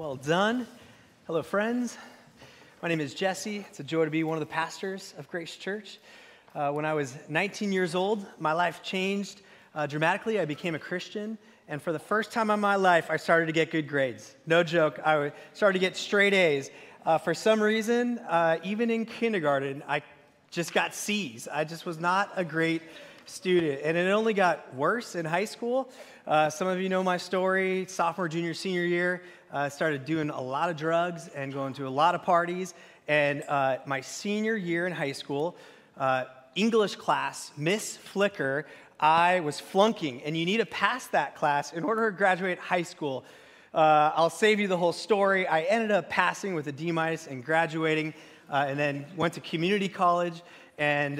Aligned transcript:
Well 0.00 0.16
done. 0.16 0.66
Hello, 1.26 1.42
friends. 1.42 1.98
My 2.82 2.88
name 2.88 3.02
is 3.02 3.12
Jesse. 3.12 3.66
It's 3.68 3.80
a 3.80 3.84
joy 3.84 4.06
to 4.06 4.10
be 4.10 4.24
one 4.24 4.38
of 4.38 4.40
the 4.40 4.46
pastors 4.46 5.12
of 5.18 5.28
Grace 5.28 5.54
Church. 5.56 5.98
Uh, 6.54 6.72
when 6.72 6.86
I 6.86 6.94
was 6.94 7.18
19 7.28 7.70
years 7.70 7.94
old, 7.94 8.24
my 8.38 8.54
life 8.54 8.82
changed 8.82 9.42
uh, 9.74 9.86
dramatically. 9.86 10.40
I 10.40 10.46
became 10.46 10.74
a 10.74 10.78
Christian, 10.78 11.36
and 11.68 11.82
for 11.82 11.92
the 11.92 11.98
first 11.98 12.32
time 12.32 12.48
in 12.48 12.60
my 12.60 12.76
life, 12.76 13.10
I 13.10 13.18
started 13.18 13.44
to 13.44 13.52
get 13.52 13.70
good 13.70 13.86
grades. 13.88 14.34
No 14.46 14.62
joke, 14.62 14.98
I 15.04 15.32
started 15.52 15.74
to 15.74 15.80
get 15.80 15.98
straight 15.98 16.32
A's. 16.32 16.70
Uh, 17.04 17.18
for 17.18 17.34
some 17.34 17.62
reason, 17.62 18.20
uh, 18.20 18.56
even 18.64 18.88
in 18.88 19.04
kindergarten, 19.04 19.82
I 19.86 20.00
just 20.50 20.72
got 20.72 20.94
C's. 20.94 21.46
I 21.46 21.64
just 21.64 21.84
was 21.84 22.00
not 22.00 22.32
a 22.36 22.44
great 22.44 22.80
student, 23.30 23.80
and 23.84 23.96
it 23.96 24.10
only 24.10 24.34
got 24.34 24.74
worse 24.74 25.14
in 25.14 25.24
high 25.24 25.44
school. 25.44 25.88
Uh, 26.26 26.50
some 26.50 26.68
of 26.68 26.80
you 26.80 26.88
know 26.88 27.02
my 27.02 27.16
story. 27.16 27.86
Sophomore, 27.88 28.28
junior, 28.28 28.54
senior 28.54 28.84
year, 28.84 29.22
uh, 29.52 29.68
started 29.68 30.04
doing 30.04 30.30
a 30.30 30.40
lot 30.40 30.68
of 30.68 30.76
drugs 30.76 31.28
and 31.28 31.52
going 31.52 31.72
to 31.74 31.86
a 31.86 31.88
lot 31.88 32.14
of 32.14 32.22
parties. 32.22 32.74
And 33.08 33.42
uh, 33.48 33.78
my 33.86 34.00
senior 34.00 34.56
year 34.56 34.86
in 34.86 34.92
high 34.92 35.12
school, 35.12 35.56
uh, 35.96 36.24
English 36.54 36.96
class, 36.96 37.52
Miss 37.56 37.96
Flicker, 37.96 38.66
I 38.98 39.40
was 39.40 39.60
flunking. 39.60 40.22
And 40.22 40.36
you 40.36 40.44
need 40.44 40.58
to 40.58 40.66
pass 40.66 41.06
that 41.08 41.36
class 41.36 41.72
in 41.72 41.84
order 41.84 42.10
to 42.10 42.16
graduate 42.16 42.58
high 42.58 42.82
school. 42.82 43.24
Uh, 43.72 44.10
I'll 44.14 44.30
save 44.30 44.58
you 44.58 44.66
the 44.66 44.76
whole 44.76 44.92
story. 44.92 45.46
I 45.46 45.62
ended 45.62 45.92
up 45.92 46.10
passing 46.10 46.54
with 46.54 46.66
a 46.66 46.72
D 46.72 46.90
minus 46.90 47.28
and 47.28 47.44
graduating, 47.44 48.12
uh, 48.50 48.66
and 48.68 48.78
then 48.78 49.06
went 49.16 49.34
to 49.34 49.40
community 49.40 49.88
college 49.88 50.42
and 50.78 51.18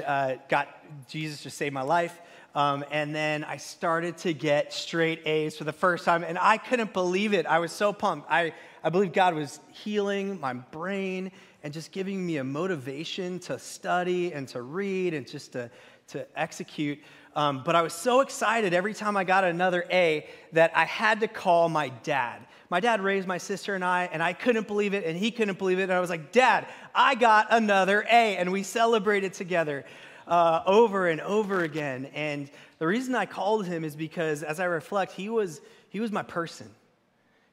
got 0.48 0.80
Jesus 1.08 1.42
just 1.42 1.56
saved 1.56 1.74
my 1.74 1.82
life. 1.82 2.20
Um, 2.54 2.84
and 2.90 3.14
then 3.14 3.44
I 3.44 3.58
started 3.58 4.16
to 4.18 4.34
get 4.34 4.72
straight 4.72 5.24
A's 5.26 5.56
for 5.56 5.64
the 5.64 5.72
first 5.72 6.04
time, 6.04 6.24
and 6.24 6.36
I 6.36 6.56
couldn't 6.56 6.92
believe 6.92 7.32
it. 7.32 7.46
I 7.46 7.60
was 7.60 7.70
so 7.70 7.92
pumped. 7.92 8.28
I, 8.30 8.52
I 8.82 8.90
believe 8.90 9.12
God 9.12 9.34
was 9.34 9.60
healing 9.70 10.41
my 10.41 10.55
brain 10.55 11.30
and 11.62 11.72
just 11.72 11.92
giving 11.92 12.27
me 12.27 12.38
a 12.38 12.44
motivation 12.44 13.38
to 13.41 13.58
study 13.58 14.32
and 14.32 14.48
to 14.48 14.62
read 14.62 15.14
and 15.14 15.28
just 15.28 15.52
to, 15.52 15.70
to 16.08 16.27
execute. 16.36 16.98
Um, 17.36 17.62
but 17.64 17.77
I 17.77 17.82
was 17.82 17.92
so 17.92 18.20
excited 18.20 18.75
every 18.75 18.94
time 18.94 19.16
I 19.16 19.22
got 19.22 19.44
another 19.44 19.84
A 19.91 20.27
that 20.52 20.72
I 20.75 20.84
had 20.84 21.20
to 21.20 21.28
call 21.28 21.69
my 21.69 21.91
dad. 22.02 22.42
My 22.70 22.80
dad 22.80 23.00
raised 23.00 23.28
my 23.28 23.38
sister 23.38 23.75
and 23.75 23.84
I, 23.84 24.08
and 24.12 24.22
I 24.22 24.32
couldn't 24.32 24.66
believe 24.66 24.94
it, 24.94 25.04
and 25.04 25.16
he 25.16 25.30
couldn't 25.30 25.58
believe 25.58 25.78
it. 25.78 25.84
And 25.84 25.92
I 25.92 26.00
was 26.00 26.10
like, 26.10 26.32
Dad, 26.32 26.66
I 26.94 27.14
got 27.14 27.48
another 27.50 28.02
A. 28.10 28.36
And 28.36 28.50
we 28.50 28.62
celebrated 28.62 29.34
together 29.34 29.84
uh, 30.31 30.62
over 30.64 31.09
and 31.09 31.20
over 31.20 31.62
again. 31.64 32.06
And 32.14 32.48
the 32.78 32.86
reason 32.86 33.14
I 33.14 33.27
called 33.27 33.67
him 33.67 33.84
is 33.84 33.97
because 33.97 34.42
as 34.42 34.61
I 34.61 34.64
reflect, 34.64 35.12
he 35.12 35.28
was, 35.28 35.61
he 35.91 36.00
was 36.00 36.11
my 36.11 36.22
person, 36.22 36.70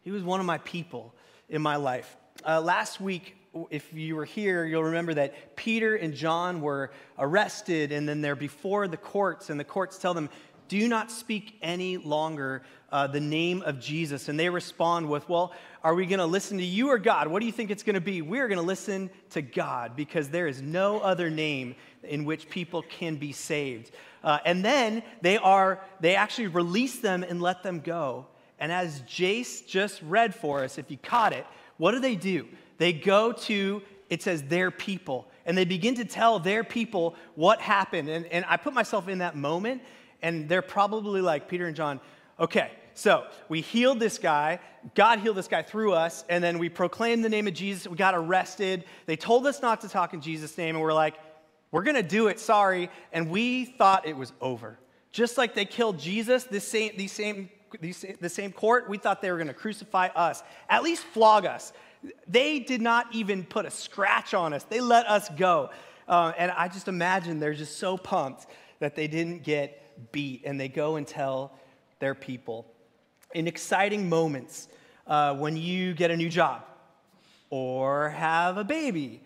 he 0.03 0.11
was 0.11 0.23
one 0.23 0.39
of 0.39 0.45
my 0.45 0.59
people 0.59 1.13
in 1.49 1.61
my 1.61 1.75
life. 1.75 2.15
Uh, 2.47 2.61
last 2.61 3.01
week, 3.01 3.35
if 3.71 3.91
you 3.91 4.15
were 4.15 4.25
here, 4.25 4.63
you'll 4.65 4.83
remember 4.83 5.15
that 5.15 5.55
Peter 5.55 5.95
and 5.95 6.13
John 6.13 6.61
were 6.61 6.91
arrested, 7.17 7.91
and 7.91 8.07
then 8.07 8.21
they're 8.21 8.35
before 8.35 8.87
the 8.87 8.97
courts, 8.97 9.49
and 9.49 9.59
the 9.59 9.63
courts 9.63 9.97
tell 9.97 10.13
them, 10.13 10.29
Do 10.67 10.87
not 10.87 11.11
speak 11.11 11.57
any 11.61 11.97
longer 11.97 12.63
uh, 12.91 13.07
the 13.07 13.19
name 13.19 13.61
of 13.63 13.79
Jesus. 13.79 14.29
And 14.29 14.39
they 14.39 14.49
respond 14.49 15.09
with, 15.09 15.27
Well, 15.27 15.53
are 15.83 15.93
we 15.93 16.05
going 16.05 16.19
to 16.19 16.25
listen 16.25 16.57
to 16.57 16.65
you 16.65 16.89
or 16.89 16.97
God? 16.97 17.27
What 17.27 17.39
do 17.39 17.45
you 17.45 17.51
think 17.51 17.71
it's 17.71 17.83
going 17.83 17.95
to 17.95 18.01
be? 18.01 18.21
We're 18.21 18.47
going 18.47 18.59
to 18.59 18.65
listen 18.65 19.09
to 19.31 19.41
God 19.41 19.95
because 19.95 20.29
there 20.29 20.47
is 20.47 20.61
no 20.61 20.99
other 20.99 21.29
name 21.29 21.75
in 22.03 22.25
which 22.25 22.49
people 22.49 22.81
can 22.83 23.15
be 23.15 23.31
saved. 23.31 23.91
Uh, 24.23 24.39
and 24.45 24.63
then 24.63 25.03
they 25.21 25.37
are, 25.37 25.81
they 25.99 26.15
actually 26.15 26.47
release 26.47 26.99
them 26.99 27.23
and 27.23 27.41
let 27.41 27.63
them 27.63 27.79
go. 27.79 28.25
And 28.59 28.71
as 28.71 29.01
Jace 29.01 29.65
just 29.65 30.01
read 30.01 30.33
for 30.33 30.63
us, 30.63 30.77
if 30.77 30.89
you 30.89 30.97
caught 30.97 31.33
it, 31.33 31.45
what 31.77 31.91
do 31.91 31.99
they 31.99 32.15
do? 32.15 32.47
They 32.77 32.93
go 32.93 33.31
to, 33.31 33.81
it 34.09 34.21
says, 34.21 34.43
their 34.43 34.71
people, 34.71 35.27
and 35.45 35.57
they 35.57 35.65
begin 35.65 35.95
to 35.95 36.05
tell 36.05 36.39
their 36.39 36.63
people 36.63 37.15
what 37.35 37.61
happened. 37.61 38.09
And, 38.09 38.25
and 38.27 38.45
I 38.47 38.57
put 38.57 38.73
myself 38.73 39.07
in 39.07 39.19
that 39.19 39.35
moment, 39.35 39.81
and 40.27 40.49
they're 40.49 40.61
probably 40.61 41.21
like, 41.21 41.47
Peter 41.47 41.67
and 41.67 41.75
John, 41.75 42.01
okay, 42.37 42.71
so 42.95 43.25
we 43.47 43.61
healed 43.61 43.97
this 43.97 44.17
guy. 44.17 44.59
God 44.93 45.19
healed 45.19 45.37
this 45.37 45.47
guy 45.47 45.61
through 45.61 45.93
us, 45.93 46.25
and 46.27 46.43
then 46.43 46.59
we 46.59 46.67
proclaimed 46.67 47.23
the 47.23 47.29
name 47.29 47.47
of 47.47 47.53
Jesus. 47.53 47.87
We 47.87 47.95
got 47.95 48.13
arrested. 48.13 48.83
They 49.05 49.15
told 49.15 49.47
us 49.47 49.61
not 49.61 49.79
to 49.81 49.89
talk 49.89 50.13
in 50.13 50.19
Jesus' 50.19 50.57
name, 50.57 50.75
and 50.75 50.83
we're 50.83 50.93
like, 50.93 51.15
we're 51.71 51.83
going 51.83 51.95
to 51.95 52.03
do 52.03 52.27
it, 52.27 52.41
sorry. 52.41 52.89
And 53.13 53.29
we 53.29 53.63
thought 53.63 54.05
it 54.05 54.17
was 54.17 54.33
over. 54.41 54.77
Just 55.11 55.37
like 55.37 55.55
they 55.55 55.63
killed 55.63 55.97
Jesus, 55.97 56.43
this 56.43 56.67
same, 56.67 56.91
these 56.97 57.13
same, 57.13 57.49
these, 57.79 58.03
the 58.19 58.27
same 58.27 58.51
court, 58.51 58.89
we 58.89 58.97
thought 58.97 59.21
they 59.21 59.31
were 59.31 59.37
going 59.37 59.47
to 59.47 59.53
crucify 59.53 60.07
us, 60.07 60.43
at 60.67 60.83
least 60.83 61.03
flog 61.05 61.45
us. 61.45 61.71
They 62.27 62.59
did 62.59 62.81
not 62.81 63.15
even 63.15 63.45
put 63.45 63.65
a 63.65 63.71
scratch 63.71 64.33
on 64.33 64.51
us, 64.53 64.65
they 64.65 64.81
let 64.81 65.07
us 65.07 65.29
go. 65.37 65.69
Uh, 66.05 66.33
and 66.37 66.51
I 66.51 66.67
just 66.67 66.89
imagine 66.89 67.39
they're 67.39 67.53
just 67.53 67.77
so 67.77 67.97
pumped 67.97 68.47
that 68.79 68.95
they 68.95 69.07
didn't 69.07 69.43
get 69.43 69.86
beat, 70.11 70.43
and 70.45 70.59
they 70.59 70.67
go 70.67 70.95
and 70.95 71.07
tell 71.07 71.53
their 71.99 72.15
people. 72.15 72.65
In 73.33 73.47
exciting 73.47 74.09
moments, 74.09 74.67
uh, 75.05 75.35
when 75.35 75.57
you 75.57 75.93
get 75.93 76.11
a 76.11 76.17
new 76.17 76.29
job 76.29 76.63
or 77.49 78.09
have 78.09 78.57
a 78.57 78.63
baby 78.63 79.21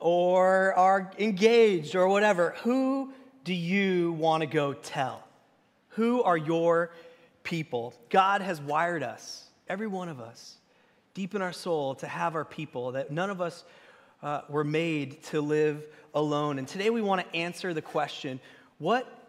or 0.00 0.74
are 0.74 1.12
engaged 1.18 1.94
or 1.94 2.08
whatever, 2.08 2.54
who 2.62 3.12
do 3.44 3.54
you 3.54 4.12
want 4.12 4.42
to 4.42 4.46
go 4.46 4.72
tell? 4.72 5.22
Who 5.90 6.22
are 6.22 6.36
your 6.36 6.90
people? 7.42 7.94
God 8.10 8.40
has 8.40 8.60
wired 8.60 9.02
us, 9.02 9.44
every 9.68 9.86
one 9.86 10.08
of 10.08 10.20
us, 10.20 10.56
deep 11.14 11.34
in 11.34 11.42
our 11.42 11.52
soul 11.52 11.94
to 11.96 12.06
have 12.06 12.34
our 12.34 12.44
people, 12.44 12.92
that 12.92 13.10
none 13.10 13.30
of 13.30 13.40
us 13.40 13.64
uh, 14.22 14.42
were 14.48 14.64
made 14.64 15.22
to 15.24 15.40
live 15.40 15.86
alone. 16.14 16.58
And 16.58 16.66
today 16.66 16.90
we 16.90 17.00
want 17.00 17.20
to 17.20 17.36
answer 17.36 17.72
the 17.72 17.82
question 17.82 18.40
what 18.78 19.25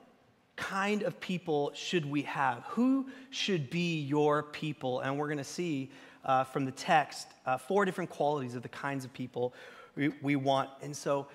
kind 0.58 1.04
of 1.04 1.20
people 1.22 1.72
should 1.74 2.06
we 2.06 2.24
have? 2.24 2.64
Who 2.70 3.08
should 3.30 3.70
be 3.70 4.02
your 4.02 4.44
people? 4.44 5.00
And 5.00 5.18
we're 5.18 5.28
going 5.28 5.38
to 5.38 5.44
see 5.44 5.90
uh, 6.26 6.44
from 6.44 6.66
the 6.66 6.72
text 6.72 7.28
uh, 7.46 7.58
four 7.58 7.86
different 7.86 8.10
qualities 8.10 8.56
of 8.56 8.64
the 8.64 8.70
kinds 8.70 9.06
of 9.06 9.14
people 9.14 9.54
we, 9.96 10.10
we 10.22 10.36
want. 10.36 10.70
And 10.82 10.96
so 10.96 11.28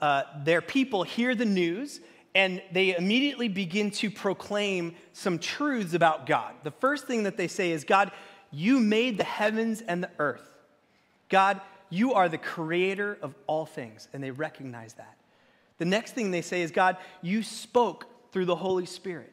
uh, 0.00 0.22
their 0.44 0.62
people 0.62 1.02
hear 1.02 1.34
the 1.34 1.44
news 1.44 2.00
and 2.34 2.62
they 2.72 2.96
immediately 2.96 3.48
begin 3.48 3.90
to 3.90 4.10
proclaim 4.10 4.94
some 5.12 5.38
truths 5.38 5.94
about 5.94 6.26
God. 6.26 6.54
The 6.62 6.70
first 6.70 7.06
thing 7.06 7.24
that 7.24 7.36
they 7.36 7.48
say 7.48 7.72
is, 7.72 7.84
God, 7.84 8.12
you 8.50 8.80
made 8.80 9.18
the 9.18 9.24
heavens 9.24 9.80
and 9.80 10.02
the 10.02 10.10
earth. 10.18 10.46
God, 11.28 11.60
you 11.90 12.14
are 12.14 12.28
the 12.28 12.38
creator 12.38 13.18
of 13.22 13.34
all 13.46 13.66
things. 13.66 14.08
And 14.12 14.22
they 14.22 14.30
recognize 14.30 14.94
that. 14.94 15.16
The 15.78 15.84
next 15.84 16.12
thing 16.12 16.30
they 16.30 16.42
say 16.42 16.62
is, 16.62 16.70
God, 16.70 16.96
you 17.22 17.42
spoke 17.42 18.06
through 18.32 18.44
the 18.44 18.56
Holy 18.56 18.86
Spirit. 18.86 19.32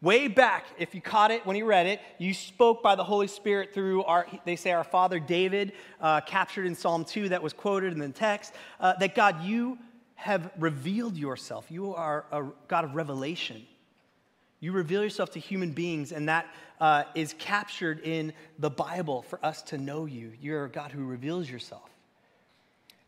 Way 0.00 0.26
back, 0.26 0.66
if 0.78 0.96
you 0.96 1.00
caught 1.00 1.30
it 1.30 1.46
when 1.46 1.54
you 1.54 1.64
read 1.64 1.86
it, 1.86 2.00
you 2.18 2.34
spoke 2.34 2.82
by 2.82 2.96
the 2.96 3.04
Holy 3.04 3.28
Spirit 3.28 3.72
through 3.72 4.02
our, 4.02 4.26
they 4.44 4.56
say, 4.56 4.72
our 4.72 4.82
father 4.82 5.20
David, 5.20 5.74
uh, 6.00 6.20
captured 6.22 6.66
in 6.66 6.74
Psalm 6.74 7.04
2, 7.04 7.28
that 7.28 7.40
was 7.40 7.52
quoted 7.52 7.92
in 7.92 8.00
the 8.00 8.08
text, 8.08 8.52
uh, 8.80 8.94
that 8.94 9.14
God, 9.14 9.44
you 9.44 9.78
have 10.16 10.50
revealed 10.58 11.16
yourself. 11.16 11.66
You 11.70 11.94
are 11.94 12.24
a 12.32 12.44
God 12.66 12.84
of 12.84 12.96
revelation. 12.96 13.64
You 14.58 14.72
reveal 14.72 15.04
yourself 15.04 15.30
to 15.32 15.38
human 15.38 15.70
beings, 15.70 16.10
and 16.10 16.28
that 16.28 16.46
uh, 16.80 17.04
is 17.14 17.36
captured 17.38 18.00
in 18.00 18.32
the 18.58 18.70
Bible 18.70 19.22
for 19.22 19.44
us 19.44 19.62
to 19.62 19.78
know 19.78 20.06
you. 20.06 20.32
You're 20.40 20.64
a 20.64 20.68
God 20.68 20.90
who 20.90 21.04
reveals 21.04 21.48
yourself. 21.48 21.91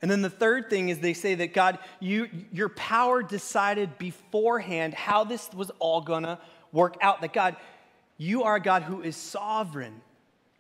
And 0.03 0.11
then 0.11 0.23
the 0.23 0.31
third 0.31 0.69
thing 0.69 0.89
is 0.89 0.99
they 0.99 1.15
say 1.15 1.35
that 1.37 1.55
God, 1.55 1.79
you, 2.01 2.29
your 2.53 2.69
power 2.69 3.23
decided 3.23 3.97
beforehand 3.99 4.95
how 4.95 5.25
this 5.25 5.51
was 5.55 5.71
all 5.79 6.01
gonna 6.01 6.39
work 6.73 6.97
out. 7.01 7.21
That 7.23 7.33
God, 7.33 7.57
you 8.19 8.43
are 8.43 8.57
a 8.57 8.61
God 8.61 8.83
who 8.83 9.03
is 9.03 9.17
sovereign. 9.17 10.01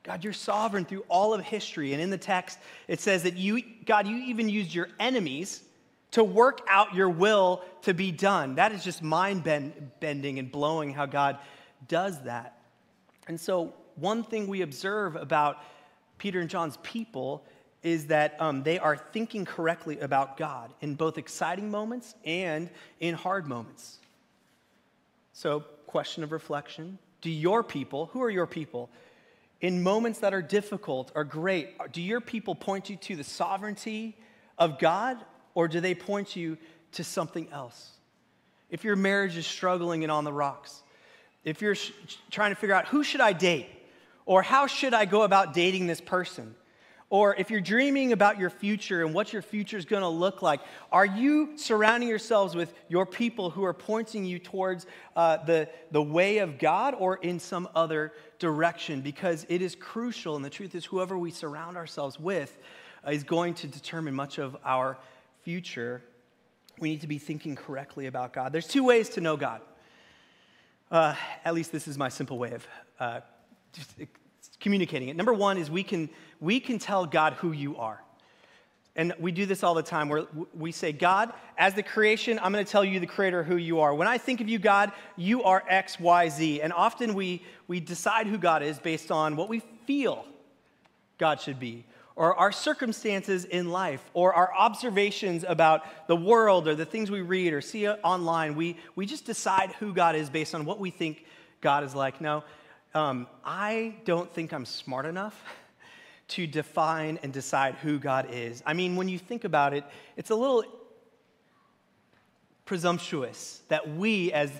God, 0.02 0.22
you're 0.22 0.32
sovereign 0.32 0.84
through 0.84 1.04
all 1.08 1.34
of 1.34 1.42
history. 1.42 1.92
And 1.92 2.02
in 2.02 2.10
the 2.10 2.18
text, 2.18 2.58
it 2.88 3.00
says 3.00 3.22
that 3.22 3.36
you, 3.36 3.62
God, 3.86 4.06
you 4.06 4.16
even 4.16 4.48
used 4.48 4.74
your 4.74 4.88
enemies 5.00 5.62
to 6.10 6.22
work 6.22 6.60
out 6.68 6.94
your 6.94 7.08
will 7.08 7.62
to 7.82 7.92
be 7.92 8.12
done. 8.12 8.54
That 8.54 8.72
is 8.72 8.84
just 8.84 9.02
mind 9.02 9.42
bending 10.00 10.38
and 10.38 10.52
blowing 10.52 10.92
how 10.92 11.06
God 11.06 11.38
does 11.88 12.22
that. 12.22 12.60
And 13.26 13.40
so, 13.40 13.74
one 13.96 14.22
thing 14.22 14.46
we 14.46 14.62
observe 14.62 15.16
about 15.16 15.58
Peter 16.18 16.40
and 16.40 16.50
John's 16.50 16.76
people 16.82 17.44
is 17.84 18.06
that 18.06 18.40
um, 18.40 18.62
they 18.62 18.78
are 18.78 18.96
thinking 18.96 19.44
correctly 19.44 20.00
about 20.00 20.36
God 20.38 20.72
in 20.80 20.94
both 20.94 21.18
exciting 21.18 21.70
moments 21.70 22.14
and 22.24 22.70
in 22.98 23.14
hard 23.14 23.46
moments. 23.46 23.98
So, 25.34 25.60
question 25.86 26.24
of 26.24 26.32
reflection 26.32 26.98
Do 27.20 27.30
your 27.30 27.62
people, 27.62 28.06
who 28.06 28.22
are 28.22 28.30
your 28.30 28.46
people, 28.46 28.90
in 29.60 29.82
moments 29.82 30.20
that 30.20 30.32
are 30.34 30.42
difficult 30.42 31.12
or 31.14 31.24
great, 31.24 31.68
do 31.92 32.02
your 32.02 32.20
people 32.20 32.54
point 32.54 32.90
you 32.90 32.96
to 32.96 33.16
the 33.16 33.24
sovereignty 33.24 34.16
of 34.58 34.78
God 34.78 35.18
or 35.54 35.68
do 35.68 35.80
they 35.80 35.94
point 35.94 36.34
you 36.34 36.56
to 36.92 37.04
something 37.04 37.48
else? 37.52 37.90
If 38.70 38.82
your 38.82 38.96
marriage 38.96 39.36
is 39.36 39.46
struggling 39.46 40.02
and 40.04 40.10
on 40.10 40.24
the 40.24 40.32
rocks, 40.32 40.82
if 41.44 41.60
you're 41.60 41.74
sh- 41.74 41.92
trying 42.30 42.50
to 42.50 42.56
figure 42.56 42.74
out 42.74 42.88
who 42.88 43.04
should 43.04 43.20
I 43.20 43.32
date 43.32 43.68
or 44.26 44.42
how 44.42 44.66
should 44.66 44.94
I 44.94 45.04
go 45.04 45.22
about 45.22 45.52
dating 45.52 45.86
this 45.86 46.00
person, 46.00 46.54
Or 47.10 47.36
if 47.36 47.50
you're 47.50 47.60
dreaming 47.60 48.12
about 48.12 48.38
your 48.38 48.50
future 48.50 49.04
and 49.04 49.14
what 49.14 49.32
your 49.32 49.42
future 49.42 49.76
is 49.76 49.84
going 49.84 50.02
to 50.02 50.08
look 50.08 50.42
like, 50.42 50.60
are 50.90 51.06
you 51.06 51.56
surrounding 51.56 52.08
yourselves 52.08 52.54
with 52.56 52.74
your 52.88 53.06
people 53.06 53.50
who 53.50 53.62
are 53.64 53.74
pointing 53.74 54.24
you 54.24 54.38
towards 54.38 54.86
uh, 55.14 55.36
the, 55.44 55.68
the 55.92 56.02
way 56.02 56.38
of 56.38 56.58
God 56.58 56.94
or 56.98 57.16
in 57.16 57.38
some 57.38 57.68
other 57.74 58.12
direction? 58.38 59.00
Because 59.00 59.46
it 59.48 59.62
is 59.62 59.76
crucial, 59.76 60.34
and 60.34 60.44
the 60.44 60.50
truth 60.50 60.74
is, 60.74 60.84
whoever 60.84 61.16
we 61.16 61.30
surround 61.30 61.76
ourselves 61.76 62.18
with 62.18 62.58
uh, 63.06 63.10
is 63.10 63.22
going 63.22 63.54
to 63.54 63.66
determine 63.68 64.14
much 64.14 64.38
of 64.38 64.56
our 64.64 64.98
future. 65.42 66.02
We 66.80 66.88
need 66.88 67.02
to 67.02 67.06
be 67.06 67.18
thinking 67.18 67.54
correctly 67.54 68.06
about 68.06 68.32
God. 68.32 68.52
There's 68.52 68.66
two 68.66 68.82
ways 68.82 69.10
to 69.10 69.20
know 69.20 69.36
God. 69.36 69.60
Uh, 70.90 71.14
at 71.44 71.54
least 71.54 71.70
this 71.70 71.86
is 71.86 71.96
my 71.96 72.08
simple 72.08 72.38
way 72.38 72.52
of 72.52 72.66
uh, 72.98 73.20
just 73.72 73.94
communicating 74.60 75.08
it. 75.08 75.16
Number 75.16 75.32
one 75.32 75.58
is 75.58 75.70
we 75.70 75.82
can, 75.82 76.08
we 76.44 76.60
can 76.60 76.78
tell 76.78 77.06
God 77.06 77.32
who 77.34 77.52
you 77.52 77.78
are. 77.78 78.00
And 78.96 79.12
we 79.18 79.32
do 79.32 79.44
this 79.44 79.64
all 79.64 79.74
the 79.74 79.82
time 79.82 80.08
where 80.08 80.26
we 80.56 80.70
say, 80.70 80.92
God, 80.92 81.32
as 81.58 81.74
the 81.74 81.82
creation, 81.82 82.38
I'm 82.40 82.52
going 82.52 82.64
to 82.64 82.70
tell 82.70 82.84
you, 82.84 83.00
the 83.00 83.06
creator, 83.06 83.42
who 83.42 83.56
you 83.56 83.80
are. 83.80 83.92
When 83.92 84.06
I 84.06 84.18
think 84.18 84.40
of 84.40 84.48
you, 84.48 84.60
God, 84.60 84.92
you 85.16 85.42
are 85.42 85.64
X, 85.68 85.98
Y, 85.98 86.28
Z. 86.28 86.60
And 86.60 86.72
often 86.72 87.14
we, 87.14 87.42
we 87.66 87.80
decide 87.80 88.28
who 88.28 88.38
God 88.38 88.62
is 88.62 88.78
based 88.78 89.10
on 89.10 89.34
what 89.34 89.48
we 89.48 89.60
feel 89.86 90.24
God 91.18 91.40
should 91.40 91.58
be, 91.58 91.84
or 92.14 92.36
our 92.36 92.52
circumstances 92.52 93.44
in 93.44 93.70
life, 93.70 94.04
or 94.14 94.32
our 94.34 94.54
observations 94.54 95.44
about 95.46 96.06
the 96.06 96.16
world, 96.16 96.68
or 96.68 96.76
the 96.76 96.84
things 96.84 97.10
we 97.10 97.20
read 97.20 97.52
or 97.52 97.60
see 97.60 97.88
online. 97.88 98.54
We, 98.54 98.76
we 98.94 99.06
just 99.06 99.24
decide 99.24 99.72
who 99.80 99.92
God 99.92 100.14
is 100.14 100.30
based 100.30 100.54
on 100.54 100.64
what 100.66 100.78
we 100.78 100.90
think 100.90 101.24
God 101.60 101.82
is 101.82 101.96
like. 101.96 102.20
No, 102.20 102.44
um, 102.94 103.26
I 103.44 103.96
don't 104.04 104.32
think 104.32 104.52
I'm 104.52 104.66
smart 104.66 105.06
enough 105.06 105.40
to 106.28 106.46
define 106.46 107.18
and 107.22 107.32
decide 107.32 107.74
who 107.76 107.98
God 107.98 108.28
is. 108.30 108.62
I 108.64 108.72
mean, 108.72 108.96
when 108.96 109.08
you 109.08 109.18
think 109.18 109.44
about 109.44 109.74
it, 109.74 109.84
it's 110.16 110.30
a 110.30 110.34
little 110.34 110.64
presumptuous 112.64 113.60
that 113.68 113.94
we, 113.96 114.32
as 114.32 114.50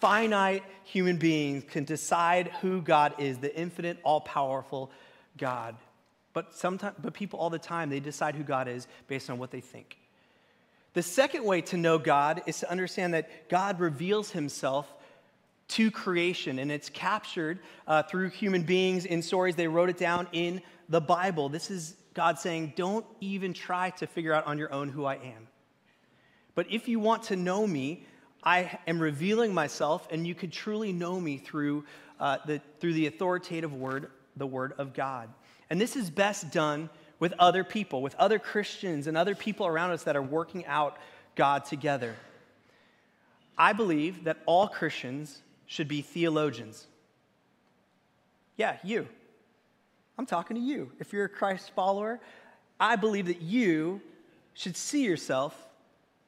finite 0.00 0.62
human 0.84 1.16
beings, 1.16 1.64
can 1.68 1.84
decide 1.84 2.48
who 2.60 2.80
God 2.80 3.14
is, 3.18 3.38
the 3.38 3.54
infinite, 3.56 3.98
all 4.04 4.20
powerful 4.20 4.90
God. 5.36 5.74
But, 6.32 6.54
sometimes, 6.54 6.96
but 7.02 7.14
people 7.14 7.38
all 7.40 7.50
the 7.50 7.58
time, 7.58 7.90
they 7.90 8.00
decide 8.00 8.36
who 8.36 8.44
God 8.44 8.68
is 8.68 8.86
based 9.08 9.28
on 9.28 9.38
what 9.38 9.50
they 9.50 9.60
think. 9.60 9.98
The 10.94 11.02
second 11.02 11.44
way 11.44 11.60
to 11.62 11.76
know 11.76 11.98
God 11.98 12.42
is 12.46 12.60
to 12.60 12.70
understand 12.70 13.14
that 13.14 13.48
God 13.48 13.80
reveals 13.80 14.30
himself 14.30 14.92
to 15.68 15.90
creation, 15.90 16.58
and 16.58 16.72
it's 16.72 16.88
captured 16.88 17.60
uh, 17.86 18.02
through 18.02 18.30
human 18.30 18.62
beings 18.62 19.04
in 19.04 19.22
stories. 19.22 19.54
They 19.54 19.68
wrote 19.68 19.90
it 19.90 19.98
down 19.98 20.26
in 20.32 20.62
the 20.88 21.00
Bible. 21.00 21.48
This 21.48 21.70
is 21.70 21.94
God 22.14 22.38
saying, 22.38 22.72
Don't 22.74 23.04
even 23.20 23.52
try 23.52 23.90
to 23.90 24.06
figure 24.06 24.32
out 24.32 24.46
on 24.46 24.58
your 24.58 24.72
own 24.72 24.88
who 24.88 25.04
I 25.04 25.14
am. 25.14 25.48
But 26.54 26.66
if 26.70 26.88
you 26.88 26.98
want 26.98 27.24
to 27.24 27.36
know 27.36 27.66
me, 27.66 28.04
I 28.42 28.78
am 28.86 28.98
revealing 28.98 29.52
myself, 29.52 30.08
and 30.10 30.26
you 30.26 30.34
could 30.34 30.52
truly 30.52 30.92
know 30.92 31.20
me 31.20 31.38
through, 31.38 31.84
uh, 32.18 32.38
the, 32.46 32.60
through 32.80 32.94
the 32.94 33.06
authoritative 33.06 33.74
word, 33.74 34.10
the 34.36 34.46
word 34.46 34.72
of 34.78 34.94
God. 34.94 35.28
And 35.70 35.80
this 35.80 35.96
is 35.96 36.08
best 36.08 36.50
done 36.50 36.88
with 37.18 37.34
other 37.38 37.62
people, 37.62 38.00
with 38.00 38.14
other 38.14 38.38
Christians 38.38 39.06
and 39.06 39.16
other 39.16 39.34
people 39.34 39.66
around 39.66 39.90
us 39.90 40.04
that 40.04 40.16
are 40.16 40.22
working 40.22 40.64
out 40.66 40.96
God 41.34 41.64
together. 41.64 42.16
I 43.56 43.72
believe 43.72 44.24
that 44.24 44.38
all 44.46 44.68
Christians 44.68 45.42
should 45.68 45.86
be 45.86 46.02
theologians. 46.02 46.86
Yeah, 48.56 48.78
you. 48.82 49.06
I'm 50.18 50.26
talking 50.26 50.56
to 50.56 50.60
you. 50.60 50.90
If 50.98 51.12
you're 51.12 51.26
a 51.26 51.28
Christ 51.28 51.70
follower, 51.76 52.18
I 52.80 52.96
believe 52.96 53.26
that 53.26 53.40
you 53.40 54.00
should 54.54 54.76
see 54.76 55.04
yourself 55.04 55.54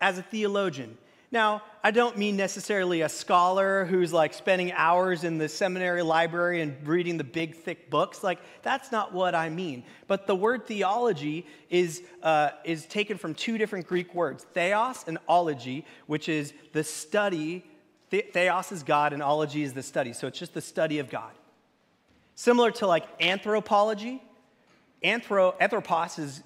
as 0.01 0.19
a 0.19 0.23
theologian. 0.23 0.97
Now, 1.33 1.63
I 1.83 1.91
don't 1.91 2.19
mean 2.19 2.37
necessarily 2.37 3.01
a 3.01 3.09
scholar 3.09 3.85
who's 3.87 4.13
like 4.13 4.35
spending 4.35 4.73
hours 4.73 5.25
in 5.25 5.39
the 5.39 5.49
seminary 5.49 6.03
library 6.03 6.61
and 6.61 6.77
reading 6.87 7.17
the 7.17 7.25
big, 7.25 7.57
thick 7.57 7.89
books. 7.89 8.23
Like, 8.23 8.41
that's 8.63 8.93
not 8.93 9.13
what 9.13 9.35
I 9.35 9.49
mean. 9.49 9.85
But 10.07 10.27
the 10.27 10.35
word 10.35 10.67
theology 10.67 11.47
is, 11.71 12.03
uh, 12.23 12.51
is 12.65 12.85
taken 12.87 13.17
from 13.17 13.35
two 13.35 13.59
different 13.59 13.87
Greek 13.87 14.15
words 14.15 14.45
theos 14.53 15.05
and 15.07 15.19
ology, 15.29 15.87
which 16.07 16.29
is 16.29 16.53
the 16.73 16.85
study 16.85 17.65
Theos 18.11 18.73
is 18.73 18.83
God 18.83 19.13
and 19.13 19.23
ology 19.23 19.63
is 19.63 19.73
the 19.73 19.83
study. 19.83 20.13
So 20.13 20.27
it's 20.27 20.39
just 20.39 20.55
the 20.55 20.61
study 20.61 20.99
of 20.99 21.11
God. 21.11 21.31
Similar 22.35 22.71
to 22.73 22.87
like 22.87 23.05
anthropology, 23.21 24.23
Anthro, 25.03 25.55
anthropos 25.61 26.19
is 26.19 26.43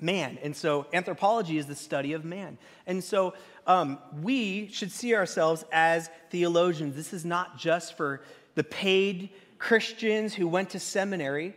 man. 0.00 0.38
And 0.42 0.54
so 0.54 0.86
anthropology 0.92 1.58
is 1.58 1.66
the 1.66 1.74
study 1.74 2.12
of 2.12 2.24
man. 2.24 2.58
And 2.86 3.02
so 3.02 3.34
um, 3.66 3.98
we 4.22 4.68
should 4.68 4.92
see 4.92 5.14
ourselves 5.14 5.64
as 5.72 6.10
theologians. 6.30 6.94
This 6.94 7.12
is 7.12 7.24
not 7.24 7.58
just 7.58 7.96
for 7.96 8.22
the 8.54 8.64
paid 8.64 9.30
Christians 9.58 10.34
who 10.34 10.46
went 10.46 10.70
to 10.70 10.80
seminary, 10.80 11.54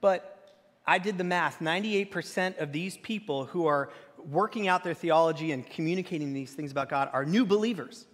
but 0.00 0.54
I 0.86 0.98
did 0.98 1.18
the 1.18 1.24
math 1.24 1.60
98% 1.60 2.60
of 2.60 2.72
these 2.72 2.96
people 2.98 3.46
who 3.46 3.66
are 3.66 3.90
working 4.30 4.68
out 4.68 4.84
their 4.84 4.94
theology 4.94 5.52
and 5.52 5.68
communicating 5.68 6.32
these 6.32 6.52
things 6.52 6.70
about 6.70 6.88
God 6.88 7.10
are 7.12 7.24
new 7.24 7.44
believers. 7.44 8.06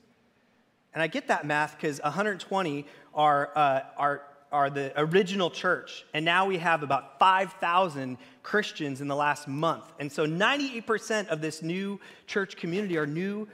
And 0.94 1.02
I 1.02 1.06
get 1.06 1.28
that 1.28 1.46
math 1.46 1.76
because 1.76 2.00
120 2.02 2.86
are, 3.14 3.50
uh, 3.54 3.80
are, 3.96 4.22
are 4.50 4.70
the 4.70 4.92
original 5.00 5.50
church. 5.50 6.04
And 6.14 6.24
now 6.24 6.46
we 6.46 6.58
have 6.58 6.82
about 6.82 7.18
5,000 7.18 8.18
Christians 8.42 9.00
in 9.00 9.08
the 9.08 9.16
last 9.16 9.46
month. 9.46 9.84
And 9.98 10.10
so 10.10 10.26
98% 10.26 11.28
of 11.28 11.40
this 11.40 11.62
new 11.62 12.00
church 12.26 12.56
community 12.56 12.96
are 12.96 13.06
new 13.06 13.48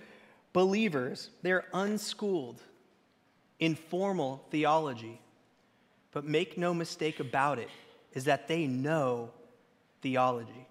believers. 0.52 1.30
They're 1.42 1.64
unschooled, 1.72 2.62
informal 3.58 4.44
theology. 4.50 5.20
But 6.12 6.24
make 6.24 6.56
no 6.56 6.72
mistake 6.72 7.18
about 7.18 7.58
it, 7.58 7.68
is 8.12 8.24
that 8.24 8.46
they 8.46 8.66
know 8.66 9.30
theology. 10.00 10.68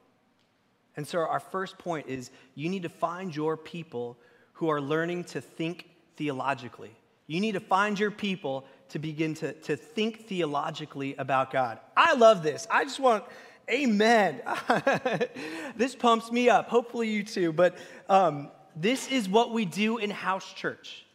And 0.96 1.08
so 1.08 1.20
our 1.20 1.40
first 1.40 1.78
point 1.78 2.08
is 2.08 2.32
you 2.56 2.70
need 2.70 2.84
to 2.84 2.90
find 2.90 3.36
your 3.36 3.58
people 3.58 4.18
who 4.54 4.70
are 4.70 4.80
learning 4.80 5.26
to 5.26 5.42
think 5.42 5.90
theologically. 6.16 6.96
You 7.28 7.40
need 7.40 7.54
to 7.54 7.60
find 7.60 8.00
your 8.00 8.12
people 8.12 8.66
to 8.90 9.00
begin 9.00 9.34
to, 9.36 9.54
to 9.54 9.76
think 9.76 10.28
theologically 10.28 11.16
about 11.16 11.52
God. 11.52 11.80
I 11.96 12.14
love 12.14 12.44
this. 12.44 12.68
I 12.70 12.84
just 12.84 13.00
want, 13.00 13.24
amen. 13.70 14.42
this 15.76 15.96
pumps 15.96 16.32
me 16.32 16.50
up. 16.50 16.70
Hopefully, 16.70 17.10
you 17.10 17.24
too. 17.24 17.54
But 17.54 17.78
um, 18.10 18.50
this 18.76 19.08
is 19.10 19.30
what 19.30 19.52
we 19.52 19.66
do 19.66 19.98
in 19.98 20.10
house 20.10 20.52
church. 20.54 21.06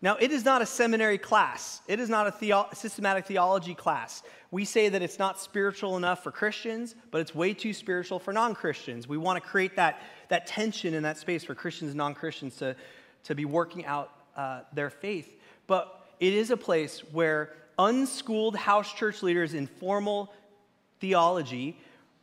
Now, 0.00 0.16
it 0.20 0.30
is 0.30 0.44
not 0.44 0.62
a 0.62 0.66
seminary 0.66 1.18
class, 1.18 1.82
it 1.88 1.98
is 1.98 2.08
not 2.08 2.28
a 2.28 2.30
theo- 2.30 2.68
systematic 2.72 3.26
theology 3.26 3.74
class. 3.74 4.22
We 4.50 4.64
say 4.64 4.88
that 4.88 5.02
it's 5.02 5.18
not 5.18 5.38
spiritual 5.38 5.96
enough 5.96 6.22
for 6.22 6.30
Christians, 6.30 6.94
but 7.10 7.20
it's 7.20 7.34
way 7.34 7.52
too 7.52 7.74
spiritual 7.74 8.18
for 8.18 8.32
non 8.32 8.54
Christians. 8.54 9.08
We 9.08 9.18
want 9.18 9.42
to 9.42 9.46
create 9.46 9.76
that, 9.76 10.00
that 10.28 10.46
tension 10.46 10.94
in 10.94 11.02
that 11.02 11.18
space 11.18 11.44
for 11.44 11.54
Christians 11.54 11.90
and 11.90 11.98
non 11.98 12.14
Christians 12.14 12.56
to, 12.56 12.76
to 13.28 13.34
be 13.34 13.44
working 13.44 13.84
out 13.84 14.10
uh, 14.36 14.60
their 14.72 14.88
faith. 14.88 15.38
But 15.66 16.08
it 16.18 16.32
is 16.32 16.50
a 16.50 16.56
place 16.56 17.00
where 17.12 17.52
unschooled 17.78 18.56
house 18.56 18.92
church 18.92 19.22
leaders 19.22 19.52
in 19.52 19.66
formal 19.66 20.32
theology 20.98 21.78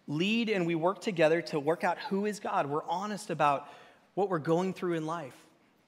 lead 0.07 0.49
and 0.49 0.65
we 0.65 0.73
work 0.73 1.01
together 1.01 1.43
to 1.43 1.59
work 1.59 1.83
out 1.83 1.99
who 2.09 2.25
is 2.25 2.39
God. 2.39 2.65
We're 2.65 2.83
honest 2.85 3.29
about 3.29 3.67
what 4.15 4.29
we're 4.29 4.39
going 4.39 4.73
through 4.73 4.93
in 4.93 5.05
life. 5.05 5.35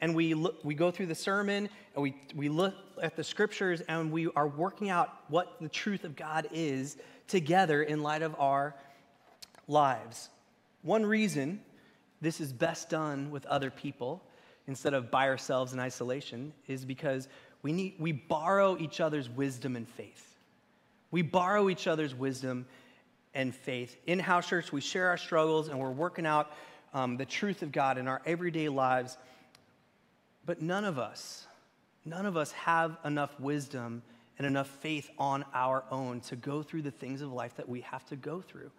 And 0.02 0.16
we, 0.16 0.36
look, 0.36 0.64
we 0.64 0.76
go 0.76 0.92
through 0.92 1.08
the 1.08 1.16
sermon 1.16 1.68
and 1.96 2.04
we, 2.04 2.16
we 2.36 2.48
look 2.48 2.76
at 3.02 3.16
the 3.16 3.24
scriptures 3.24 3.82
and 3.88 4.12
we 4.12 4.28
are 4.36 4.48
working 4.48 4.92
out 4.92 5.10
what 5.30 5.60
the 5.60 5.70
truth 5.70 6.04
of 6.04 6.16
God 6.16 6.48
is 6.52 6.96
together 7.28 7.82
in 7.82 8.04
light 8.04 8.22
of 8.22 8.36
our 8.38 8.76
lives. 9.68 10.30
One 10.84 11.04
reason 11.04 11.62
this 12.22 12.40
is 12.40 12.54
best 12.54 12.92
done 12.92 13.32
with 13.32 13.48
other 13.48 13.72
people 13.72 14.24
instead 14.68 14.94
of 14.94 15.10
by 15.10 15.28
ourselves 15.28 15.74
in 15.74 15.80
isolation 15.80 16.54
is 16.68 16.86
because 16.86 17.28
we, 17.62 17.72
need, 17.72 17.96
we 18.00 18.12
borrow 18.12 18.78
each 18.78 19.00
other's 19.00 19.30
wisdom 19.30 19.76
and 19.76 19.88
faith. 19.88 20.36
We 21.10 21.22
borrow 21.22 21.70
each 21.70 21.88
other's 21.88 22.14
wisdom 22.14 22.66
and 23.34 23.56
faith. 23.56 23.96
In 24.06 24.20
house 24.20 24.48
church, 24.48 24.72
we 24.72 24.82
share 24.82 25.08
our 25.08 25.18
struggles 25.18 25.70
and 25.70 25.80
we're 25.80 25.92
working 25.92 26.26
out 26.26 26.52
um, 26.94 27.18
the 27.18 27.26
truth 27.26 27.62
of 27.62 27.72
God 27.72 27.98
in 27.98 28.08
our 28.08 28.22
everyday 28.26 28.70
lives. 28.70 29.18
But 30.46 30.62
none 30.62 30.86
of 30.86 31.00
us, 31.00 31.48
none 32.06 32.26
of 32.26 32.38
us 32.38 32.52
have 32.54 32.98
enough 33.06 33.40
wisdom 33.40 34.02
and 34.38 34.46
enough 34.46 34.68
faith 34.68 35.10
on 35.18 35.46
our 35.54 35.84
own 35.92 36.20
to 36.22 36.36
go 36.36 36.62
through 36.62 36.84
the 36.84 36.92
things 36.92 37.22
of 37.22 37.32
life 37.32 37.56
that 37.58 37.68
we 37.68 37.82
have 37.82 38.06
to 38.08 38.16
go 38.16 38.42
through. 38.42 38.72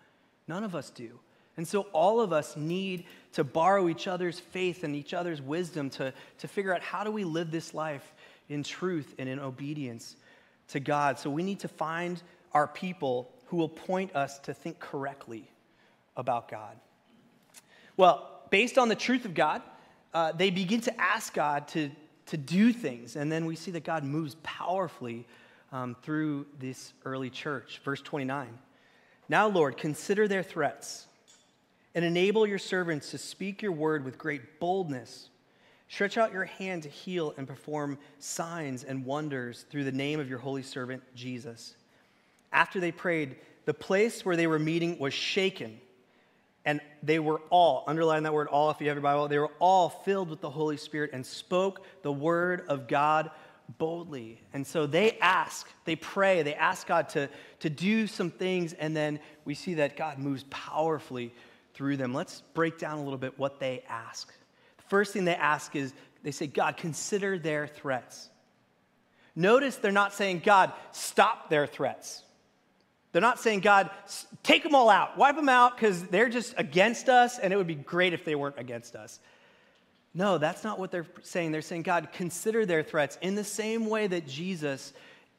None 0.46 0.64
of 0.64 0.74
us 0.74 0.90
do. 0.90 1.18
And 1.58 1.66
so 1.66 1.82
all 1.92 2.20
of 2.20 2.32
us 2.32 2.56
need 2.56 3.04
to 3.32 3.42
borrow 3.42 3.88
each 3.88 4.06
other's 4.06 4.38
faith 4.38 4.84
and 4.84 4.94
each 4.94 5.12
other's 5.12 5.42
wisdom 5.42 5.90
to, 5.90 6.14
to 6.38 6.48
figure 6.48 6.72
out 6.72 6.82
how 6.82 7.02
do 7.02 7.10
we 7.10 7.24
live 7.24 7.50
this 7.50 7.74
life 7.74 8.14
in 8.48 8.62
truth 8.62 9.16
and 9.18 9.28
in 9.28 9.40
obedience 9.40 10.14
to 10.68 10.78
God. 10.78 11.18
So 11.18 11.28
we 11.28 11.42
need 11.42 11.58
to 11.60 11.68
find 11.68 12.22
our 12.52 12.68
people 12.68 13.32
who 13.46 13.56
will 13.56 13.68
point 13.68 14.14
us 14.14 14.38
to 14.40 14.54
think 14.54 14.78
correctly 14.78 15.50
about 16.16 16.48
God. 16.48 16.76
Well, 17.96 18.40
based 18.50 18.78
on 18.78 18.88
the 18.88 18.94
truth 18.94 19.24
of 19.24 19.34
God, 19.34 19.60
uh, 20.14 20.30
they 20.30 20.50
begin 20.50 20.80
to 20.82 21.00
ask 21.00 21.34
God 21.34 21.66
to, 21.68 21.90
to 22.26 22.36
do 22.36 22.72
things. 22.72 23.16
And 23.16 23.32
then 23.32 23.46
we 23.46 23.56
see 23.56 23.72
that 23.72 23.82
God 23.82 24.04
moves 24.04 24.36
powerfully 24.44 25.26
um, 25.72 25.96
through 26.02 26.46
this 26.60 26.92
early 27.04 27.30
church. 27.30 27.80
Verse 27.84 28.00
29 28.00 28.46
Now, 29.28 29.48
Lord, 29.48 29.76
consider 29.76 30.28
their 30.28 30.44
threats 30.44 31.08
and 31.98 32.06
enable 32.06 32.46
your 32.46 32.60
servants 32.60 33.10
to 33.10 33.18
speak 33.18 33.60
your 33.60 33.72
word 33.72 34.04
with 34.04 34.18
great 34.18 34.60
boldness. 34.60 35.30
Stretch 35.88 36.16
out 36.16 36.32
your 36.32 36.44
hand 36.44 36.84
to 36.84 36.88
heal 36.88 37.34
and 37.36 37.44
perform 37.44 37.98
signs 38.20 38.84
and 38.84 39.04
wonders 39.04 39.64
through 39.68 39.82
the 39.82 39.90
name 39.90 40.20
of 40.20 40.30
your 40.30 40.38
holy 40.38 40.62
servant, 40.62 41.02
Jesus. 41.16 41.74
After 42.52 42.78
they 42.78 42.92
prayed, 42.92 43.34
the 43.64 43.74
place 43.74 44.24
where 44.24 44.36
they 44.36 44.46
were 44.46 44.60
meeting 44.60 44.96
was 45.00 45.12
shaken 45.12 45.80
and 46.64 46.80
they 47.02 47.18
were 47.18 47.40
all, 47.50 47.82
underline 47.88 48.22
that 48.22 48.32
word 48.32 48.46
all 48.46 48.70
if 48.70 48.80
you 48.80 48.86
have 48.86 48.94
your 48.94 49.02
Bible, 49.02 49.26
they 49.26 49.40
were 49.40 49.50
all 49.58 49.88
filled 49.88 50.30
with 50.30 50.40
the 50.40 50.50
Holy 50.50 50.76
Spirit 50.76 51.10
and 51.12 51.26
spoke 51.26 51.84
the 52.02 52.12
word 52.12 52.64
of 52.68 52.86
God 52.86 53.28
boldly. 53.76 54.40
And 54.52 54.64
so 54.64 54.86
they 54.86 55.18
ask, 55.18 55.68
they 55.84 55.96
pray, 55.96 56.44
they 56.44 56.54
ask 56.54 56.86
God 56.86 57.08
to, 57.08 57.28
to 57.58 57.68
do 57.68 58.06
some 58.06 58.30
things, 58.30 58.72
and 58.72 58.96
then 58.96 59.18
we 59.44 59.54
see 59.54 59.74
that 59.74 59.96
God 59.96 60.20
moves 60.20 60.44
powerfully 60.48 61.34
through 61.78 61.96
them. 61.96 62.12
Let's 62.12 62.42
break 62.54 62.76
down 62.76 62.98
a 62.98 63.04
little 63.04 63.20
bit 63.20 63.38
what 63.38 63.60
they 63.60 63.84
ask. 63.88 64.26
The 64.78 64.82
first 64.88 65.12
thing 65.12 65.24
they 65.24 65.36
ask 65.36 65.76
is 65.76 65.94
they 66.24 66.32
say, 66.32 66.48
God, 66.48 66.76
consider 66.76 67.38
their 67.38 67.68
threats. 67.68 68.30
Notice 69.36 69.76
they're 69.76 69.92
not 69.92 70.12
saying, 70.12 70.42
God, 70.44 70.72
stop 70.90 71.48
their 71.48 71.68
threats. 71.68 72.24
They're 73.12 73.22
not 73.22 73.38
saying, 73.38 73.60
God, 73.60 73.90
take 74.42 74.64
them 74.64 74.74
all 74.74 74.90
out, 74.90 75.16
wipe 75.16 75.36
them 75.36 75.48
out 75.48 75.76
because 75.76 76.02
they're 76.06 76.28
just 76.28 76.52
against 76.56 77.08
us 77.08 77.38
and 77.38 77.52
it 77.52 77.56
would 77.56 77.68
be 77.68 77.76
great 77.76 78.12
if 78.12 78.24
they 78.24 78.34
weren't 78.34 78.58
against 78.58 78.96
us. 78.96 79.20
No, 80.12 80.36
that's 80.36 80.64
not 80.64 80.80
what 80.80 80.90
they're 80.90 81.06
saying. 81.22 81.52
They're 81.52 81.62
saying, 81.62 81.82
God, 81.82 82.08
consider 82.12 82.66
their 82.66 82.82
threats 82.82 83.18
in 83.22 83.36
the 83.36 83.44
same 83.44 83.86
way 83.86 84.08
that 84.08 84.26
Jesus 84.26 84.92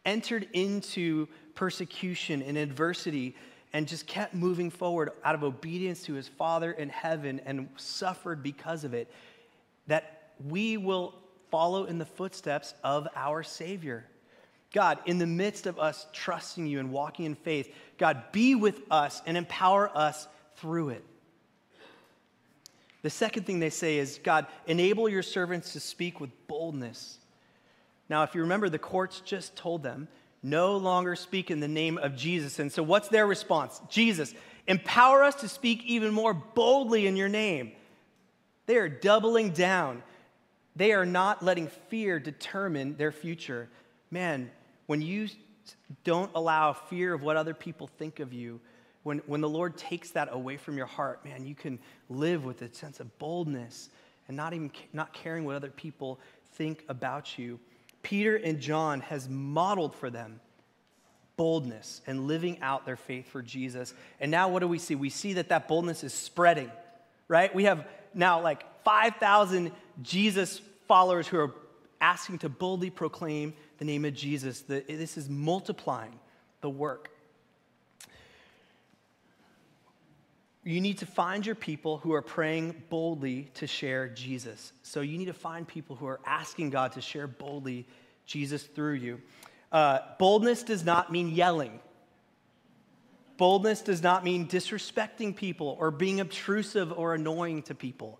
entered 0.05 0.47
into 0.53 1.27
persecution 1.53 2.41
and 2.41 2.57
adversity 2.57 3.35
and 3.73 3.87
just 3.87 4.07
kept 4.07 4.33
moving 4.33 4.69
forward 4.69 5.11
out 5.23 5.35
of 5.35 5.43
obedience 5.43 6.03
to 6.03 6.13
his 6.13 6.27
Father 6.27 6.71
in 6.71 6.89
heaven 6.89 7.39
and 7.45 7.69
suffered 7.77 8.41
because 8.41 8.83
of 8.83 8.93
it. 8.93 9.11
That 9.87 10.31
we 10.47 10.77
will 10.77 11.13
follow 11.51 11.85
in 11.85 11.97
the 11.97 12.05
footsteps 12.05 12.73
of 12.83 13.07
our 13.15 13.43
Savior. 13.43 14.05
God, 14.73 14.99
in 15.05 15.17
the 15.17 15.27
midst 15.27 15.65
of 15.65 15.79
us 15.79 16.05
trusting 16.13 16.67
you 16.67 16.79
and 16.79 16.91
walking 16.91 17.25
in 17.25 17.35
faith, 17.35 17.73
God, 17.97 18.23
be 18.31 18.55
with 18.55 18.81
us 18.91 19.21
and 19.25 19.35
empower 19.35 19.95
us 19.95 20.27
through 20.57 20.89
it. 20.89 21.03
The 23.01 23.09
second 23.09 23.45
thing 23.45 23.59
they 23.59 23.69
say 23.69 23.97
is, 23.97 24.19
God, 24.23 24.45
enable 24.67 25.07
your 25.07 25.23
servants 25.23 25.73
to 25.73 25.79
speak 25.79 26.19
with 26.19 26.29
boldness. 26.47 27.17
Now, 28.09 28.23
if 28.23 28.35
you 28.35 28.41
remember, 28.41 28.69
the 28.69 28.79
courts 28.79 29.21
just 29.21 29.55
told 29.55 29.83
them, 29.83 30.07
no 30.41 30.77
longer 30.77 31.15
speak 31.15 31.51
in 31.51 31.59
the 31.59 31.67
name 31.67 31.97
of 31.97 32.15
Jesus. 32.15 32.59
And 32.59 32.71
so, 32.71 32.83
what's 32.83 33.09
their 33.09 33.27
response? 33.27 33.81
Jesus, 33.89 34.33
empower 34.67 35.23
us 35.23 35.35
to 35.35 35.47
speak 35.47 35.83
even 35.85 36.13
more 36.13 36.33
boldly 36.33 37.07
in 37.07 37.15
your 37.15 37.29
name. 37.29 37.71
They 38.65 38.77
are 38.77 38.89
doubling 38.89 39.51
down. 39.51 40.03
They 40.75 40.93
are 40.93 41.05
not 41.05 41.43
letting 41.43 41.67
fear 41.89 42.19
determine 42.19 42.95
their 42.95 43.11
future. 43.11 43.67
Man, 44.11 44.49
when 44.85 45.01
you 45.01 45.27
don't 46.03 46.31
allow 46.35 46.73
fear 46.73 47.13
of 47.13 47.21
what 47.21 47.35
other 47.35 47.53
people 47.53 47.87
think 47.87 48.19
of 48.19 48.31
you, 48.31 48.59
when, 49.03 49.19
when 49.25 49.41
the 49.41 49.49
Lord 49.49 49.77
takes 49.77 50.11
that 50.11 50.29
away 50.31 50.57
from 50.57 50.77
your 50.77 50.85
heart, 50.85 51.23
man, 51.25 51.45
you 51.45 51.55
can 51.55 51.79
live 52.09 52.45
with 52.45 52.61
a 52.61 52.73
sense 52.73 52.99
of 52.99 53.17
boldness 53.17 53.89
and 54.27 54.37
not 54.37 54.53
even 54.53 54.71
not 54.93 55.13
caring 55.13 55.45
what 55.45 55.55
other 55.55 55.69
people 55.69 56.19
think 56.53 56.83
about 56.89 57.37
you. 57.37 57.59
Peter 58.01 58.35
and 58.35 58.59
John 58.59 59.01
has 59.01 59.27
modeled 59.29 59.95
for 59.95 60.09
them 60.09 60.39
boldness 61.37 62.01
and 62.05 62.27
living 62.27 62.59
out 62.61 62.85
their 62.85 62.97
faith 62.97 63.29
for 63.29 63.41
Jesus. 63.41 63.93
And 64.19 64.29
now 64.29 64.49
what 64.49 64.59
do 64.59 64.67
we 64.67 64.77
see? 64.77 64.95
We 64.95 65.09
see 65.09 65.33
that 65.33 65.49
that 65.49 65.67
boldness 65.67 66.03
is 66.03 66.13
spreading, 66.13 66.69
right? 67.27 67.53
We 67.55 67.63
have 67.63 67.87
now 68.13 68.41
like 68.41 68.65
5,000 68.83 69.71
Jesus 70.01 70.61
followers 70.87 71.27
who 71.27 71.39
are 71.39 71.53
asking 72.01 72.39
to 72.39 72.49
boldly 72.49 72.89
proclaim 72.89 73.53
the 73.77 73.85
name 73.85 74.03
of 74.03 74.13
Jesus. 74.13 74.61
This 74.61 75.17
is 75.17 75.29
multiplying 75.29 76.19
the 76.61 76.69
work. 76.69 77.09
You 80.63 80.81
need 80.81 80.97
to 80.99 81.05
find 81.05 81.45
your 81.45 81.55
people 81.55 81.97
who 81.97 82.13
are 82.13 82.21
praying 82.21 82.83
boldly 82.89 83.49
to 83.55 83.67
share 83.67 84.09
Jesus. 84.09 84.73
So 84.83 85.01
you 85.01 85.17
need 85.17 85.25
to 85.25 85.33
find 85.33 85.67
people 85.67 85.95
who 85.95 86.05
are 86.07 86.19
asking 86.25 86.71
God 86.71 86.93
to 86.93 87.01
share 87.01 87.27
boldly 87.27 87.87
Jesus 88.25 88.63
through 88.63 88.95
you. 88.95 89.21
Uh, 89.71 89.99
boldness 90.17 90.63
does 90.63 90.83
not 90.83 91.11
mean 91.11 91.29
yelling. 91.29 91.79
Boldness 93.37 93.81
does 93.81 94.03
not 94.03 94.25
mean 94.25 94.47
disrespecting 94.47 95.33
people 95.33 95.77
or 95.79 95.91
being 95.91 96.19
obtrusive 96.19 96.91
or 96.91 97.13
annoying 97.13 97.63
to 97.63 97.75
people. 97.75 98.19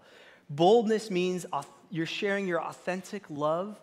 Boldness 0.50 1.12
means 1.12 1.46
you're 1.92 2.06
sharing 2.06 2.48
your 2.48 2.62
authentic 2.62 3.24
love 3.30 3.80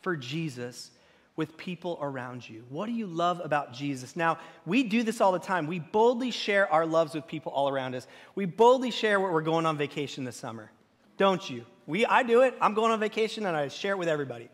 for 0.00 0.16
Jesus 0.16 0.92
with 1.36 1.56
people 1.56 1.98
around 2.00 2.48
you? 2.48 2.64
What 2.70 2.86
do 2.86 2.92
you 2.92 3.06
love 3.06 3.40
about 3.44 3.72
Jesus? 3.72 4.16
Now, 4.16 4.38
we 4.64 4.82
do 4.82 5.02
this 5.02 5.20
all 5.20 5.32
the 5.32 5.38
time. 5.38 5.66
We 5.66 5.78
boldly 5.78 6.30
share 6.30 6.70
our 6.72 6.86
loves 6.86 7.14
with 7.14 7.26
people 7.26 7.52
all 7.52 7.68
around 7.68 7.94
us. 7.94 8.06
We 8.34 8.46
boldly 8.46 8.90
share 8.90 9.20
what 9.20 9.32
we're 9.32 9.42
going 9.42 9.66
on 9.66 9.76
vacation 9.76 10.24
this 10.24 10.36
summer. 10.36 10.70
Don't 11.18 11.48
you? 11.48 11.64
We, 11.86 12.06
I 12.06 12.22
do 12.22 12.42
it. 12.42 12.54
I'm 12.60 12.74
going 12.74 12.90
on 12.90 12.98
vacation 12.98 13.46
and 13.46 13.56
I 13.56 13.68
share 13.68 13.92
it 13.92 13.98
with 13.98 14.08
everybody. 14.08 14.48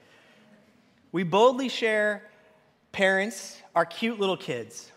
We 1.12 1.22
boldly 1.22 1.68
share 1.68 2.24
parents, 2.90 3.60
our 3.74 3.86
cute 3.86 4.18
little 4.18 4.36
kids, 4.36 4.90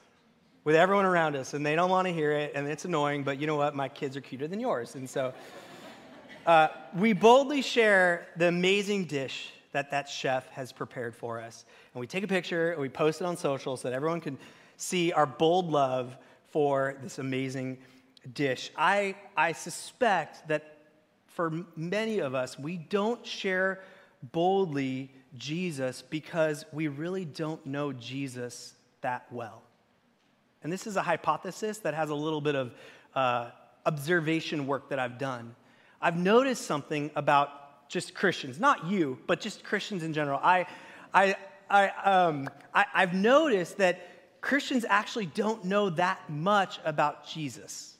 with 0.63 0.75
everyone 0.75 1.05
around 1.05 1.35
us, 1.35 1.53
and 1.53 1.63
they 1.63 1.75
don't 1.75 1.91
want 1.91 2.07
to 2.07 2.13
hear 2.13 2.31
it, 2.31 2.53
and 2.55 2.67
it's 2.67 2.85
annoying, 2.85 3.23
but 3.23 3.39
you 3.39 3.45
know 3.45 3.55
what? 3.55 3.75
My 3.75 3.87
kids 3.87 4.17
are 4.17 4.21
cuter 4.21 4.47
than 4.47 4.59
yours. 4.59 4.95
And 4.95 5.07
so 5.07 5.33
uh, 6.47 6.69
we 6.97 7.13
boldly 7.13 7.61
share 7.61 8.27
the 8.35 8.47
amazing 8.47 9.05
dish 9.05 9.51
that 9.75 9.91
that 9.91 10.07
chef 10.07 10.47
has 10.51 10.71
prepared 10.71 11.13
for 11.13 11.41
us. 11.41 11.65
And 11.93 11.99
we 11.99 12.07
take 12.07 12.23
a 12.23 12.27
picture 12.27 12.71
and 12.71 12.81
we 12.81 12.87
post 12.87 13.19
it 13.19 13.25
on 13.25 13.35
social 13.35 13.75
so 13.75 13.89
that 13.89 13.93
everyone 13.93 14.21
can 14.21 14.37
see 14.77 15.11
our 15.11 15.25
bold 15.25 15.69
love 15.69 16.15
for 16.47 16.95
this 17.03 17.19
amazing 17.19 17.77
dish. 18.33 18.71
I, 18.77 19.15
I 19.35 19.51
suspect 19.51 20.47
that 20.47 20.77
for 21.27 21.65
many 21.75 22.19
of 22.19 22.33
us, 22.33 22.57
we 22.57 22.77
don't 22.77 23.25
share 23.25 23.81
boldly 24.31 25.11
Jesus 25.35 26.01
because 26.01 26.63
we 26.71 26.87
really 26.87 27.25
don't 27.25 27.65
know 27.65 27.91
Jesus 27.91 28.75
that 29.01 29.25
well. 29.29 29.61
And 30.63 30.71
this 30.71 30.87
is 30.87 30.95
a 30.95 31.01
hypothesis 31.01 31.79
that 31.79 31.93
has 31.93 32.11
a 32.11 32.15
little 32.15 32.39
bit 32.39 32.55
of 32.55 32.73
uh, 33.13 33.49
observation 33.85 34.67
work 34.67 34.89
that 34.89 34.99
I've 34.99 35.17
done. 35.17 35.53
I've 36.01 36.17
noticed 36.17 36.65
something 36.65 37.11
about 37.17 37.64
just 37.87 38.13
Christians, 38.13 38.59
not 38.59 38.85
you, 38.85 39.19
but 39.27 39.39
just 39.39 39.63
Christians 39.63 40.03
in 40.03 40.13
general. 40.13 40.39
I, 40.41 40.65
I, 41.13 41.35
I, 41.69 41.87
um, 41.89 42.49
I, 42.73 42.85
I've 42.93 43.13
noticed 43.13 43.77
that 43.77 44.41
Christians 44.41 44.85
actually 44.87 45.25
don't 45.27 45.65
know 45.65 45.89
that 45.91 46.29
much 46.29 46.79
about 46.85 47.27
Jesus. 47.27 47.95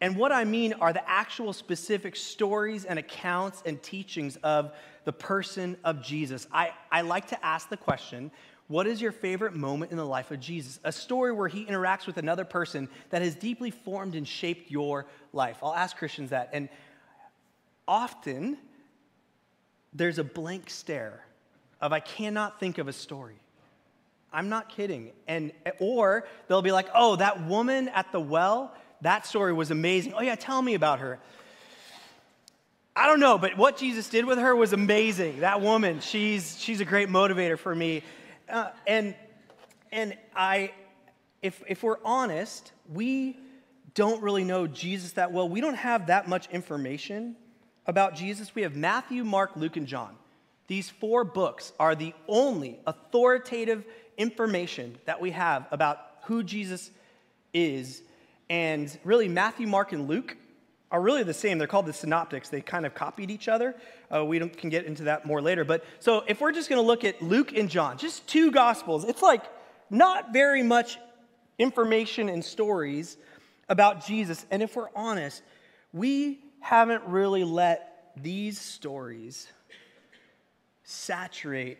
And 0.00 0.16
what 0.16 0.32
I 0.32 0.44
mean 0.44 0.74
are 0.74 0.92
the 0.92 1.08
actual 1.08 1.52
specific 1.52 2.14
stories 2.14 2.84
and 2.84 2.98
accounts 2.98 3.62
and 3.64 3.82
teachings 3.82 4.36
of 4.42 4.72
the 5.04 5.12
person 5.12 5.76
of 5.84 6.02
Jesus. 6.02 6.46
I, 6.52 6.72
I 6.90 7.02
like 7.02 7.28
to 7.28 7.44
ask 7.44 7.68
the 7.68 7.76
question 7.76 8.30
what 8.66 8.86
is 8.86 9.00
your 9.00 9.12
favorite 9.12 9.54
moment 9.54 9.90
in 9.90 9.98
the 9.98 10.06
life 10.06 10.30
of 10.30 10.40
Jesus? 10.40 10.80
A 10.84 10.92
story 10.92 11.32
where 11.32 11.48
he 11.48 11.66
interacts 11.66 12.06
with 12.06 12.16
another 12.16 12.46
person 12.46 12.88
that 13.10 13.20
has 13.20 13.34
deeply 13.34 13.70
formed 13.70 14.14
and 14.14 14.26
shaped 14.26 14.70
your 14.70 15.06
life. 15.34 15.58
I'll 15.62 15.74
ask 15.74 15.96
Christians 15.96 16.30
that. 16.30 16.48
And 16.52 16.70
often 17.86 18.58
there's 19.92 20.18
a 20.18 20.24
blank 20.24 20.70
stare 20.70 21.24
of 21.80 21.92
I 21.92 22.00
cannot 22.00 22.58
think 22.58 22.78
of 22.78 22.88
a 22.88 22.92
story. 22.92 23.36
I'm 24.32 24.48
not 24.48 24.68
kidding. 24.68 25.12
And 25.28 25.52
or 25.78 26.26
they'll 26.48 26.62
be 26.62 26.72
like, 26.72 26.88
"Oh, 26.94 27.16
that 27.16 27.46
woman 27.46 27.88
at 27.88 28.10
the 28.10 28.20
well, 28.20 28.74
that 29.02 29.26
story 29.26 29.52
was 29.52 29.70
amazing. 29.70 30.14
Oh 30.14 30.22
yeah, 30.22 30.34
tell 30.34 30.60
me 30.60 30.74
about 30.74 30.98
her." 31.00 31.20
I 32.96 33.06
don't 33.06 33.18
know, 33.20 33.38
but 33.38 33.56
what 33.56 33.76
Jesus 33.76 34.08
did 34.08 34.24
with 34.24 34.38
her 34.38 34.54
was 34.54 34.72
amazing. 34.72 35.40
That 35.40 35.60
woman, 35.60 36.00
she's 36.00 36.58
she's 36.60 36.80
a 36.80 36.84
great 36.84 37.08
motivator 37.08 37.58
for 37.58 37.74
me. 37.74 38.02
Uh, 38.48 38.70
and 38.86 39.14
and 39.92 40.16
I 40.34 40.72
if 41.42 41.62
if 41.68 41.82
we're 41.82 41.98
honest, 42.04 42.72
we 42.92 43.36
don't 43.94 44.22
really 44.22 44.44
know 44.44 44.66
Jesus 44.66 45.12
that 45.12 45.32
well. 45.32 45.48
We 45.48 45.60
don't 45.60 45.76
have 45.76 46.08
that 46.08 46.28
much 46.28 46.48
information 46.50 47.36
about 47.86 48.14
Jesus, 48.14 48.54
we 48.54 48.62
have 48.62 48.76
Matthew, 48.76 49.24
Mark, 49.24 49.56
Luke, 49.56 49.76
and 49.76 49.86
John. 49.86 50.14
These 50.66 50.90
four 50.90 51.24
books 51.24 51.72
are 51.78 51.94
the 51.94 52.14
only 52.26 52.78
authoritative 52.86 53.84
information 54.16 54.96
that 55.04 55.20
we 55.20 55.30
have 55.32 55.66
about 55.70 55.98
who 56.24 56.42
Jesus 56.42 56.90
is. 57.52 58.02
And 58.48 58.96
really, 59.04 59.28
Matthew, 59.28 59.66
Mark, 59.66 59.92
and 59.92 60.08
Luke 60.08 60.36
are 60.90 61.00
really 61.00 61.22
the 61.22 61.34
same. 61.34 61.58
They're 61.58 61.66
called 61.66 61.86
the 61.86 61.92
synoptics. 61.92 62.48
They 62.48 62.60
kind 62.60 62.86
of 62.86 62.94
copied 62.94 63.30
each 63.30 63.48
other. 63.48 63.74
Uh, 64.14 64.24
we 64.24 64.38
can 64.48 64.70
get 64.70 64.86
into 64.86 65.04
that 65.04 65.26
more 65.26 65.42
later. 65.42 65.64
But 65.64 65.84
so 65.98 66.22
if 66.26 66.40
we're 66.40 66.52
just 66.52 66.68
going 66.68 66.80
to 66.80 66.86
look 66.86 67.04
at 67.04 67.20
Luke 67.20 67.52
and 67.52 67.68
John, 67.68 67.98
just 67.98 68.26
two 68.26 68.50
gospels, 68.50 69.04
it's 69.04 69.22
like 69.22 69.42
not 69.90 70.32
very 70.32 70.62
much 70.62 70.98
information 71.58 72.28
and 72.28 72.44
stories 72.44 73.16
about 73.68 74.06
Jesus. 74.06 74.46
And 74.50 74.62
if 74.62 74.76
we're 74.76 74.88
honest, 74.94 75.42
we 75.92 76.38
haven't 76.64 77.04
really 77.04 77.44
let 77.44 78.12
these 78.16 78.58
stories 78.58 79.46
saturate 80.82 81.76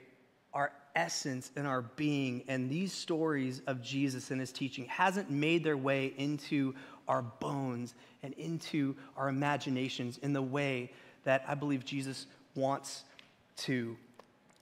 our 0.53 0.71
essence 0.95 1.51
and 1.57 1.67
our 1.67 1.81
being 1.81 2.45
and 2.49 2.69
these 2.69 2.93
stories 2.93 3.63
of 3.67 3.81
Jesus 3.81 4.31
and 4.31 4.39
his 4.39 4.53
teaching 4.53 4.85
hasn't 4.85 5.31
made 5.31 5.65
their 5.65 5.79
way 5.79 6.13
into 6.19 6.75
our 7.09 7.23
bones 7.23 7.95
and 8.23 8.35
into 8.35 8.95
our 9.17 9.31
imaginations 9.31 10.19
in 10.19 10.35
the 10.35 10.43
way 10.43 10.93
that 11.25 11.47
I 11.49 11.55
believe 11.55 11.87
Jesus 11.87 12.27
wants 12.55 13.05
to. 13.61 13.97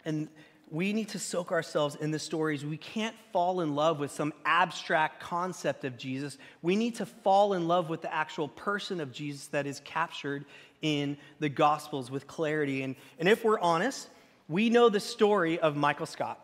And 0.05 0.29
we 0.73 0.95
need 0.95 1.11
to 1.11 1.19
soak 1.19 1.53
ourselves 1.53 1.97
in 1.97 2.13
the 2.13 2.19
stories. 2.19 2.65
We 2.65 2.79
can't 2.79 3.15
fall 3.31 3.61
in 3.61 3.75
love 3.75 3.99
with 3.99 4.11
some 4.11 4.33
abstract 4.47 5.21
concept 5.21 5.85
of 5.85 5.99
Jesus. 5.99 6.39
We 6.63 6.77
need 6.77 6.95
to 6.95 7.05
fall 7.05 7.53
in 7.53 7.69
love 7.69 7.91
with 7.91 8.01
the 8.01 8.13
actual 8.13 8.49
person 8.49 8.99
of 8.99 9.13
Jesus 9.13 9.49
that 9.49 9.67
is 9.67 9.81
captured 9.85 10.47
in 10.81 11.19
the 11.41 11.51
Gospels 11.51 12.11
with 12.11 12.27
clarity. 12.27 12.83
And, 12.83 12.97
and 13.19 13.29
if 13.29 13.45
we're 13.45 13.61
honest, 13.61 14.09
we 14.49 14.71
know 14.71 14.89
the 14.89 14.99
story 14.99 15.61
of 15.61 15.77
Michael 15.77 16.07
Scott 16.07 16.43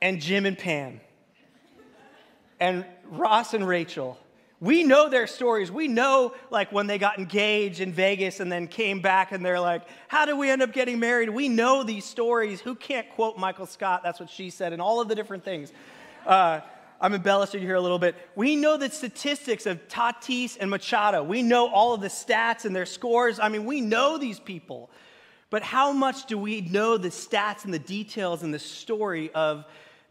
and 0.00 0.20
Jim 0.20 0.46
and 0.46 0.56
Pam 0.56 1.00
and 2.60 2.84
Ross 3.10 3.54
and 3.54 3.66
Rachel. 3.66 4.16
We 4.60 4.84
know 4.84 5.08
their 5.08 5.26
stories. 5.26 5.72
We 5.72 5.88
know, 5.88 6.34
like, 6.50 6.70
when 6.70 6.86
they 6.86 6.98
got 6.98 7.18
engaged 7.18 7.80
in 7.80 7.92
Vegas 7.92 8.40
and 8.40 8.52
then 8.52 8.68
came 8.68 9.00
back 9.00 9.32
and 9.32 9.44
they're 9.44 9.60
like, 9.60 9.82
How 10.08 10.26
did 10.26 10.34
we 10.34 10.50
end 10.50 10.60
up 10.60 10.72
getting 10.72 10.98
married? 10.98 11.30
We 11.30 11.48
know 11.48 11.82
these 11.82 12.04
stories. 12.04 12.60
Who 12.60 12.74
can't 12.74 13.08
quote 13.10 13.38
Michael 13.38 13.66
Scott? 13.66 14.02
That's 14.02 14.20
what 14.20 14.28
she 14.28 14.50
said, 14.50 14.74
and 14.74 14.82
all 14.82 15.00
of 15.00 15.08
the 15.08 15.14
different 15.14 15.44
things. 15.44 15.72
Uh, 16.26 16.60
I'm 17.00 17.14
embellishing 17.14 17.62
here 17.62 17.76
a 17.76 17.80
little 17.80 17.98
bit. 17.98 18.14
We 18.36 18.56
know 18.56 18.76
the 18.76 18.90
statistics 18.90 19.64
of 19.64 19.88
Tatis 19.88 20.58
and 20.60 20.68
Machado. 20.68 21.22
We 21.22 21.42
know 21.42 21.68
all 21.72 21.94
of 21.94 22.02
the 22.02 22.08
stats 22.08 22.66
and 22.66 22.76
their 22.76 22.84
scores. 22.84 23.40
I 23.40 23.48
mean, 23.48 23.64
we 23.64 23.80
know 23.80 24.18
these 24.18 24.38
people. 24.38 24.90
But 25.48 25.62
how 25.62 25.92
much 25.92 26.26
do 26.26 26.36
we 26.36 26.60
know 26.60 26.98
the 26.98 27.08
stats 27.08 27.64
and 27.64 27.72
the 27.72 27.78
details 27.78 28.42
and 28.42 28.52
the 28.52 28.58
story 28.58 29.30
of 29.32 29.64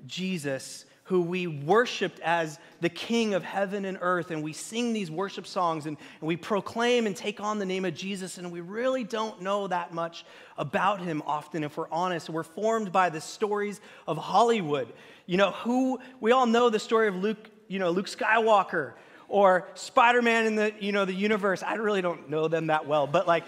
Jesus, 0.07 0.85
who 1.09 1.23
we 1.23 1.47
worshiped 1.47 2.19
as 2.19 2.59
the 2.81 2.89
King 2.89 3.33
of 3.33 3.43
heaven 3.43 3.83
and 3.83 3.97
earth? 3.99 4.29
And 4.29 4.43
we 4.43 4.53
sing 4.53 4.93
these 4.93 5.09
worship 5.09 5.47
songs 5.47 5.87
and, 5.87 5.97
and 6.21 6.27
we 6.27 6.37
proclaim 6.37 7.07
and 7.07 7.15
take 7.15 7.41
on 7.41 7.57
the 7.57 7.65
name 7.65 7.83
of 7.83 7.95
Jesus, 7.95 8.37
and 8.37 8.51
we 8.51 8.61
really 8.61 9.03
don't 9.03 9.41
know 9.41 9.65
that 9.65 9.91
much 9.91 10.23
about 10.55 11.01
him 11.01 11.23
often, 11.25 11.63
if 11.63 11.77
we're 11.77 11.89
honest. 11.89 12.29
We're 12.29 12.43
formed 12.43 12.91
by 12.91 13.09
the 13.09 13.19
stories 13.19 13.81
of 14.07 14.19
Hollywood. 14.19 14.93
You 15.25 15.37
know, 15.37 15.49
who 15.49 15.99
we 16.21 16.31
all 16.31 16.45
know 16.45 16.69
the 16.69 16.77
story 16.77 17.07
of 17.07 17.15
Luke, 17.15 17.49
you 17.67 17.79
know, 17.79 17.89
Luke 17.89 18.07
Skywalker 18.07 18.93
or 19.29 19.67
Spider-Man 19.73 20.45
in 20.45 20.55
the, 20.55 20.73
you 20.79 20.91
know, 20.91 21.05
the 21.05 21.13
universe. 21.13 21.63
I 21.63 21.73
really 21.75 22.03
don't 22.03 22.29
know 22.29 22.47
them 22.47 22.67
that 22.67 22.85
well, 22.85 23.07
but 23.07 23.27
like 23.27 23.45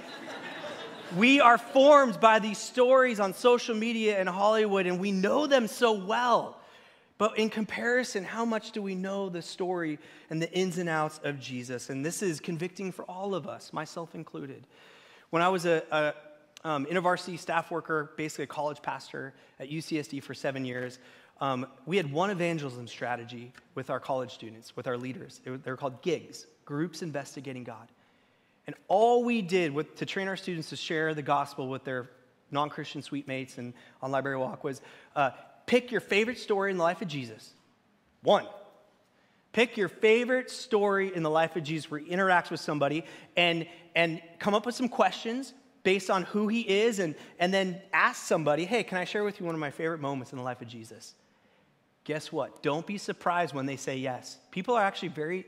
we 1.15 1.41
are 1.41 1.59
formed 1.59 2.19
by 2.19 2.39
these 2.39 2.57
stories 2.57 3.19
on 3.19 3.35
social 3.35 3.75
media 3.75 4.19
and 4.19 4.27
Hollywood, 4.27 4.87
and 4.87 4.99
we 4.99 5.11
know 5.11 5.45
them 5.45 5.67
so 5.67 5.91
well. 5.91 6.57
But 7.21 7.37
in 7.37 7.51
comparison, 7.51 8.23
how 8.23 8.45
much 8.45 8.71
do 8.71 8.81
we 8.81 8.95
know 8.95 9.29
the 9.29 9.43
story 9.43 9.99
and 10.31 10.41
the 10.41 10.51
ins 10.51 10.79
and 10.79 10.89
outs 10.89 11.19
of 11.23 11.39
Jesus? 11.39 11.91
And 11.91 12.03
this 12.03 12.23
is 12.23 12.39
convicting 12.39 12.91
for 12.91 13.03
all 13.03 13.35
of 13.35 13.47
us, 13.47 13.71
myself 13.71 14.15
included. 14.15 14.65
When 15.29 15.43
I 15.43 15.49
was 15.49 15.67
a, 15.67 15.83
a 15.91 16.67
um, 16.67 16.87
InterVarsity 16.87 17.37
staff 17.37 17.69
worker, 17.69 18.13
basically 18.17 18.45
a 18.45 18.47
college 18.47 18.81
pastor 18.81 19.35
at 19.59 19.69
UCSD 19.69 20.23
for 20.23 20.33
seven 20.33 20.65
years, 20.65 20.97
um, 21.39 21.67
we 21.85 21.95
had 21.95 22.11
one 22.11 22.31
evangelism 22.31 22.87
strategy 22.87 23.53
with 23.75 23.91
our 23.91 23.99
college 23.99 24.33
students, 24.33 24.75
with 24.75 24.87
our 24.87 24.97
leaders. 24.97 25.41
They 25.45 25.51
were 25.51 25.77
called 25.77 26.01
GIGS, 26.01 26.47
Groups 26.65 27.03
Investigating 27.03 27.63
God. 27.63 27.87
And 28.65 28.75
all 28.87 29.23
we 29.23 29.43
did 29.43 29.75
with, 29.75 29.95
to 29.97 30.07
train 30.07 30.27
our 30.27 30.37
students 30.37 30.69
to 30.69 30.75
share 30.75 31.13
the 31.13 31.21
gospel 31.21 31.67
with 31.67 31.83
their 31.83 32.09
non 32.49 32.71
Christian 32.71 33.03
suite 33.03 33.27
mates 33.27 33.59
and 33.59 33.75
on 34.01 34.09
Library 34.09 34.37
Walk 34.37 34.63
was 34.63 34.81
uh, 35.15 35.29
pick 35.71 35.89
your 35.89 36.01
favorite 36.01 36.37
story 36.37 36.69
in 36.69 36.75
the 36.75 36.83
life 36.83 37.01
of 37.01 37.07
Jesus. 37.07 37.53
One. 38.23 38.45
Pick 39.53 39.77
your 39.77 39.87
favorite 39.87 40.51
story 40.51 41.15
in 41.15 41.23
the 41.23 41.29
life 41.29 41.55
of 41.55 41.63
Jesus 41.63 41.89
where 41.89 42.01
he 42.01 42.11
interacts 42.11 42.51
with 42.51 42.59
somebody 42.59 43.05
and, 43.37 43.65
and 43.95 44.21
come 44.37 44.53
up 44.53 44.65
with 44.65 44.75
some 44.75 44.89
questions 44.89 45.53
based 45.83 46.09
on 46.09 46.23
who 46.23 46.49
he 46.49 46.59
is 46.59 46.99
and, 46.99 47.15
and 47.39 47.53
then 47.53 47.81
ask 47.93 48.21
somebody, 48.21 48.65
hey, 48.65 48.83
can 48.83 48.97
I 48.97 49.05
share 49.05 49.23
with 49.23 49.39
you 49.39 49.45
one 49.45 49.55
of 49.55 49.61
my 49.61 49.71
favorite 49.71 50.01
moments 50.01 50.33
in 50.33 50.37
the 50.37 50.43
life 50.43 50.61
of 50.61 50.67
Jesus? 50.67 51.15
Guess 52.03 52.33
what? 52.33 52.61
Don't 52.61 52.85
be 52.85 52.97
surprised 52.97 53.55
when 53.55 53.65
they 53.65 53.77
say 53.77 53.95
yes. 53.95 54.39
People 54.51 54.75
are 54.75 54.83
actually 54.83 55.09
very, 55.09 55.45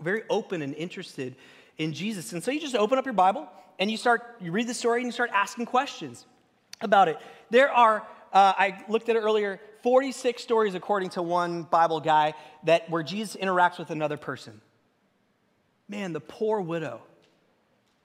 very 0.00 0.22
open 0.30 0.62
and 0.62 0.74
interested 0.74 1.36
in 1.76 1.92
Jesus. 1.92 2.32
And 2.32 2.42
so 2.42 2.50
you 2.50 2.60
just 2.60 2.76
open 2.76 2.96
up 2.96 3.04
your 3.04 3.12
Bible 3.12 3.46
and 3.78 3.90
you 3.90 3.98
start, 3.98 4.36
you 4.40 4.52
read 4.52 4.68
the 4.68 4.74
story 4.74 5.02
and 5.02 5.08
you 5.08 5.12
start 5.12 5.30
asking 5.34 5.66
questions 5.66 6.24
about 6.80 7.08
it. 7.08 7.18
There 7.50 7.70
are, 7.70 8.06
uh, 8.32 8.52
I 8.56 8.84
looked 8.88 9.08
at 9.08 9.16
it 9.16 9.20
earlier, 9.20 9.60
46 9.82 10.42
stories 10.42 10.74
according 10.74 11.10
to 11.10 11.22
one 11.22 11.62
Bible 11.62 12.00
guy 12.00 12.34
that 12.64 12.90
where 12.90 13.02
Jesus 13.02 13.36
interacts 13.36 13.78
with 13.78 13.90
another 13.90 14.16
person. 14.16 14.60
Man, 15.88 16.12
the 16.12 16.20
poor 16.20 16.60
widow 16.60 17.00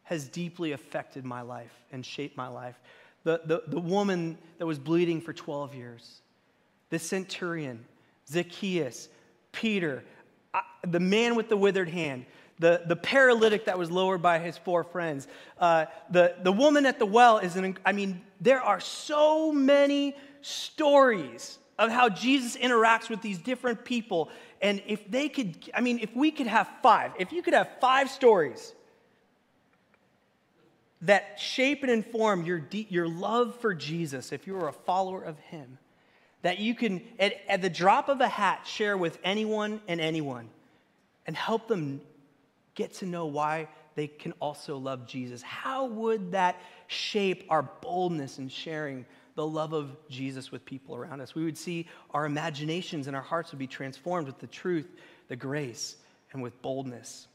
has 0.04 0.28
deeply 0.28 0.74
affected 0.74 1.26
my 1.26 1.42
life 1.42 1.74
and 1.92 2.06
shaped 2.06 2.38
my 2.38 2.48
life. 2.48 2.80
The, 3.24 3.42
the, 3.46 3.64
the 3.68 3.80
woman 3.80 4.38
that 4.58 4.66
was 4.66 4.78
bleeding 4.78 5.22
for 5.22 5.34
12 5.34 5.76
years, 5.76 6.22
the 6.90 7.00
centurion, 7.00 7.86
Zacchaeus, 8.28 9.10
Peter, 9.52 10.04
uh, 10.54 10.60
the 10.86 11.00
man 11.00 11.36
with 11.36 11.50
the 11.50 11.58
withered 11.58 11.90
hand, 11.90 12.26
the, 12.62 12.84
the 12.86 12.96
paralytic 12.96 13.66
that 13.66 13.78
was 13.78 13.90
lowered 13.90 14.22
by 14.22 14.38
his 14.38 14.56
four 14.56 14.84
friends, 14.84 15.28
uh, 15.58 15.86
the, 16.12 16.36
the 16.44 16.52
woman 16.52 16.86
at 16.86 17.00
the 17.00 17.08
well 17.08 17.40
is 17.40 17.56
an, 17.56 17.78
I 17.84 17.92
mean, 17.92 18.22
there 18.40 18.62
are 18.62 18.80
so 18.80 19.52
many 19.52 20.16
stories 20.42 21.58
of 21.80 21.90
how 21.90 22.08
Jesus 22.08 22.56
interacts 22.56 23.10
with 23.10 23.24
these 23.24 23.40
different 23.40 23.84
people. 23.84 24.30
And 24.62 24.84
if 24.86 25.10
they 25.10 25.28
could, 25.28 25.58
I 25.74 25.82
mean, 25.82 26.00
if 26.00 26.16
we 26.16 26.30
could 26.30 26.46
have 26.46 26.70
five, 26.84 27.12
if 27.18 27.32
you 27.32 27.42
could 27.42 27.56
have 27.56 27.68
five 27.82 28.12
stories 28.12 28.74
that 31.02 31.40
shape 31.40 31.82
and 31.82 31.92
inform 31.92 32.46
your, 32.46 32.64
your 32.72 33.08
love 33.08 33.56
for 33.60 33.74
Jesus, 33.74 34.32
if 34.32 34.46
you 34.46 34.56
are 34.58 34.68
a 34.68 34.74
follower 34.74 35.24
of 35.24 35.40
Him, 35.40 35.80
that 36.44 36.60
you 36.60 36.76
can, 36.76 37.02
at, 37.20 37.34
at 37.50 37.64
the 37.64 37.72
drop 37.72 38.08
of 38.08 38.22
a 38.22 38.28
hat, 38.28 38.68
share 38.68 38.96
with 38.96 39.18
anyone 39.24 39.82
and 39.88 40.00
anyone 40.00 40.48
and 41.26 41.36
help 41.36 41.68
them 41.68 42.02
get 42.82 42.94
to 42.96 43.06
know 43.06 43.28
why 43.28 43.68
they 43.96 44.08
can 44.08 44.34
also 44.40 44.78
love 44.78 45.06
Jesus. 45.06 45.42
How 45.42 45.86
would 45.86 46.32
that 46.32 46.60
shape 46.88 47.46
our 47.50 47.62
boldness 47.62 48.40
in 48.40 48.50
sharing 48.50 49.06
the 49.36 49.46
love 49.46 49.74
of 49.74 49.96
Jesus 50.10 50.52
with 50.52 50.66
people 50.66 50.96
around 50.96 51.22
us? 51.22 51.36
We 51.36 51.44
would 51.44 51.58
see 51.58 51.88
our 52.12 52.26
imaginations 52.26 53.08
and 53.08 53.16
our 53.16 53.22
hearts 53.22 53.52
would 53.52 53.60
be 53.60 53.68
transformed 53.68 54.28
with 54.28 54.40
the 54.40 54.48
truth, 54.48 54.90
the 55.28 55.36
grace, 55.36 55.96
and 56.34 56.42
with 56.42 56.60
boldness. 56.62 57.28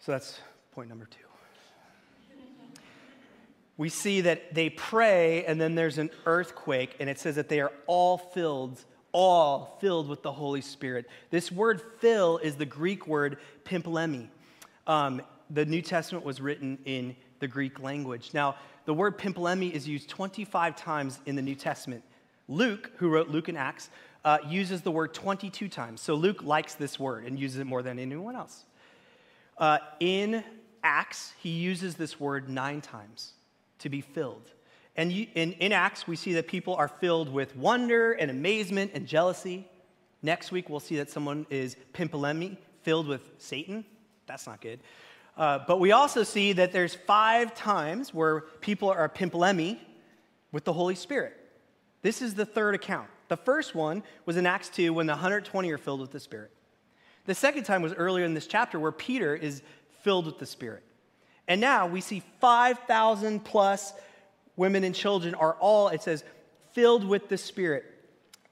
So 0.00 0.12
that's 0.12 0.40
point 0.72 0.88
number 0.88 1.06
two. 1.06 1.18
We 3.76 3.90
see 3.90 4.22
that 4.22 4.54
they 4.54 4.70
pray, 4.70 5.44
and 5.44 5.60
then 5.60 5.76
there's 5.76 5.98
an 5.98 6.10
earthquake, 6.26 6.96
and 6.98 7.08
it 7.08 7.20
says 7.20 7.36
that 7.36 7.48
they 7.48 7.60
are 7.60 7.70
all 7.86 8.18
filled 8.18 8.84
all 9.12 9.76
filled 9.80 10.08
with 10.08 10.22
the 10.22 10.32
Holy 10.32 10.60
Spirit. 10.60 11.06
This 11.30 11.50
word 11.50 11.82
fill 12.00 12.38
is 12.38 12.56
the 12.56 12.66
Greek 12.66 13.06
word 13.06 13.38
pimplemi. 13.64 14.28
Um, 14.86 15.22
the 15.50 15.64
New 15.64 15.82
Testament 15.82 16.24
was 16.24 16.40
written 16.40 16.78
in 16.84 17.16
the 17.40 17.48
Greek 17.48 17.80
language. 17.80 18.30
Now, 18.34 18.56
the 18.84 18.94
word 18.94 19.18
pimplemi 19.18 19.70
is 19.70 19.86
used 19.86 20.08
25 20.08 20.76
times 20.76 21.18
in 21.26 21.36
the 21.36 21.42
New 21.42 21.54
Testament. 21.54 22.02
Luke, 22.48 22.90
who 22.96 23.08
wrote 23.08 23.28
Luke 23.28 23.48
and 23.48 23.58
Acts, 23.58 23.90
uh, 24.24 24.38
uses 24.46 24.82
the 24.82 24.90
word 24.90 25.14
22 25.14 25.68
times. 25.68 26.00
So 26.00 26.14
Luke 26.14 26.42
likes 26.42 26.74
this 26.74 26.98
word 26.98 27.24
and 27.24 27.38
uses 27.38 27.60
it 27.60 27.66
more 27.66 27.82
than 27.82 27.98
anyone 27.98 28.34
else. 28.34 28.64
Uh, 29.56 29.78
in 30.00 30.42
Acts, 30.82 31.32
he 31.38 31.50
uses 31.50 31.96
this 31.96 32.18
word 32.18 32.48
nine 32.48 32.80
times 32.80 33.32
to 33.80 33.88
be 33.88 34.00
filled. 34.00 34.50
And 34.98 35.12
in, 35.12 35.52
in 35.52 35.72
Acts, 35.72 36.08
we 36.08 36.16
see 36.16 36.32
that 36.34 36.48
people 36.48 36.74
are 36.74 36.88
filled 36.88 37.32
with 37.32 37.54
wonder 37.54 38.14
and 38.14 38.32
amazement 38.32 38.90
and 38.94 39.06
jealousy. 39.06 39.64
Next 40.22 40.50
week, 40.50 40.68
we'll 40.68 40.80
see 40.80 40.96
that 40.96 41.08
someone 41.08 41.46
is 41.50 41.76
pimpelemi, 41.94 42.56
filled 42.82 43.06
with 43.06 43.22
Satan. 43.38 43.84
That's 44.26 44.44
not 44.48 44.60
good. 44.60 44.80
Uh, 45.36 45.60
but 45.68 45.78
we 45.78 45.92
also 45.92 46.24
see 46.24 46.52
that 46.54 46.72
there's 46.72 46.96
five 46.96 47.54
times 47.54 48.12
where 48.12 48.40
people 48.60 48.90
are 48.90 49.08
pimpelemi 49.08 49.78
with 50.50 50.64
the 50.64 50.72
Holy 50.72 50.96
Spirit. 50.96 51.36
This 52.02 52.20
is 52.20 52.34
the 52.34 52.44
third 52.44 52.74
account. 52.74 53.08
The 53.28 53.36
first 53.36 53.76
one 53.76 54.02
was 54.26 54.36
in 54.36 54.46
Acts 54.46 54.68
2 54.70 54.92
when 54.92 55.06
the 55.06 55.12
120 55.12 55.70
are 55.70 55.78
filled 55.78 56.00
with 56.00 56.10
the 56.10 56.18
Spirit. 56.18 56.50
The 57.26 57.36
second 57.36 57.62
time 57.62 57.82
was 57.82 57.92
earlier 57.94 58.24
in 58.24 58.34
this 58.34 58.48
chapter 58.48 58.80
where 58.80 58.90
Peter 58.90 59.36
is 59.36 59.62
filled 60.02 60.26
with 60.26 60.40
the 60.40 60.46
Spirit. 60.46 60.82
And 61.46 61.60
now 61.60 61.86
we 61.86 62.00
see 62.00 62.24
5,000 62.40 63.44
plus 63.44 63.92
women 64.58 64.84
and 64.84 64.94
children 64.94 65.34
are 65.34 65.54
all, 65.54 65.88
it 65.88 66.02
says, 66.02 66.22
filled 66.72 67.04
with 67.04 67.28
the 67.28 67.38
Spirit. 67.38 67.84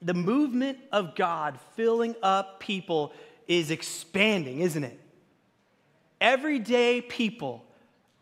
The 0.01 0.13
movement 0.13 0.79
of 0.91 1.15
God 1.15 1.59
filling 1.75 2.15
up 2.23 2.59
people 2.59 3.13
is 3.47 3.69
expanding, 3.69 4.61
isn't 4.61 4.83
it? 4.83 4.99
Everyday 6.19 7.01
people, 7.01 7.63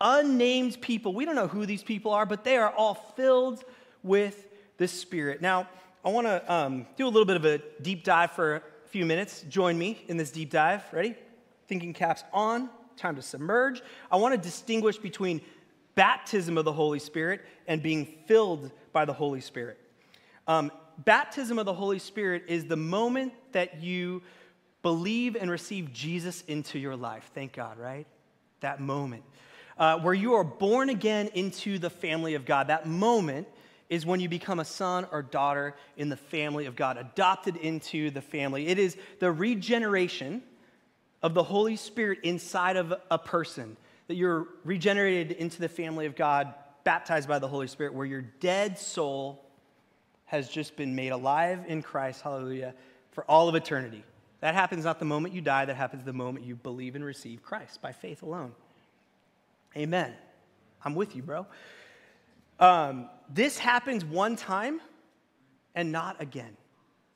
unnamed 0.00 0.80
people, 0.82 1.14
we 1.14 1.24
don't 1.24 1.36
know 1.36 1.48
who 1.48 1.64
these 1.64 1.82
people 1.82 2.12
are, 2.12 2.26
but 2.26 2.44
they 2.44 2.56
are 2.56 2.70
all 2.70 2.94
filled 2.94 3.64
with 4.02 4.48
the 4.76 4.88
Spirit. 4.88 5.40
Now, 5.40 5.68
I 6.04 6.10
want 6.10 6.26
to 6.26 6.52
um, 6.52 6.86
do 6.96 7.06
a 7.06 7.08
little 7.08 7.24
bit 7.24 7.36
of 7.36 7.44
a 7.44 7.58
deep 7.80 8.04
dive 8.04 8.32
for 8.32 8.56
a 8.56 8.62
few 8.88 9.06
minutes. 9.06 9.44
Join 9.48 9.78
me 9.78 10.04
in 10.08 10.16
this 10.16 10.30
deep 10.30 10.50
dive. 10.50 10.82
Ready? 10.92 11.14
Thinking 11.68 11.92
caps 11.92 12.22
on, 12.32 12.68
time 12.96 13.16
to 13.16 13.22
submerge. 13.22 13.82
I 14.10 14.16
want 14.16 14.34
to 14.34 14.40
distinguish 14.40 14.98
between 14.98 15.40
baptism 15.96 16.56
of 16.56 16.64
the 16.64 16.72
Holy 16.72 17.00
Spirit 17.00 17.44
and 17.66 17.82
being 17.82 18.06
filled 18.26 18.70
by 18.92 19.04
the 19.04 19.12
Holy 19.12 19.40
Spirit. 19.40 19.78
Um, 20.46 20.70
baptism 20.98 21.58
of 21.58 21.66
the 21.66 21.74
Holy 21.74 21.98
Spirit 21.98 22.44
is 22.46 22.66
the 22.66 22.76
moment 22.76 23.32
that 23.52 23.82
you 23.82 24.22
believe 24.82 25.34
and 25.34 25.50
receive 25.50 25.92
Jesus 25.92 26.42
into 26.42 26.78
your 26.78 26.94
life. 26.94 27.28
Thank 27.34 27.54
God, 27.54 27.78
right? 27.78 28.06
That 28.60 28.80
moment. 28.80 29.24
Uh, 29.76 29.98
where 29.98 30.14
you 30.14 30.34
are 30.34 30.44
born 30.44 30.88
again 30.88 31.28
into 31.34 31.78
the 31.78 31.90
family 31.90 32.34
of 32.34 32.44
God. 32.44 32.68
That 32.68 32.86
moment 32.86 33.48
is 33.88 34.06
when 34.06 34.20
you 34.20 34.28
become 34.28 34.60
a 34.60 34.64
son 34.64 35.06
or 35.10 35.22
daughter 35.22 35.74
in 35.96 36.08
the 36.08 36.16
family 36.16 36.66
of 36.66 36.76
God, 36.76 36.96
adopted 36.96 37.56
into 37.56 38.10
the 38.10 38.22
family. 38.22 38.68
It 38.68 38.78
is 38.78 38.96
the 39.20 39.30
regeneration 39.30 40.42
of 41.22 41.34
the 41.34 41.42
Holy 41.42 41.76
Spirit 41.76 42.20
inside 42.22 42.76
of 42.76 42.94
a 43.10 43.18
person, 43.18 43.76
that 44.08 44.14
you're 44.14 44.48
regenerated 44.64 45.32
into 45.32 45.60
the 45.60 45.68
family 45.68 46.06
of 46.06 46.14
God, 46.16 46.54
baptized 46.84 47.28
by 47.28 47.38
the 47.38 47.48
Holy 47.48 47.66
Spirit, 47.66 47.94
where 47.94 48.06
your 48.06 48.22
dead 48.22 48.78
soul 48.78 49.44
has 50.26 50.48
just 50.48 50.76
been 50.76 50.94
made 50.94 51.10
alive 51.10 51.64
in 51.66 51.82
Christ, 51.82 52.22
hallelujah, 52.22 52.74
for 53.12 53.24
all 53.24 53.48
of 53.48 53.54
eternity. 53.54 54.04
That 54.40 54.54
happens 54.54 54.84
not 54.84 54.98
the 54.98 55.04
moment 55.04 55.34
you 55.34 55.40
die, 55.40 55.64
that 55.64 55.76
happens 55.76 56.04
the 56.04 56.12
moment 56.12 56.44
you 56.44 56.56
believe 56.56 56.94
and 56.94 57.04
receive 57.04 57.42
Christ 57.42 57.80
by 57.80 57.92
faith 57.92 58.22
alone. 58.22 58.52
Amen. 59.76 60.14
I'm 60.84 60.94
with 60.94 61.16
you, 61.16 61.22
bro. 61.22 61.46
Um, 62.58 63.08
this 63.32 63.58
happens 63.58 64.04
one 64.04 64.36
time 64.36 64.80
and 65.74 65.92
not 65.92 66.20
again. 66.20 66.56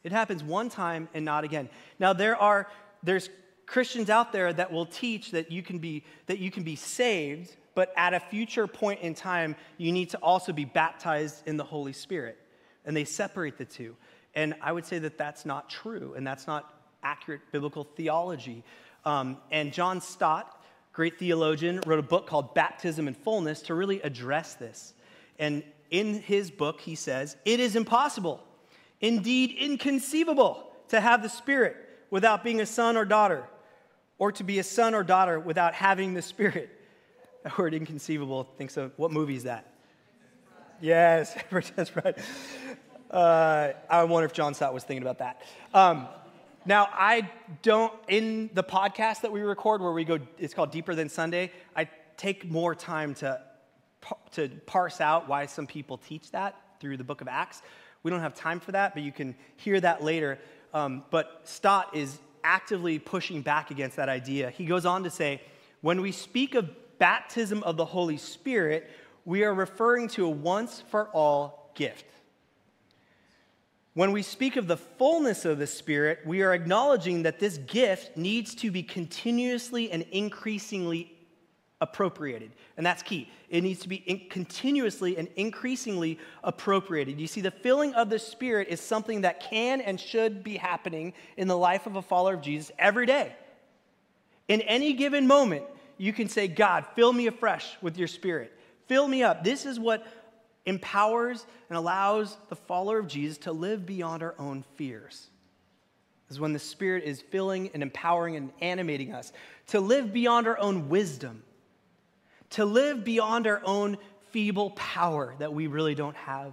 It 0.02 0.12
happens 0.12 0.42
one 0.42 0.68
time 0.68 1.08
and 1.14 1.24
not 1.24 1.44
again. 1.44 1.68
Now 1.98 2.12
there 2.12 2.36
are 2.36 2.68
there's 3.02 3.30
Christians 3.70 4.10
out 4.10 4.32
there 4.32 4.52
that 4.52 4.72
will 4.72 4.84
teach 4.84 5.30
that 5.30 5.52
you 5.52 5.62
can 5.62 5.78
be 5.78 6.02
that 6.26 6.40
you 6.40 6.50
can 6.50 6.64
be 6.64 6.74
saved, 6.74 7.54
but 7.76 7.92
at 7.96 8.12
a 8.12 8.18
future 8.18 8.66
point 8.66 9.00
in 9.00 9.14
time 9.14 9.54
you 9.78 9.92
need 9.92 10.10
to 10.10 10.18
also 10.18 10.52
be 10.52 10.64
baptized 10.64 11.46
in 11.46 11.56
the 11.56 11.62
Holy 11.62 11.92
Spirit. 11.92 12.36
And 12.84 12.96
they 12.96 13.04
separate 13.04 13.58
the 13.58 13.64
two. 13.64 13.94
And 14.34 14.54
I 14.60 14.72
would 14.72 14.84
say 14.84 14.98
that 14.98 15.16
that's 15.16 15.46
not 15.46 15.70
true 15.70 16.14
and 16.16 16.26
that's 16.26 16.48
not 16.48 16.74
accurate 17.04 17.42
biblical 17.52 17.84
theology. 17.84 18.64
Um, 19.04 19.36
and 19.52 19.72
John 19.72 20.00
Stott, 20.00 20.60
great 20.92 21.20
theologian, 21.20 21.80
wrote 21.86 22.00
a 22.00 22.02
book 22.02 22.26
called 22.26 22.54
Baptism 22.54 23.06
and 23.06 23.16
Fullness 23.16 23.62
to 23.62 23.74
really 23.74 24.02
address 24.02 24.54
this. 24.54 24.94
And 25.38 25.62
in 25.90 26.14
his 26.14 26.50
book, 26.50 26.80
he 26.80 26.96
says, 26.96 27.36
It 27.44 27.60
is 27.60 27.76
impossible, 27.76 28.42
indeed 29.00 29.52
inconceivable, 29.52 30.72
to 30.88 31.00
have 31.00 31.22
the 31.22 31.28
Spirit 31.28 31.76
without 32.10 32.42
being 32.42 32.60
a 32.60 32.66
son 32.66 32.96
or 32.96 33.04
daughter, 33.04 33.44
or 34.20 34.30
to 34.30 34.44
be 34.44 34.60
a 34.60 34.62
son 34.62 34.94
or 34.94 35.02
daughter 35.02 35.40
without 35.40 35.74
having 35.74 36.14
the 36.14 36.22
Spirit. 36.22 36.70
That 37.42 37.56
word 37.56 37.72
inconceivable, 37.72 38.44
thinks 38.58 38.76
of 38.76 38.92
what 38.98 39.10
movie 39.10 39.34
is 39.34 39.44
that? 39.44 39.72
Yes, 40.82 41.34
that's 41.74 41.96
right. 41.96 42.14
Uh, 43.10 43.72
I 43.88 44.04
wonder 44.04 44.26
if 44.26 44.34
John 44.34 44.52
Stott 44.52 44.74
was 44.74 44.84
thinking 44.84 45.02
about 45.02 45.20
that. 45.20 45.40
Um, 45.72 46.06
now, 46.66 46.90
I 46.92 47.30
don't, 47.62 47.94
in 48.08 48.50
the 48.52 48.62
podcast 48.62 49.22
that 49.22 49.32
we 49.32 49.40
record 49.40 49.80
where 49.80 49.92
we 49.92 50.04
go, 50.04 50.18
it's 50.38 50.52
called 50.52 50.70
Deeper 50.70 50.94
Than 50.94 51.08
Sunday, 51.08 51.50
I 51.74 51.88
take 52.18 52.50
more 52.50 52.74
time 52.74 53.14
to 53.14 53.40
to 54.32 54.48
parse 54.66 55.00
out 55.00 55.28
why 55.28 55.46
some 55.46 55.66
people 55.66 55.98
teach 55.98 56.30
that 56.32 56.56
through 56.80 56.96
the 56.96 57.04
book 57.04 57.20
of 57.20 57.28
Acts. 57.28 57.62
We 58.02 58.10
don't 58.10 58.20
have 58.20 58.34
time 58.34 58.60
for 58.60 58.72
that, 58.72 58.94
but 58.94 59.02
you 59.02 59.12
can 59.12 59.34
hear 59.56 59.80
that 59.80 60.02
later. 60.02 60.38
Um, 60.72 61.04
but 61.10 61.42
Stott 61.44 61.94
is 61.94 62.18
actively 62.44 62.98
pushing 62.98 63.42
back 63.42 63.70
against 63.70 63.96
that 63.96 64.08
idea. 64.08 64.50
He 64.50 64.64
goes 64.64 64.86
on 64.86 65.04
to 65.04 65.10
say, 65.10 65.42
when 65.80 66.00
we 66.00 66.12
speak 66.12 66.54
of 66.54 66.70
baptism 66.98 67.62
of 67.62 67.76
the 67.76 67.84
Holy 67.84 68.16
Spirit, 68.16 68.90
we 69.24 69.44
are 69.44 69.54
referring 69.54 70.08
to 70.08 70.26
a 70.26 70.30
once 70.30 70.82
for 70.90 71.08
all 71.08 71.72
gift. 71.74 72.04
When 73.94 74.12
we 74.12 74.22
speak 74.22 74.56
of 74.56 74.66
the 74.66 74.76
fullness 74.76 75.44
of 75.44 75.58
the 75.58 75.66
Spirit, 75.66 76.20
we 76.24 76.42
are 76.42 76.54
acknowledging 76.54 77.22
that 77.24 77.40
this 77.40 77.58
gift 77.58 78.16
needs 78.16 78.54
to 78.56 78.70
be 78.70 78.82
continuously 78.82 79.90
and 79.90 80.02
increasingly 80.12 81.12
appropriated. 81.80 82.52
And 82.76 82.84
that's 82.84 83.02
key. 83.02 83.28
It 83.48 83.62
needs 83.62 83.80
to 83.80 83.88
be 83.88 83.96
in- 83.96 84.28
continuously 84.28 85.16
and 85.16 85.28
increasingly 85.36 86.18
appropriated. 86.44 87.20
You 87.20 87.26
see, 87.26 87.40
the 87.40 87.50
filling 87.50 87.94
of 87.94 88.10
the 88.10 88.18
Spirit 88.18 88.68
is 88.68 88.80
something 88.80 89.22
that 89.22 89.40
can 89.40 89.80
and 89.80 89.98
should 89.98 90.44
be 90.44 90.56
happening 90.56 91.14
in 91.36 91.48
the 91.48 91.56
life 91.56 91.86
of 91.86 91.96
a 91.96 92.02
follower 92.02 92.34
of 92.34 92.42
Jesus 92.42 92.70
every 92.78 93.06
day. 93.06 93.34
In 94.48 94.60
any 94.62 94.92
given 94.92 95.26
moment, 95.26 95.64
you 95.96 96.12
can 96.12 96.28
say, 96.28 96.48
God, 96.48 96.84
fill 96.94 97.12
me 97.12 97.26
afresh 97.26 97.76
with 97.80 97.96
your 97.96 98.08
Spirit. 98.08 98.52
Fill 98.86 99.06
me 99.06 99.22
up. 99.22 99.44
This 99.44 99.64
is 99.64 99.78
what 99.78 100.06
empowers 100.66 101.46
and 101.68 101.78
allows 101.78 102.36
the 102.48 102.56
follower 102.56 102.98
of 102.98 103.06
Jesus 103.06 103.38
to 103.38 103.52
live 103.52 103.86
beyond 103.86 104.22
our 104.22 104.34
own 104.38 104.64
fears. 104.76 105.28
Is 106.28 106.38
when 106.38 106.52
the 106.52 106.58
Spirit 106.58 107.04
is 107.04 107.20
filling 107.20 107.70
and 107.74 107.82
empowering 107.82 108.36
and 108.36 108.52
animating 108.60 109.12
us 109.12 109.32
to 109.68 109.80
live 109.80 110.12
beyond 110.12 110.46
our 110.46 110.58
own 110.58 110.88
wisdom 110.88 111.42
to 112.50 112.64
live 112.64 113.04
beyond 113.04 113.46
our 113.46 113.62
own 113.64 113.96
feeble 114.30 114.70
power 114.70 115.34
that 115.38 115.52
we 115.52 115.66
really 115.66 115.94
don't 115.94 116.16
have. 116.16 116.52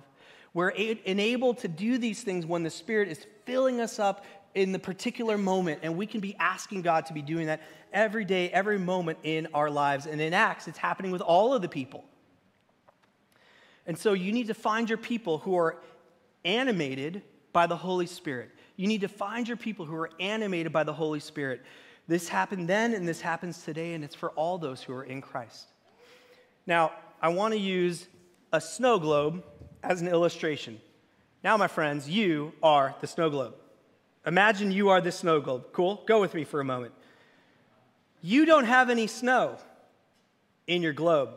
We're 0.54 0.70
enabled 0.70 1.60
to 1.60 1.68
do 1.68 1.98
these 1.98 2.24
things 2.24 2.46
when 2.46 2.64
the 2.64 2.70
Spirit 2.70 3.10
is 3.10 3.26
filling 3.46 3.80
us 3.80 4.00
up 4.00 4.26
in 4.56 4.72
the 4.72 4.80
particular 4.80 5.38
moment, 5.38 5.82
and 5.84 5.96
we 5.96 6.08
can 6.08 6.20
be 6.20 6.36
asking 6.40 6.82
God 6.82 7.06
to 7.08 7.14
be 7.14 7.22
doing 7.22 7.46
that 7.46 7.62
every 7.94 8.26
day, 8.26 8.50
every 8.50 8.80
moment 8.80 9.20
in 9.22 9.48
our 9.54 9.70
lives. 9.70 10.08
And 10.08 10.20
in 10.20 10.34
Acts, 10.34 10.68
it's 10.68 10.80
happening 10.80 11.12
with 11.12 11.22
all 11.22 11.54
of 11.54 11.62
the 11.62 11.70
people. 11.70 12.04
And 13.86 13.98
so 13.98 14.14
you 14.14 14.32
need 14.32 14.48
to 14.48 14.56
find 14.56 14.90
your 14.90 14.98
people 14.98 15.38
who 15.38 15.56
are 15.58 15.78
animated 16.44 17.22
by 17.54 17.68
the 17.68 17.78
Holy 17.78 18.08
Spirit. 18.08 18.50
You 18.76 18.88
need 18.88 19.02
to 19.02 19.08
find 19.08 19.48
your 19.48 19.58
people 19.58 19.86
who 19.86 19.96
are 19.96 20.10
animated 20.20 20.72
by 20.72 20.84
the 20.84 20.94
Holy 20.94 21.20
Spirit. 21.20 21.62
This 22.08 22.28
happened 22.28 22.68
then, 22.68 22.94
and 22.94 23.08
this 23.08 23.22
happens 23.22 23.62
today, 23.64 23.94
and 23.94 24.04
it's 24.04 24.16
for 24.16 24.32
all 24.32 24.58
those 24.58 24.82
who 24.82 24.94
are 24.94 25.04
in 25.04 25.22
Christ. 25.22 25.68
Now, 26.68 26.92
I 27.22 27.30
want 27.30 27.54
to 27.54 27.60
use 27.60 28.08
a 28.54 28.62
snow 28.62 29.00
globe 29.00 29.44
as 29.82 30.02
an 30.02 30.08
illustration. 30.08 30.80
Now, 31.44 31.56
my 31.58 31.68
friends, 31.68 32.10
you 32.10 32.54
are 32.62 32.94
the 33.00 33.08
snow 33.08 33.30
globe. 33.30 33.56
Imagine 34.26 34.72
you 34.72 34.90
are 34.90 35.00
the 35.00 35.12
snow 35.12 35.40
globe. 35.40 35.68
Cool? 35.72 36.04
Go 36.06 36.20
with 36.20 36.34
me 36.34 36.44
for 36.44 36.60
a 36.60 36.66
moment. 36.66 36.94
You 38.22 38.46
don't 38.46 38.66
have 38.66 38.90
any 38.90 39.08
snow 39.08 39.58
in 40.68 40.82
your 40.82 40.92
globe. 40.92 41.30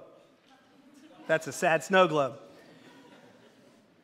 That's 1.28 1.46
a 1.46 1.52
sad 1.52 1.84
snow 1.84 2.08
globe. 2.08 2.38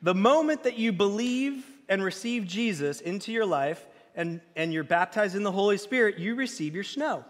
The 0.02 0.14
moment 0.14 0.62
that 0.62 0.78
you 0.78 0.92
believe 0.92 1.66
and 1.88 2.04
receive 2.04 2.46
Jesus 2.46 3.00
into 3.00 3.32
your 3.32 3.46
life 3.46 3.84
and, 4.14 4.40
and 4.54 4.72
you're 4.72 4.84
baptized 4.84 5.34
in 5.34 5.42
the 5.42 5.50
Holy 5.50 5.78
Spirit, 5.78 6.18
you 6.18 6.36
receive 6.36 6.74
your 6.74 6.84
snow. 6.84 7.24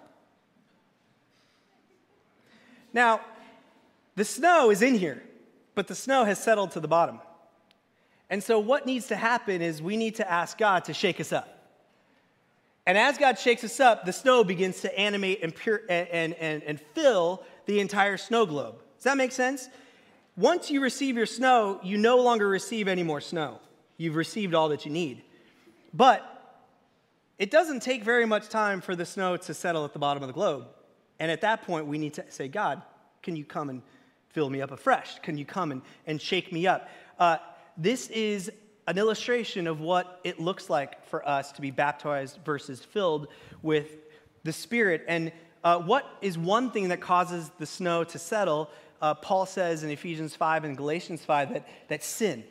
Now, 2.92 3.20
the 4.16 4.24
snow 4.24 4.70
is 4.70 4.82
in 4.82 4.94
here, 4.94 5.22
but 5.74 5.86
the 5.86 5.94
snow 5.94 6.24
has 6.24 6.42
settled 6.42 6.72
to 6.72 6.80
the 6.80 6.88
bottom. 6.88 7.20
And 8.28 8.42
so, 8.42 8.58
what 8.58 8.86
needs 8.86 9.06
to 9.08 9.16
happen 9.16 9.62
is 9.62 9.80
we 9.80 9.96
need 9.96 10.16
to 10.16 10.30
ask 10.30 10.58
God 10.58 10.84
to 10.86 10.94
shake 10.94 11.20
us 11.20 11.32
up. 11.32 11.52
And 12.86 12.96
as 12.96 13.18
God 13.18 13.38
shakes 13.38 13.62
us 13.64 13.78
up, 13.80 14.04
the 14.04 14.12
snow 14.12 14.44
begins 14.44 14.80
to 14.80 14.98
animate 14.98 15.42
and, 15.42 15.54
pure, 15.54 15.82
and, 15.88 16.34
and, 16.34 16.62
and 16.62 16.80
fill 16.94 17.42
the 17.66 17.80
entire 17.80 18.16
snow 18.16 18.46
globe. 18.46 18.76
Does 18.96 19.04
that 19.04 19.16
make 19.16 19.32
sense? 19.32 19.68
Once 20.36 20.70
you 20.70 20.80
receive 20.80 21.16
your 21.16 21.26
snow, 21.26 21.80
you 21.82 21.98
no 21.98 22.18
longer 22.18 22.48
receive 22.48 22.88
any 22.88 23.02
more 23.02 23.20
snow. 23.20 23.58
You've 23.96 24.16
received 24.16 24.54
all 24.54 24.68
that 24.68 24.84
you 24.84 24.92
need. 24.92 25.22
But 25.92 26.22
it 27.38 27.50
doesn't 27.50 27.80
take 27.80 28.04
very 28.04 28.26
much 28.26 28.48
time 28.48 28.80
for 28.80 28.94
the 28.94 29.04
snow 29.04 29.36
to 29.36 29.54
settle 29.54 29.84
at 29.84 29.92
the 29.92 29.98
bottom 29.98 30.22
of 30.22 30.26
the 30.28 30.32
globe. 30.32 30.66
And 31.18 31.30
at 31.30 31.40
that 31.40 31.62
point, 31.62 31.86
we 31.86 31.98
need 31.98 32.14
to 32.14 32.24
say, 32.30 32.48
God, 32.48 32.82
can 33.22 33.34
you 33.34 33.44
come 33.44 33.68
and 33.70 33.82
fill 34.36 34.50
me 34.50 34.60
up 34.60 34.70
afresh? 34.70 35.18
Can 35.20 35.38
you 35.38 35.46
come 35.46 35.72
and, 35.72 35.80
and 36.06 36.20
shake 36.20 36.52
me 36.52 36.66
up? 36.66 36.90
Uh, 37.18 37.38
this 37.78 38.10
is 38.10 38.52
an 38.86 38.98
illustration 38.98 39.66
of 39.66 39.80
what 39.80 40.20
it 40.24 40.38
looks 40.38 40.68
like 40.68 41.02
for 41.06 41.26
us 41.26 41.52
to 41.52 41.62
be 41.62 41.70
baptized 41.70 42.38
versus 42.44 42.84
filled 42.84 43.28
with 43.62 43.96
the 44.44 44.52
Spirit. 44.52 45.06
And 45.08 45.32
uh, 45.64 45.78
what 45.78 46.04
is 46.20 46.36
one 46.36 46.70
thing 46.70 46.88
that 46.88 47.00
causes 47.00 47.50
the 47.58 47.64
snow 47.64 48.04
to 48.04 48.18
settle? 48.18 48.68
Uh, 49.00 49.14
Paul 49.14 49.46
says 49.46 49.82
in 49.82 49.88
Ephesians 49.88 50.36
5 50.36 50.64
and 50.64 50.76
Galatians 50.76 51.24
5 51.24 51.54
that, 51.54 51.68
that 51.88 52.04
sin. 52.04 52.44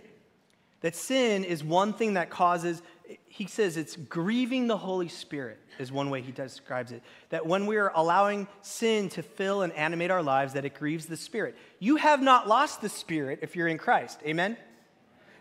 That 0.81 0.95
sin 0.95 1.43
is 1.43 1.63
one 1.63 1.93
thing 1.93 2.15
that 2.15 2.31
causes, 2.31 2.81
he 3.27 3.45
says 3.45 3.77
it's 3.77 3.95
grieving 3.95 4.67
the 4.67 4.77
Holy 4.77 5.07
Spirit, 5.07 5.59
is 5.77 5.91
one 5.91 6.09
way 6.09 6.21
he 6.21 6.31
describes 6.31 6.91
it. 6.91 7.03
That 7.29 7.45
when 7.45 7.65
we 7.65 7.77
are 7.77 7.91
allowing 7.93 8.47
sin 8.61 9.09
to 9.09 9.21
fill 9.21 9.61
and 9.61 9.73
animate 9.73 10.11
our 10.11 10.23
lives, 10.23 10.53
that 10.53 10.65
it 10.65 10.73
grieves 10.73 11.05
the 11.05 11.17
Spirit. 11.17 11.55
You 11.79 11.97
have 11.97 12.21
not 12.21 12.47
lost 12.47 12.81
the 12.81 12.89
Spirit 12.89 13.39
if 13.41 13.55
you're 13.55 13.67
in 13.67 13.77
Christ. 13.77 14.19
Amen? 14.25 14.57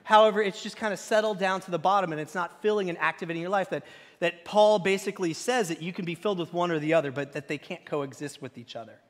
However, 0.03 0.43
it's 0.43 0.63
just 0.63 0.77
kind 0.77 0.93
of 0.93 0.99
settled 0.99 1.39
down 1.39 1.61
to 1.63 1.71
the 1.71 1.79
bottom 1.79 2.13
and 2.13 2.21
it's 2.21 2.35
not 2.35 2.61
filling 2.61 2.91
and 2.91 2.99
activating 2.99 3.41
your 3.41 3.51
life. 3.51 3.71
That, 3.71 3.85
that 4.21 4.45
Paul 4.45 4.79
basically 4.79 5.33
says 5.33 5.69
that 5.69 5.81
you 5.81 5.93
can 5.93 6.05
be 6.05 6.15
filled 6.15 6.39
with 6.39 6.53
one 6.53 6.71
or 6.71 6.79
the 6.79 6.93
other, 6.93 7.11
but 7.11 7.33
that 7.33 7.49
they 7.49 7.59
can't 7.59 7.85
coexist 7.87 8.43
with 8.43 8.59
each 8.59 8.77
other. 8.77 9.01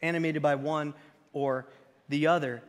Animated 0.00 0.42
by 0.42 0.54
one 0.54 0.94
or 1.32 1.66
the 2.08 2.28
other. 2.28 2.62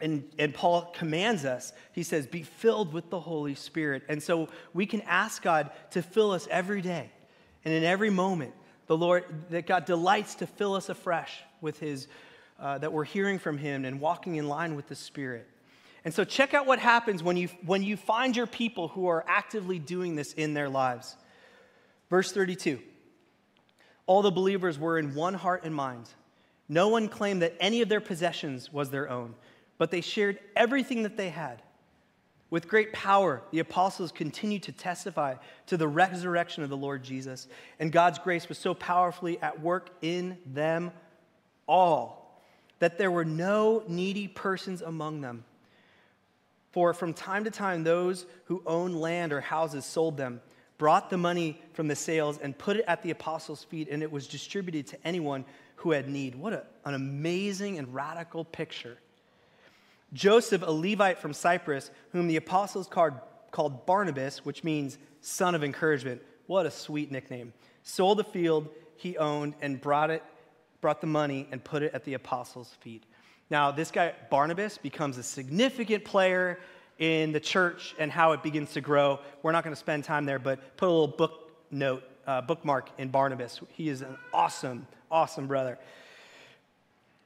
And, 0.00 0.24
and 0.38 0.52
Paul 0.52 0.92
commands 0.94 1.44
us, 1.44 1.72
he 1.92 2.02
says, 2.02 2.26
be 2.26 2.42
filled 2.42 2.92
with 2.92 3.10
the 3.10 3.20
Holy 3.20 3.54
Spirit. 3.54 4.02
And 4.08 4.22
so 4.22 4.48
we 4.72 4.86
can 4.86 5.00
ask 5.02 5.40
God 5.40 5.70
to 5.92 6.02
fill 6.02 6.32
us 6.32 6.48
every 6.50 6.82
day 6.82 7.10
and 7.64 7.72
in 7.72 7.84
every 7.84 8.10
moment. 8.10 8.54
The 8.86 8.96
Lord, 8.96 9.24
that 9.50 9.66
God 9.66 9.86
delights 9.86 10.34
to 10.36 10.46
fill 10.46 10.74
us 10.74 10.88
afresh 10.88 11.38
with 11.60 11.78
his, 11.78 12.08
uh, 12.60 12.78
that 12.78 12.92
we're 12.92 13.04
hearing 13.04 13.38
from 13.38 13.56
him 13.56 13.84
and 13.84 14.00
walking 14.00 14.36
in 14.36 14.48
line 14.48 14.74
with 14.74 14.88
the 14.88 14.94
Spirit. 14.94 15.48
And 16.04 16.12
so 16.12 16.24
check 16.24 16.52
out 16.52 16.66
what 16.66 16.78
happens 16.78 17.22
when 17.22 17.36
you, 17.36 17.48
when 17.64 17.82
you 17.82 17.96
find 17.96 18.36
your 18.36 18.46
people 18.46 18.88
who 18.88 19.06
are 19.06 19.24
actively 19.26 19.78
doing 19.78 20.16
this 20.16 20.34
in 20.34 20.52
their 20.52 20.68
lives. 20.68 21.16
Verse 22.10 22.30
32 22.30 22.78
All 24.06 24.22
the 24.22 24.30
believers 24.30 24.78
were 24.78 24.98
in 24.98 25.14
one 25.14 25.34
heart 25.34 25.64
and 25.64 25.74
mind. 25.74 26.08
No 26.68 26.88
one 26.88 27.08
claimed 27.08 27.42
that 27.42 27.54
any 27.60 27.82
of 27.82 27.88
their 27.88 28.00
possessions 28.00 28.72
was 28.72 28.90
their 28.90 29.10
own, 29.10 29.34
but 29.78 29.90
they 29.90 30.00
shared 30.00 30.38
everything 30.56 31.02
that 31.02 31.16
they 31.16 31.30
had. 31.30 31.62
With 32.50 32.68
great 32.68 32.92
power, 32.92 33.42
the 33.50 33.58
apostles 33.58 34.12
continued 34.12 34.62
to 34.64 34.72
testify 34.72 35.34
to 35.66 35.76
the 35.76 35.88
resurrection 35.88 36.62
of 36.62 36.70
the 36.70 36.76
Lord 36.76 37.02
Jesus, 37.02 37.48
and 37.80 37.90
God's 37.90 38.18
grace 38.18 38.48
was 38.48 38.58
so 38.58 38.74
powerfully 38.74 39.40
at 39.40 39.60
work 39.60 39.90
in 40.02 40.38
them 40.46 40.92
all 41.66 42.40
that 42.78 42.98
there 42.98 43.10
were 43.10 43.24
no 43.24 43.82
needy 43.88 44.28
persons 44.28 44.82
among 44.82 45.20
them. 45.20 45.44
For 46.70 46.92
from 46.92 47.14
time 47.14 47.44
to 47.44 47.50
time, 47.50 47.84
those 47.84 48.26
who 48.44 48.62
owned 48.66 49.00
land 49.00 49.32
or 49.32 49.40
houses 49.40 49.84
sold 49.84 50.16
them, 50.16 50.40
brought 50.76 51.08
the 51.08 51.16
money 51.16 51.60
from 51.72 51.88
the 51.88 51.96
sales, 51.96 52.38
and 52.38 52.56
put 52.58 52.76
it 52.76 52.84
at 52.86 53.02
the 53.02 53.10
apostles' 53.10 53.64
feet, 53.64 53.88
and 53.90 54.02
it 54.02 54.10
was 54.10 54.26
distributed 54.26 54.86
to 54.88 54.98
anyone 55.06 55.44
who 55.76 55.92
had 55.92 56.08
need. 56.08 56.34
What 56.34 56.52
a, 56.52 56.64
an 56.84 56.94
amazing 56.94 57.78
and 57.78 57.94
radical 57.94 58.44
picture. 58.44 58.98
Joseph, 60.14 60.62
a 60.62 60.70
Levite 60.70 61.18
from 61.18 61.34
Cyprus, 61.34 61.90
whom 62.12 62.28
the 62.28 62.36
apostles 62.36 62.86
called, 62.86 63.14
called 63.50 63.84
Barnabas, 63.84 64.44
which 64.44 64.64
means 64.64 64.96
son 65.20 65.54
of 65.54 65.62
encouragement. 65.62 66.22
What 66.46 66.66
a 66.66 66.70
sweet 66.70 67.10
nickname. 67.10 67.52
Sold 67.82 68.18
the 68.18 68.24
field 68.24 68.68
he 68.96 69.18
owned 69.18 69.54
and 69.60 69.80
brought 69.80 70.10
it, 70.10 70.22
brought 70.80 71.00
the 71.00 71.06
money 71.06 71.48
and 71.50 71.62
put 71.62 71.82
it 71.82 71.92
at 71.92 72.04
the 72.04 72.14
apostles' 72.14 72.74
feet. 72.80 73.02
Now, 73.50 73.70
this 73.70 73.90
guy, 73.90 74.14
Barnabas, 74.30 74.78
becomes 74.78 75.18
a 75.18 75.22
significant 75.22 76.04
player 76.04 76.58
in 76.98 77.32
the 77.32 77.40
church 77.40 77.94
and 77.98 78.10
how 78.10 78.32
it 78.32 78.42
begins 78.42 78.72
to 78.74 78.80
grow. 78.80 79.18
We're 79.42 79.52
not 79.52 79.64
going 79.64 79.74
to 79.74 79.80
spend 79.80 80.04
time 80.04 80.24
there, 80.26 80.38
but 80.38 80.76
put 80.76 80.86
a 80.86 80.92
little 80.92 81.08
book 81.08 81.50
note, 81.70 82.04
uh, 82.26 82.40
bookmark 82.40 82.90
in 82.98 83.08
Barnabas. 83.08 83.60
He 83.70 83.88
is 83.88 84.00
an 84.02 84.16
awesome, 84.32 84.86
awesome 85.10 85.46
brother. 85.46 85.78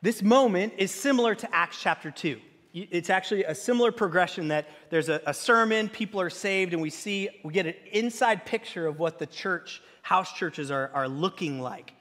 This 0.00 0.22
moment 0.22 0.74
is 0.78 0.90
similar 0.90 1.34
to 1.34 1.54
Acts 1.54 1.80
chapter 1.80 2.10
2. 2.10 2.40
It's 2.90 3.10
actually 3.10 3.44
a 3.44 3.54
similar 3.54 3.92
progression 3.92 4.48
that 4.48 4.68
there's 4.90 5.08
a, 5.08 5.20
a 5.26 5.34
sermon, 5.34 5.88
people 5.88 6.20
are 6.20 6.30
saved, 6.30 6.72
and 6.72 6.82
we 6.82 6.90
see, 6.90 7.28
we 7.42 7.52
get 7.52 7.66
an 7.66 7.74
inside 7.92 8.44
picture 8.44 8.86
of 8.86 8.98
what 8.98 9.18
the 9.18 9.26
church, 9.26 9.82
house 10.02 10.32
churches 10.32 10.70
are, 10.70 10.90
are 10.94 11.08
looking 11.08 11.60
like. 11.60 11.94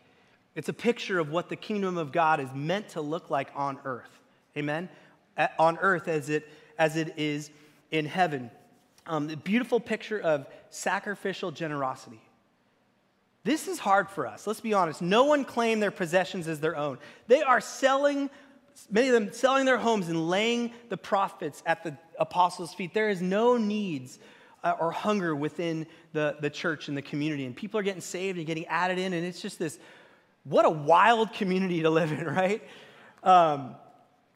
It's 0.56 0.70
a 0.70 0.74
picture 0.74 1.20
of 1.20 1.30
what 1.30 1.50
the 1.50 1.56
kingdom 1.56 1.98
of 1.98 2.12
God 2.12 2.40
is 2.40 2.50
meant 2.54 2.90
to 2.90 3.02
look 3.02 3.30
like 3.30 3.50
on 3.56 3.78
earth. 3.86 4.10
Amen? 4.58 4.90
On 5.60 5.78
earth 5.78 6.08
as 6.08 6.30
it, 6.30 6.50
as 6.80 6.96
it 6.96 7.14
is 7.18 7.52
in 7.92 8.06
heaven. 8.06 8.50
Um, 9.06 9.28
the 9.28 9.38
beautiful 9.38 9.80
picture 9.80 10.20
of 10.20 10.48
sacrificial 10.70 11.52
generosity. 11.52 12.22
This 13.44 13.70
is 13.70 13.80
hard 13.80 14.10
for 14.10 14.28
us. 14.28 14.46
Let's 14.46 14.60
be 14.60 14.74
honest. 14.74 15.02
No 15.02 15.24
one 15.24 15.46
claimed 15.46 15.82
their 15.82 15.92
possessions 15.92 16.50
as 16.50 16.60
their 16.60 16.76
own. 16.76 16.98
They 17.28 17.42
are 17.42 17.62
selling, 17.62 18.30
many 18.90 19.08
of 19.08 19.14
them 19.14 19.32
selling 19.34 19.66
their 19.66 19.78
homes 19.78 20.08
and 20.10 20.30
laying 20.30 20.72
the 20.90 20.98
profits 20.98 21.64
at 21.66 21.84
the 21.84 21.98
apostles' 22.20 22.74
feet. 22.74 22.94
There 22.94 23.10
is 23.10 23.22
no 23.22 23.58
needs 23.58 24.20
uh, 24.64 24.76
or 24.80 24.92
hunger 24.92 25.36
within 25.36 25.88
the, 26.14 26.38
the 26.42 26.50
church 26.50 26.88
and 26.88 26.98
the 26.98 27.02
community. 27.02 27.46
And 27.46 27.56
people 27.56 27.80
are 27.80 27.84
getting 27.84 28.02
saved 28.02 28.38
and 28.38 28.48
getting 28.48 28.66
added 28.68 28.98
in. 28.98 29.14
And 29.14 29.26
it's 29.26 29.42
just 29.42 29.60
this 29.60 29.80
what 30.44 30.66
a 30.66 30.70
wild 30.70 31.34
community 31.34 31.82
to 31.82 31.90
live 31.90 32.12
in, 32.12 32.26
right? 32.26 32.62
Um, 33.24 33.76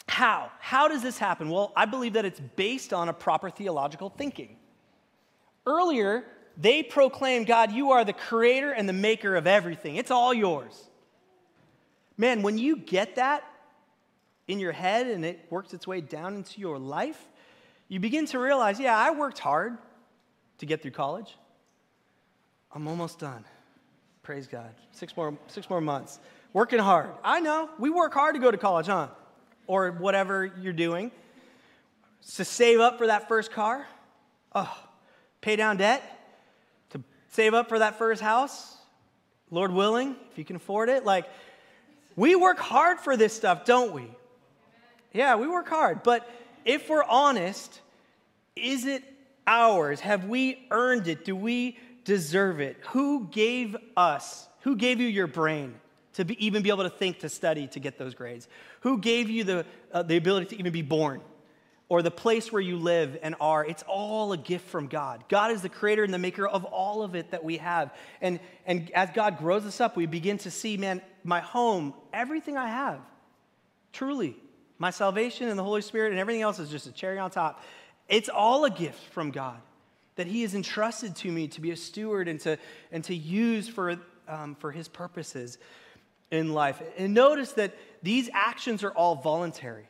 how? 0.07 0.51
How 0.59 0.87
does 0.87 1.01
this 1.01 1.17
happen? 1.17 1.49
Well, 1.49 1.71
I 1.75 1.85
believe 1.85 2.13
that 2.13 2.25
it's 2.25 2.39
based 2.55 2.91
on 2.93 3.07
a 3.07 3.13
proper 3.13 3.49
theological 3.49 4.09
thinking. 4.09 4.57
Earlier, 5.65 6.25
they 6.57 6.83
proclaimed, 6.83 7.47
God, 7.47 7.71
you 7.71 7.91
are 7.91 8.03
the 8.03 8.13
creator 8.13 8.71
and 8.71 8.89
the 8.89 8.93
maker 8.93 9.35
of 9.35 9.47
everything, 9.47 9.95
it's 9.95 10.11
all 10.11 10.33
yours. 10.33 10.89
Man, 12.17 12.41
when 12.41 12.57
you 12.57 12.75
get 12.75 13.15
that 13.15 13.43
in 14.51 14.59
your 14.59 14.73
head 14.73 15.07
and 15.07 15.23
it 15.23 15.45
works 15.49 15.73
its 15.73 15.87
way 15.87 16.01
down 16.01 16.35
into 16.35 16.59
your 16.59 16.77
life, 16.77 17.19
you 17.87 17.99
begin 17.99 18.25
to 18.27 18.39
realize, 18.39 18.79
yeah, 18.79 18.97
I 18.97 19.11
worked 19.11 19.39
hard 19.39 19.77
to 20.57 20.65
get 20.65 20.81
through 20.81 20.91
college. 20.91 21.37
I'm 22.73 22.87
almost 22.87 23.19
done. 23.19 23.45
Praise 24.23 24.47
God. 24.47 24.69
Six 24.91 25.15
more, 25.15 25.37
six 25.47 25.69
more 25.69 25.81
months. 25.81 26.19
Working 26.53 26.79
hard. 26.79 27.09
I 27.23 27.39
know. 27.39 27.69
We 27.79 27.89
work 27.89 28.13
hard 28.13 28.35
to 28.35 28.41
go 28.41 28.51
to 28.51 28.57
college, 28.57 28.87
huh? 28.87 29.07
Or 29.67 29.91
whatever 29.91 30.51
you're 30.61 30.73
doing. 30.73 31.11
To 32.35 32.45
save 32.45 32.79
up 32.79 32.97
for 32.97 33.07
that 33.07 33.27
first 33.27 33.51
car. 33.51 33.87
Oh, 34.53 34.77
pay 35.39 35.55
down 35.55 35.77
debt. 35.77 36.03
To 36.91 37.01
save 37.29 37.53
up 37.53 37.69
for 37.69 37.79
that 37.79 37.97
first 37.97 38.21
house. 38.21 38.77
Lord 39.49 39.71
willing, 39.71 40.15
if 40.31 40.37
you 40.37 40.45
can 40.45 40.57
afford 40.57 40.89
it. 40.89 41.03
Like, 41.05 41.25
we 42.15 42.35
work 42.35 42.59
hard 42.59 42.99
for 42.99 43.17
this 43.17 43.33
stuff, 43.33 43.65
don't 43.65 43.93
we? 43.93 44.09
Yeah, 45.13 45.35
we 45.35 45.47
work 45.47 45.67
hard. 45.67 46.03
But 46.03 46.29
if 46.65 46.89
we're 46.89 47.03
honest, 47.03 47.81
is 48.55 48.85
it 48.85 49.03
ours? 49.45 49.99
Have 49.99 50.25
we 50.25 50.65
earned 50.71 51.07
it? 51.07 51.25
Do 51.25 51.35
we 51.35 51.77
deserve 52.03 52.59
it? 52.59 52.77
Who 52.89 53.27
gave 53.27 53.75
us, 53.97 54.47
who 54.61 54.75
gave 54.75 54.99
you 54.99 55.07
your 55.07 55.27
brain 55.27 55.75
to 56.13 56.25
be, 56.25 56.45
even 56.45 56.63
be 56.63 56.69
able 56.69 56.83
to 56.83 56.89
think, 56.89 57.19
to 57.19 57.29
study, 57.29 57.67
to 57.67 57.79
get 57.79 57.97
those 57.97 58.13
grades? 58.13 58.47
Who 58.81 58.99
gave 58.99 59.29
you 59.29 59.43
the, 59.43 59.65
uh, 59.91 60.03
the 60.03 60.17
ability 60.17 60.47
to 60.47 60.59
even 60.59 60.71
be 60.71 60.81
born? 60.81 61.21
Or 61.89 62.01
the 62.01 62.11
place 62.11 62.53
where 62.53 62.61
you 62.61 62.77
live 62.77 63.17
and 63.21 63.35
are, 63.41 63.65
it's 63.65 63.83
all 63.85 64.31
a 64.31 64.37
gift 64.37 64.69
from 64.69 64.87
God. 64.87 65.25
God 65.27 65.51
is 65.51 65.61
the 65.61 65.67
creator 65.67 66.05
and 66.05 66.13
the 66.13 66.19
maker 66.19 66.47
of 66.47 66.63
all 66.63 67.03
of 67.03 67.15
it 67.15 67.31
that 67.31 67.43
we 67.43 67.57
have. 67.57 67.93
And, 68.21 68.39
and 68.65 68.89
as 68.91 69.09
God 69.13 69.37
grows 69.37 69.65
us 69.65 69.81
up, 69.81 69.97
we 69.97 70.05
begin 70.05 70.37
to 70.39 70.51
see, 70.51 70.77
man, 70.77 71.01
my 71.25 71.41
home, 71.41 71.93
everything 72.13 72.55
I 72.55 72.69
have, 72.69 73.01
truly, 73.91 74.37
my 74.81 74.89
salvation 74.89 75.47
and 75.47 75.59
the 75.59 75.63
Holy 75.63 75.83
Spirit 75.83 76.09
and 76.09 76.19
everything 76.19 76.41
else 76.41 76.57
is 76.57 76.71
just 76.71 76.87
a 76.87 76.91
cherry 76.91 77.19
on 77.19 77.29
top. 77.29 77.63
It's 78.09 78.29
all 78.29 78.65
a 78.65 78.69
gift 78.71 78.99
from 79.13 79.29
God 79.29 79.61
that 80.15 80.25
He 80.25 80.41
has 80.41 80.55
entrusted 80.55 81.15
to 81.17 81.31
me 81.31 81.47
to 81.49 81.61
be 81.61 81.69
a 81.69 81.75
steward 81.77 82.27
and 82.27 82.39
to, 82.41 82.57
and 82.91 83.03
to 83.03 83.15
use 83.15 83.67
for, 83.67 83.95
um, 84.27 84.55
for 84.55 84.71
His 84.71 84.87
purposes 84.87 85.59
in 86.31 86.53
life. 86.53 86.81
And 86.97 87.13
notice 87.13 87.51
that 87.53 87.75
these 88.01 88.27
actions 88.33 88.83
are 88.83 88.89
all 88.89 89.15
voluntary. 89.15 89.87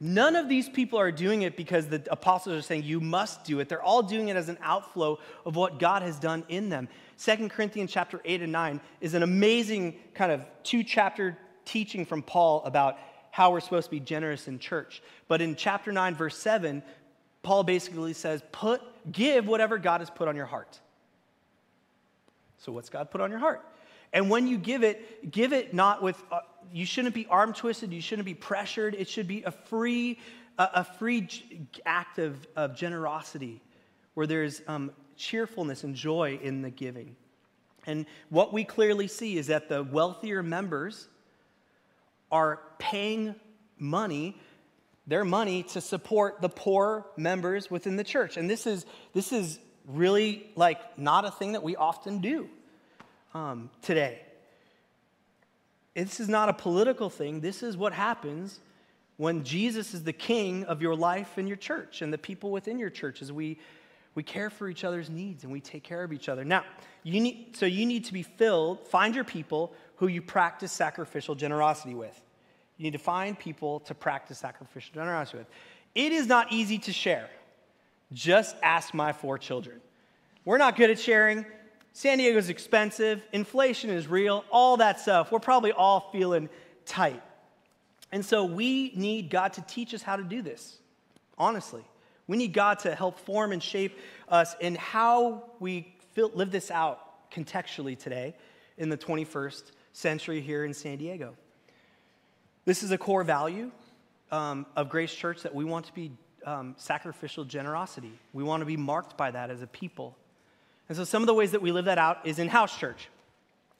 None 0.00 0.34
of 0.36 0.48
these 0.48 0.70
people 0.70 0.98
are 0.98 1.12
doing 1.12 1.42
it 1.42 1.54
because 1.54 1.88
the 1.88 2.02
apostles 2.10 2.56
are 2.56 2.62
saying 2.62 2.84
you 2.84 2.98
must 2.98 3.44
do 3.44 3.60
it. 3.60 3.68
They're 3.68 3.82
all 3.82 4.02
doing 4.02 4.28
it 4.28 4.36
as 4.36 4.48
an 4.48 4.56
outflow 4.62 5.18
of 5.44 5.54
what 5.54 5.78
God 5.78 6.00
has 6.00 6.18
done 6.18 6.44
in 6.48 6.70
them. 6.70 6.88
Second 7.18 7.50
Corinthians 7.50 7.92
chapter 7.92 8.22
8 8.24 8.40
and 8.40 8.52
9 8.52 8.80
is 9.02 9.12
an 9.12 9.22
amazing 9.22 9.96
kind 10.14 10.32
of 10.32 10.46
two 10.62 10.82
chapter 10.82 11.36
teaching 11.66 12.06
from 12.06 12.22
Paul 12.22 12.62
about 12.64 12.96
how 13.30 13.52
we're 13.52 13.60
supposed 13.60 13.86
to 13.86 13.90
be 13.90 14.00
generous 14.00 14.48
in 14.48 14.58
church. 14.58 15.02
But 15.28 15.40
in 15.40 15.56
chapter 15.56 15.92
9 15.92 16.14
verse 16.14 16.36
7, 16.36 16.82
Paul 17.42 17.64
basically 17.64 18.12
says, 18.12 18.42
put, 18.52 18.82
give 19.10 19.46
whatever 19.46 19.78
God 19.78 20.00
has 20.00 20.10
put 20.10 20.28
on 20.28 20.36
your 20.36 20.46
heart. 20.46 20.78
So, 22.58 22.72
what's 22.72 22.90
God 22.90 23.10
put 23.10 23.20
on 23.20 23.30
your 23.30 23.38
heart? 23.38 23.64
And 24.12 24.28
when 24.28 24.46
you 24.46 24.58
give 24.58 24.82
it, 24.82 25.30
give 25.30 25.52
it 25.52 25.72
not 25.72 26.02
with, 26.02 26.22
uh, 26.30 26.40
you 26.72 26.84
shouldn't 26.84 27.14
be 27.14 27.26
arm 27.26 27.54
twisted, 27.54 27.92
you 27.92 28.02
shouldn't 28.02 28.26
be 28.26 28.34
pressured. 28.34 28.94
It 28.94 29.08
should 29.08 29.28
be 29.28 29.42
a 29.44 29.50
free 29.50 30.18
a, 30.60 30.70
a 30.74 30.84
free 30.84 31.26
act 31.86 32.18
of, 32.18 32.46
of 32.54 32.76
generosity 32.76 33.60
where 34.14 34.26
there's 34.26 34.62
um, 34.68 34.92
cheerfulness 35.16 35.84
and 35.84 35.94
joy 35.94 36.38
in 36.42 36.62
the 36.62 36.70
giving. 36.70 37.16
And 37.86 38.04
what 38.28 38.52
we 38.52 38.64
clearly 38.64 39.08
see 39.08 39.38
is 39.38 39.46
that 39.46 39.68
the 39.68 39.82
wealthier 39.82 40.42
members 40.42 41.08
are 42.30 42.60
paying 42.78 43.34
money, 43.78 44.36
their 45.06 45.24
money, 45.24 45.62
to 45.64 45.80
support 45.80 46.40
the 46.40 46.48
poor 46.48 47.06
members 47.16 47.70
within 47.70 47.96
the 47.96 48.04
church. 48.04 48.36
And 48.36 48.48
this 48.48 48.66
is, 48.66 48.86
this 49.12 49.32
is 49.32 49.58
really 49.86 50.46
like 50.56 50.98
not 50.98 51.24
a 51.24 51.30
thing 51.30 51.52
that 51.52 51.62
we 51.62 51.76
often 51.76 52.20
do 52.20 52.48
um, 53.34 53.70
today. 53.82 54.20
This 55.94 56.20
is 56.20 56.28
not 56.28 56.48
a 56.48 56.52
political 56.52 57.10
thing. 57.10 57.40
This 57.40 57.62
is 57.62 57.76
what 57.76 57.92
happens 57.92 58.60
when 59.16 59.44
Jesus 59.44 59.92
is 59.92 60.04
the 60.04 60.12
king 60.12 60.64
of 60.64 60.80
your 60.80 60.94
life 60.94 61.36
and 61.36 61.46
your 61.46 61.56
church 61.56 62.00
and 62.00 62.12
the 62.12 62.18
people 62.18 62.50
within 62.50 62.78
your 62.78 62.90
church 62.90 63.20
as 63.20 63.30
we, 63.30 63.58
we 64.14 64.22
care 64.22 64.48
for 64.48 64.68
each 64.68 64.82
other's 64.84 65.10
needs 65.10 65.44
and 65.44 65.52
we 65.52 65.60
take 65.60 65.82
care 65.82 66.02
of 66.02 66.12
each 66.12 66.28
other. 66.28 66.44
Now, 66.44 66.64
you 67.02 67.20
need, 67.20 67.56
so 67.56 67.66
you 67.66 67.84
need 67.84 68.06
to 68.06 68.12
be 68.12 68.22
filled, 68.22 68.86
find 68.88 69.14
your 69.14 69.24
people 69.24 69.74
who 70.00 70.08
you 70.08 70.22
practice 70.22 70.72
sacrificial 70.72 71.34
generosity 71.34 71.94
with. 71.94 72.18
You 72.78 72.84
need 72.84 72.92
to 72.92 72.98
find 72.98 73.38
people 73.38 73.80
to 73.80 73.94
practice 73.94 74.38
sacrificial 74.38 74.94
generosity 74.94 75.38
with. 75.38 75.46
It 75.94 76.12
is 76.12 76.26
not 76.26 76.50
easy 76.50 76.78
to 76.78 76.92
share. 76.92 77.28
Just 78.10 78.56
ask 78.62 78.94
my 78.94 79.12
four 79.12 79.36
children. 79.36 79.78
We're 80.46 80.56
not 80.56 80.76
good 80.76 80.88
at 80.88 80.98
sharing. 80.98 81.44
San 81.92 82.16
Diego's 82.16 82.48
expensive, 82.48 83.22
inflation 83.32 83.90
is 83.90 84.08
real, 84.08 84.42
all 84.50 84.78
that 84.78 85.00
stuff. 85.00 85.30
We're 85.30 85.38
probably 85.38 85.72
all 85.72 86.08
feeling 86.12 86.48
tight. 86.86 87.22
And 88.10 88.24
so 88.24 88.44
we 88.44 88.92
need 88.94 89.28
God 89.28 89.52
to 89.54 89.60
teach 89.62 89.92
us 89.92 90.00
how 90.00 90.16
to 90.16 90.24
do 90.24 90.40
this, 90.40 90.78
honestly. 91.36 91.84
We 92.26 92.38
need 92.38 92.54
God 92.54 92.78
to 92.80 92.94
help 92.94 93.18
form 93.18 93.52
and 93.52 93.62
shape 93.62 93.98
us 94.30 94.56
in 94.60 94.76
how 94.76 95.44
we 95.58 95.94
live 96.16 96.50
this 96.50 96.70
out 96.70 97.30
contextually 97.30 97.98
today 97.98 98.34
in 98.78 98.88
the 98.88 98.96
21st 98.96 99.72
century 99.92 100.40
here 100.40 100.64
in 100.64 100.74
San 100.74 100.98
Diego. 100.98 101.34
This 102.64 102.82
is 102.82 102.90
a 102.90 102.98
core 102.98 103.24
value 103.24 103.70
um, 104.30 104.66
of 104.76 104.88
Grace 104.88 105.14
Church 105.14 105.42
that 105.42 105.54
we 105.54 105.64
want 105.64 105.86
to 105.86 105.94
be 105.94 106.12
um, 106.46 106.74
sacrificial 106.78 107.44
generosity. 107.44 108.12
We 108.32 108.44
want 108.44 108.60
to 108.60 108.66
be 108.66 108.76
marked 108.76 109.16
by 109.16 109.30
that 109.30 109.50
as 109.50 109.62
a 109.62 109.66
people. 109.66 110.16
And 110.88 110.96
so 110.96 111.04
some 111.04 111.22
of 111.22 111.26
the 111.26 111.34
ways 111.34 111.52
that 111.52 111.62
we 111.62 111.72
live 111.72 111.86
that 111.86 111.98
out 111.98 112.26
is 112.26 112.38
in 112.38 112.48
house 112.48 112.76
church. 112.76 113.08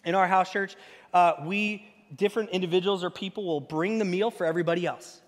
In 0.04 0.14
our 0.14 0.26
house 0.26 0.50
church, 0.50 0.76
uh, 1.12 1.34
we, 1.44 1.84
different 2.16 2.50
individuals 2.50 3.04
or 3.04 3.10
people, 3.10 3.44
will 3.44 3.60
bring 3.60 3.98
the 3.98 4.04
meal 4.04 4.30
for 4.30 4.46
everybody 4.46 4.86
else. 4.86 5.20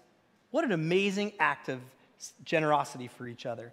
What 0.50 0.64
an 0.64 0.72
amazing 0.72 1.32
act 1.38 1.68
of 1.68 1.80
generosity 2.44 3.08
for 3.08 3.26
each 3.26 3.46
other. 3.46 3.72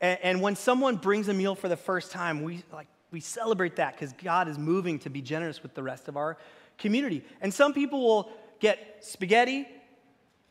And, 0.00 0.18
and 0.22 0.42
when 0.42 0.56
someone 0.56 0.96
brings 0.96 1.28
a 1.28 1.34
meal 1.34 1.54
for 1.54 1.68
the 1.68 1.76
first 1.76 2.10
time, 2.12 2.42
we, 2.42 2.62
like, 2.72 2.88
we 3.10 3.20
celebrate 3.20 3.76
that 3.76 3.94
because 3.94 4.12
God 4.12 4.48
is 4.48 4.58
moving 4.58 4.98
to 5.00 5.10
be 5.10 5.20
generous 5.20 5.62
with 5.62 5.74
the 5.74 5.82
rest 5.82 6.08
of 6.08 6.16
our 6.16 6.36
community. 6.78 7.24
And 7.40 7.52
some 7.52 7.72
people 7.72 8.02
will 8.02 8.30
get 8.60 8.98
spaghetti 9.00 9.66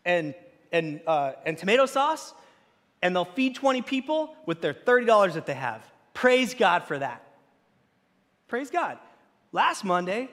and, 0.05 0.33
and, 0.71 1.01
uh, 1.07 1.33
and 1.45 1.57
tomato 1.57 1.85
sauce, 1.85 2.33
and 3.01 3.15
they'll 3.15 3.25
feed 3.25 3.55
20 3.55 3.81
people 3.81 4.35
with 4.45 4.61
their 4.61 4.73
$30 4.73 5.33
that 5.33 5.45
they 5.45 5.53
have. 5.53 5.81
Praise 6.13 6.53
God 6.53 6.83
for 6.83 6.97
that. 6.99 7.23
Praise 8.47 8.69
God. 8.69 8.97
Last 9.51 9.83
Monday, 9.83 10.29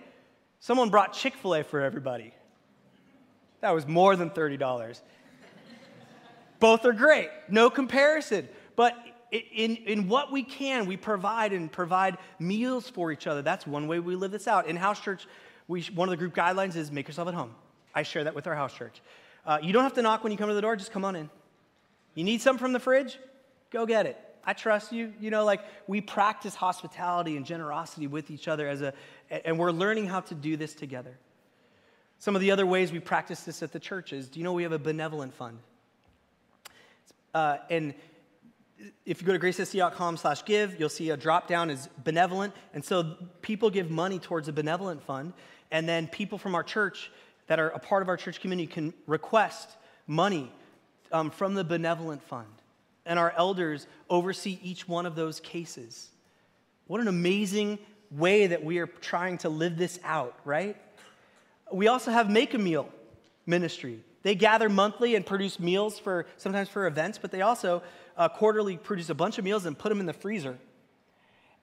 someone 0.58 0.90
brought 0.90 1.12
Chick 1.12 1.34
fil 1.34 1.54
A 1.54 1.62
for 1.62 1.80
everybody. 1.80 2.32
That 3.60 3.74
was 3.74 3.86
more 3.86 4.16
than 4.16 4.30
$30. 4.30 5.00
Both 6.58 6.84
are 6.84 6.92
great, 6.92 7.28
no 7.48 7.70
comparison. 7.70 8.48
But 8.74 8.94
in, 9.30 9.76
in 9.76 10.08
what 10.08 10.30
we 10.30 10.42
can, 10.42 10.86
we 10.86 10.96
provide 10.96 11.52
and 11.52 11.70
provide 11.70 12.18
meals 12.38 12.88
for 12.88 13.10
each 13.10 13.26
other. 13.26 13.42
That's 13.42 13.66
one 13.66 13.88
way 13.88 13.98
we 13.98 14.14
live 14.14 14.30
this 14.30 14.46
out. 14.46 14.66
In 14.66 14.76
house 14.76 15.00
church, 15.00 15.26
we, 15.68 15.82
one 15.94 16.08
of 16.08 16.10
the 16.10 16.16
group 16.16 16.34
guidelines 16.34 16.76
is 16.76 16.92
make 16.92 17.08
yourself 17.08 17.28
at 17.28 17.34
home. 17.34 17.54
I 17.94 18.02
share 18.02 18.24
that 18.24 18.34
with 18.34 18.46
our 18.46 18.54
house 18.54 18.74
church. 18.74 19.00
Uh, 19.44 19.58
you 19.62 19.72
don't 19.72 19.82
have 19.82 19.94
to 19.94 20.02
knock 20.02 20.22
when 20.22 20.32
you 20.32 20.38
come 20.38 20.48
to 20.48 20.54
the 20.54 20.60
door, 20.60 20.76
just 20.76 20.92
come 20.92 21.04
on 21.04 21.16
in. 21.16 21.30
You 22.14 22.24
need 22.24 22.40
something 22.40 22.60
from 22.60 22.72
the 22.72 22.80
fridge? 22.80 23.18
Go 23.70 23.86
get 23.86 24.06
it. 24.06 24.18
I 24.44 24.52
trust 24.52 24.92
you. 24.92 25.12
You 25.20 25.30
know, 25.30 25.44
like 25.44 25.60
we 25.86 26.00
practice 26.00 26.54
hospitality 26.54 27.36
and 27.36 27.44
generosity 27.44 28.06
with 28.06 28.30
each 28.30 28.48
other 28.48 28.68
as 28.68 28.80
a, 28.80 28.92
and 29.30 29.58
we're 29.58 29.72
learning 29.72 30.06
how 30.06 30.20
to 30.20 30.34
do 30.34 30.56
this 30.56 30.74
together. 30.74 31.18
Some 32.18 32.34
of 32.34 32.40
the 32.40 32.50
other 32.50 32.64
ways 32.64 32.92
we 32.92 33.00
practice 33.00 33.40
this 33.40 33.62
at 33.62 33.72
the 33.72 33.80
church 33.80 34.12
is 34.12 34.28
do 34.28 34.38
you 34.38 34.44
know 34.44 34.52
we 34.52 34.62
have 34.62 34.72
a 34.72 34.78
benevolent 34.78 35.34
fund? 35.34 35.58
Uh, 37.34 37.58
and 37.68 37.94
if 39.04 39.20
you 39.20 39.26
go 39.26 39.32
to 39.32 39.38
gracesc.com 39.38 40.16
slash 40.16 40.44
give, 40.44 40.78
you'll 40.78 40.88
see 40.88 41.10
a 41.10 41.16
drop 41.16 41.48
down 41.48 41.70
is 41.70 41.88
benevolent. 42.04 42.54
And 42.74 42.84
so 42.84 43.14
people 43.42 43.70
give 43.70 43.90
money 43.90 44.18
towards 44.18 44.48
a 44.48 44.52
benevolent 44.52 45.02
fund. 45.02 45.32
And 45.70 45.88
then 45.88 46.06
people 46.06 46.38
from 46.38 46.54
our 46.54 46.62
church 46.62 47.10
that 47.46 47.58
are 47.58 47.70
a 47.70 47.78
part 47.78 48.02
of 48.02 48.08
our 48.08 48.16
church 48.16 48.40
community 48.40 48.66
can 48.66 48.92
request 49.06 49.70
money 50.06 50.52
um, 51.12 51.30
from 51.30 51.54
the 51.54 51.64
benevolent 51.64 52.22
fund 52.22 52.48
and 53.06 53.18
our 53.18 53.32
elders 53.36 53.86
oversee 54.10 54.58
each 54.62 54.86
one 54.86 55.06
of 55.06 55.14
those 55.14 55.40
cases. 55.40 56.10
What 56.88 57.00
an 57.00 57.08
amazing 57.08 57.78
way 58.10 58.48
that 58.48 58.64
we 58.64 58.78
are 58.78 58.86
trying 58.86 59.38
to 59.38 59.48
live 59.48 59.78
this 59.78 59.98
out, 60.04 60.36
right? 60.44 60.76
We 61.72 61.88
also 61.88 62.10
have 62.10 62.28
Make 62.28 62.54
a 62.54 62.58
Meal 62.58 62.88
ministry. 63.46 64.00
They 64.26 64.34
gather 64.34 64.68
monthly 64.68 65.14
and 65.14 65.24
produce 65.24 65.60
meals 65.60 66.00
for 66.00 66.26
sometimes 66.36 66.68
for 66.68 66.88
events, 66.88 67.16
but 67.16 67.30
they 67.30 67.42
also 67.42 67.80
uh, 68.16 68.28
quarterly 68.28 68.76
produce 68.76 69.08
a 69.08 69.14
bunch 69.14 69.38
of 69.38 69.44
meals 69.44 69.66
and 69.66 69.78
put 69.78 69.88
them 69.88 70.00
in 70.00 70.06
the 70.06 70.12
freezer. 70.12 70.58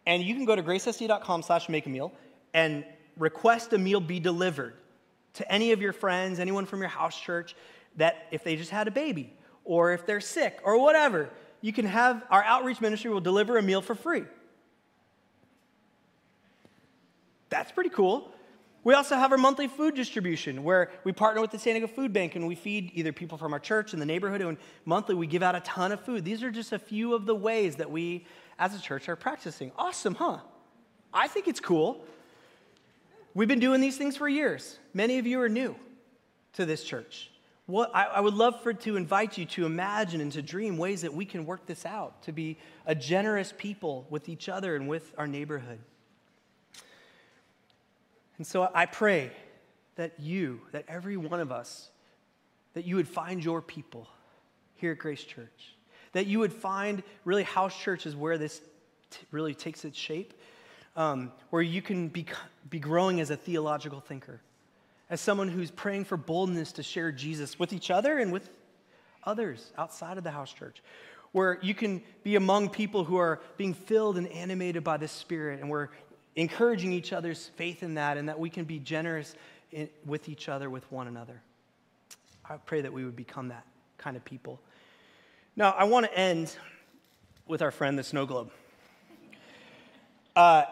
And 0.06 0.24
you 0.24 0.34
can 0.34 0.46
go 0.46 0.56
to 0.56 0.64
gracesc.com 0.64 1.42
slash 1.42 1.68
make 1.68 1.88
a 1.88 1.90
meal 1.90 2.14
and 2.54 2.86
request 3.18 3.74
a 3.74 3.78
meal 3.78 4.00
be 4.00 4.22
delivered 4.22 4.76
to 5.34 5.52
any 5.52 5.74
of 5.74 5.82
your 5.82 5.92
friends, 5.92 6.40
anyone 6.40 6.66
from 6.66 6.80
your 6.80 6.88
house 6.88 7.20
church, 7.20 7.54
that 7.98 8.28
if 8.32 8.46
they 8.46 8.56
just 8.56 8.72
had 8.72 8.88
a 8.88 8.92
baby 8.92 9.34
or 9.66 9.92
if 9.92 10.06
they're 10.06 10.22
sick 10.22 10.62
or 10.64 10.80
whatever, 10.80 11.30
you 11.60 11.74
can 11.74 11.86
have 11.86 12.24
our 12.30 12.46
outreach 12.46 12.80
ministry 12.80 13.12
will 13.12 13.20
deliver 13.20 13.58
a 13.58 13.62
meal 13.62 13.82
for 13.82 13.94
free. 13.94 14.24
That's 17.50 17.74
pretty 17.74 17.90
cool. 17.90 18.33
We 18.84 18.94
also 18.94 19.16
have 19.16 19.32
our 19.32 19.38
monthly 19.38 19.68
food 19.68 19.96
distribution 19.96 20.64
where 20.64 20.92
we 21.06 21.14
partner 21.14 21.40
with 21.40 21.52
the 21.52 21.60
San 21.60 21.74
Diego 21.74 21.88
Food 21.88 22.12
Bank 22.12 22.36
and 22.36 22.48
we 22.48 22.56
feed 22.56 22.92
either 22.94 23.14
people 23.14 23.38
from 23.38 23.54
our 23.54 23.60
church 23.60 23.94
in 23.94 24.00
the 24.00 24.06
neighborhood 24.06 24.42
and 24.42 24.58
monthly 24.84 25.16
we 25.16 25.26
give 25.26 25.42
out 25.42 25.56
a 25.56 25.62
ton 25.62 25.94
of 25.94 26.02
food. 26.02 26.26
These 26.26 26.44
are 26.44 26.52
just 26.52 26.74
a 26.74 26.80
few 26.80 27.14
of 27.14 27.26
the 27.26 27.36
ways 27.36 27.78
that 27.78 27.90
we 27.90 28.26
as 28.60 28.76
a 28.76 28.82
church 28.82 29.08
are 29.08 29.16
practicing. 29.16 29.72
Awesome, 29.78 30.16
huh? 30.16 30.40
I 31.14 31.28
think 31.30 31.48
it's 31.48 31.62
cool. 31.62 32.04
We've 33.34 33.48
been 33.48 33.60
doing 33.60 33.80
these 33.80 33.98
things 33.98 34.18
for 34.18 34.28
years. 34.28 34.78
Many 34.94 35.18
of 35.18 35.26
you 35.26 35.40
are 35.42 35.50
new 35.50 35.76
to 36.54 36.66
this 36.66 36.84
church. 36.84 37.32
What, 37.66 37.96
I, 37.96 38.04
I 38.06 38.20
would 38.20 38.34
love 38.34 38.62
for 38.62 38.74
to 38.74 38.98
invite 38.98 39.38
you 39.38 39.46
to 39.46 39.66
imagine 39.66 40.20
and 40.20 40.32
to 40.34 40.42
dream 40.42 40.78
ways 40.78 41.02
that 41.04 41.14
we 41.14 41.24
can 41.24 41.46
work 41.46 41.66
this 41.66 41.86
out, 41.86 42.22
to 42.24 42.34
be 42.34 42.58
a 42.86 42.94
generous 42.94 43.54
people 43.58 44.06
with 44.10 44.28
each 44.28 44.50
other 44.50 44.76
and 44.76 44.90
with 44.90 45.14
our 45.18 45.28
neighborhood. 45.28 45.80
And 48.44 48.48
so 48.50 48.70
I 48.74 48.88
pray 48.88 49.32
that 49.96 50.20
you, 50.20 50.60
that 50.74 50.84
every 50.90 51.16
one 51.16 51.40
of 51.40 51.50
us, 51.50 51.90
that 52.74 52.84
you 52.84 52.98
would 52.98 53.08
find 53.08 53.42
your 53.42 53.62
people 53.62 54.06
here 54.76 54.92
at 54.92 54.98
Grace 54.98 55.24
Church. 55.24 55.78
That 56.12 56.28
you 56.28 56.40
would 56.40 56.52
find 56.52 57.04
really 57.24 57.44
house 57.44 57.74
church 57.74 58.06
is 58.06 58.18
where 58.18 58.38
this 58.38 58.60
t- 59.12 59.20
really 59.32 59.54
takes 59.54 59.86
its 59.86 59.98
shape, 59.98 60.34
um, 60.98 61.32
where 61.52 61.62
you 61.62 61.82
can 61.82 62.10
be, 62.10 62.26
be 62.70 62.80
growing 62.80 63.22
as 63.22 63.30
a 63.30 63.38
theological 63.38 64.02
thinker 64.02 64.42
as 65.10 65.22
someone 65.22 65.48
who's 65.48 65.72
praying 65.72 66.04
for 66.04 66.18
boldness 66.18 66.74
to 66.74 66.84
share 66.84 67.14
Jesus 67.14 67.58
with 67.58 67.72
each 67.72 67.90
other 67.90 68.18
and 68.20 68.34
with 68.34 68.50
others 69.24 69.72
outside 69.78 70.18
of 70.18 70.26
the 70.26 70.32
house 70.32 70.52
church, 70.52 70.84
where 71.32 71.60
you 71.62 71.74
can 71.74 72.04
be 72.24 72.36
among 72.36 72.68
people 72.68 73.06
who 73.06 73.16
are 73.16 73.40
being 73.56 73.74
filled 73.74 74.18
and 74.18 74.28
animated 74.28 74.84
by 74.84 74.98
the 74.98 75.08
Spirit, 75.08 75.62
and 75.62 75.70
we're 75.70 75.88
encouraging 76.36 76.92
each 76.92 77.14
other's 77.14 77.52
faith 77.56 77.84
in 77.84 77.96
that, 77.96 78.18
and 78.18 78.30
that 78.30 78.40
we 78.40 78.50
can 78.50 78.66
be 78.66 78.80
generous 78.80 79.36
in, 79.72 79.90
with 80.06 80.30
each 80.30 80.50
other, 80.50 80.70
with 80.70 80.90
one 80.92 81.08
another. 81.08 81.42
I 82.50 82.58
pray 82.58 82.82
that 82.82 82.92
we 82.92 83.06
would 83.06 83.16
become 83.16 83.50
that 83.50 83.66
kind 83.98 84.18
of 84.18 84.26
people. 84.26 84.60
Now, 85.56 85.72
I 85.72 85.84
want 85.86 86.06
to 86.06 86.18
end 86.18 86.56
with 87.48 87.62
our 87.62 87.72
friend, 87.72 87.98
the 87.98 88.04
snow 88.04 88.26
globe. 88.26 88.52
Uh, 90.36 90.64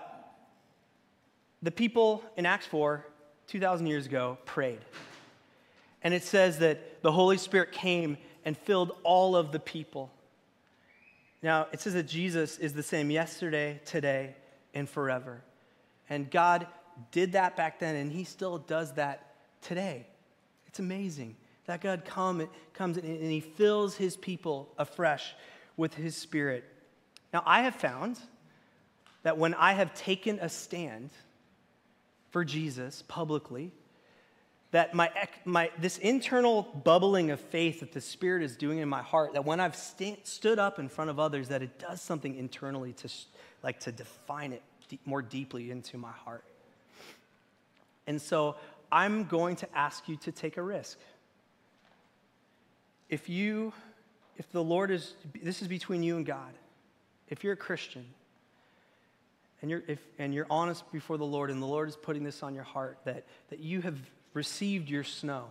the 1.61 1.71
people 1.71 2.23
in 2.35 2.45
Acts 2.45 2.65
4 2.65 3.05
2,000 3.51 3.85
years 3.85 4.05
ago, 4.05 4.37
prayed. 4.45 4.79
And 6.03 6.13
it 6.13 6.23
says 6.23 6.59
that 6.59 7.01
the 7.01 7.11
Holy 7.11 7.37
Spirit 7.37 7.73
came 7.73 8.17
and 8.45 8.57
filled 8.57 8.93
all 9.03 9.35
of 9.35 9.51
the 9.51 9.59
people. 9.59 10.09
Now, 11.43 11.67
it 11.73 11.81
says 11.81 11.93
that 11.95 12.07
Jesus 12.07 12.57
is 12.59 12.73
the 12.73 12.81
same 12.81 13.11
yesterday, 13.11 13.81
today, 13.83 14.35
and 14.73 14.89
forever. 14.89 15.41
And 16.11 16.29
God 16.29 16.67
did 17.09 17.31
that 17.31 17.55
back 17.55 17.79
then, 17.79 17.95
and 17.95 18.11
He 18.11 18.25
still 18.25 18.59
does 18.59 18.93
that 18.93 19.31
today. 19.61 20.05
It's 20.67 20.79
amazing 20.79 21.35
That 21.65 21.81
God 21.81 22.03
come, 22.05 22.47
comes 22.73 22.97
and 22.97 23.05
he 23.05 23.39
fills 23.39 23.95
his 23.95 24.17
people 24.17 24.73
afresh 24.77 25.33
with 25.77 25.93
his 25.93 26.15
spirit. 26.15 26.63
Now, 27.33 27.43
I 27.45 27.61
have 27.63 27.75
found 27.75 28.19
that 29.23 29.37
when 29.37 29.53
I 29.53 29.73
have 29.73 29.93
taken 29.93 30.39
a 30.39 30.49
stand 30.49 31.11
for 32.29 32.43
Jesus 32.43 33.03
publicly, 33.07 33.71
that 34.71 34.93
my, 34.93 35.11
my, 35.45 35.69
this 35.77 35.97
internal 35.97 36.63
bubbling 36.63 37.31
of 37.31 37.39
faith 37.39 37.81
that 37.81 37.91
the 37.91 38.01
Spirit 38.01 38.41
is 38.41 38.55
doing 38.55 38.79
in 38.79 38.87
my 38.87 39.01
heart, 39.01 39.33
that 39.33 39.45
when 39.45 39.59
I've 39.59 39.75
st- 39.75 40.25
stood 40.25 40.59
up 40.59 40.79
in 40.79 40.87
front 40.87 41.09
of 41.09 41.19
others, 41.19 41.49
that 41.49 41.61
it 41.61 41.77
does 41.77 42.01
something 42.01 42.35
internally 42.35 42.93
to, 42.93 43.09
like, 43.63 43.81
to 43.81 43.91
define 43.91 44.53
it 44.53 44.63
more 45.05 45.21
deeply 45.21 45.71
into 45.71 45.97
my 45.97 46.11
heart. 46.11 46.43
And 48.07 48.21
so 48.21 48.55
I'm 48.91 49.25
going 49.25 49.55
to 49.57 49.77
ask 49.77 50.07
you 50.09 50.17
to 50.17 50.31
take 50.31 50.57
a 50.57 50.61
risk. 50.61 50.97
If 53.09 53.29
you, 53.29 53.73
if 54.37 54.51
the 54.51 54.63
Lord 54.63 54.91
is, 54.91 55.13
this 55.41 55.61
is 55.61 55.67
between 55.67 56.03
you 56.03 56.17
and 56.17 56.25
God. 56.25 56.53
If 57.29 57.43
you're 57.43 57.53
a 57.53 57.57
Christian 57.57 58.05
and 59.61 59.71
you're, 59.71 59.83
if, 59.87 59.99
and 60.17 60.33
you're 60.33 60.47
honest 60.49 60.89
before 60.91 61.17
the 61.17 61.25
Lord 61.25 61.49
and 61.49 61.61
the 61.61 61.67
Lord 61.67 61.87
is 61.87 61.95
putting 61.95 62.23
this 62.23 62.43
on 62.43 62.55
your 62.55 62.63
heart, 62.63 62.97
that, 63.05 63.25
that 63.49 63.59
you 63.59 63.81
have 63.81 63.97
received 64.33 64.89
your 64.89 65.03
snow, 65.03 65.45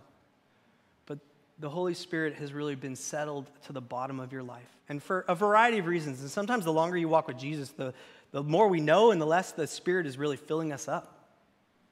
but 1.05 1.19
the 1.59 1.69
Holy 1.69 1.93
Spirit 1.93 2.35
has 2.35 2.53
really 2.53 2.75
been 2.75 2.95
settled 2.95 3.49
to 3.65 3.73
the 3.73 3.81
bottom 3.81 4.19
of 4.19 4.31
your 4.31 4.43
life. 4.43 4.69
And 4.89 5.01
for 5.01 5.23
a 5.27 5.35
variety 5.35 5.77
of 5.77 5.85
reasons. 5.85 6.21
And 6.21 6.29
sometimes 6.29 6.65
the 6.65 6.73
longer 6.73 6.97
you 6.97 7.07
walk 7.07 7.27
with 7.27 7.37
Jesus, 7.37 7.69
the, 7.69 7.93
the 8.31 8.43
more 8.43 8.67
we 8.67 8.79
know 8.79 9.11
and 9.11 9.21
the 9.21 9.25
less 9.25 9.51
the 9.51 9.67
Spirit 9.67 10.05
is 10.05 10.17
really 10.17 10.37
filling 10.37 10.71
us 10.71 10.87
up. 10.87 11.27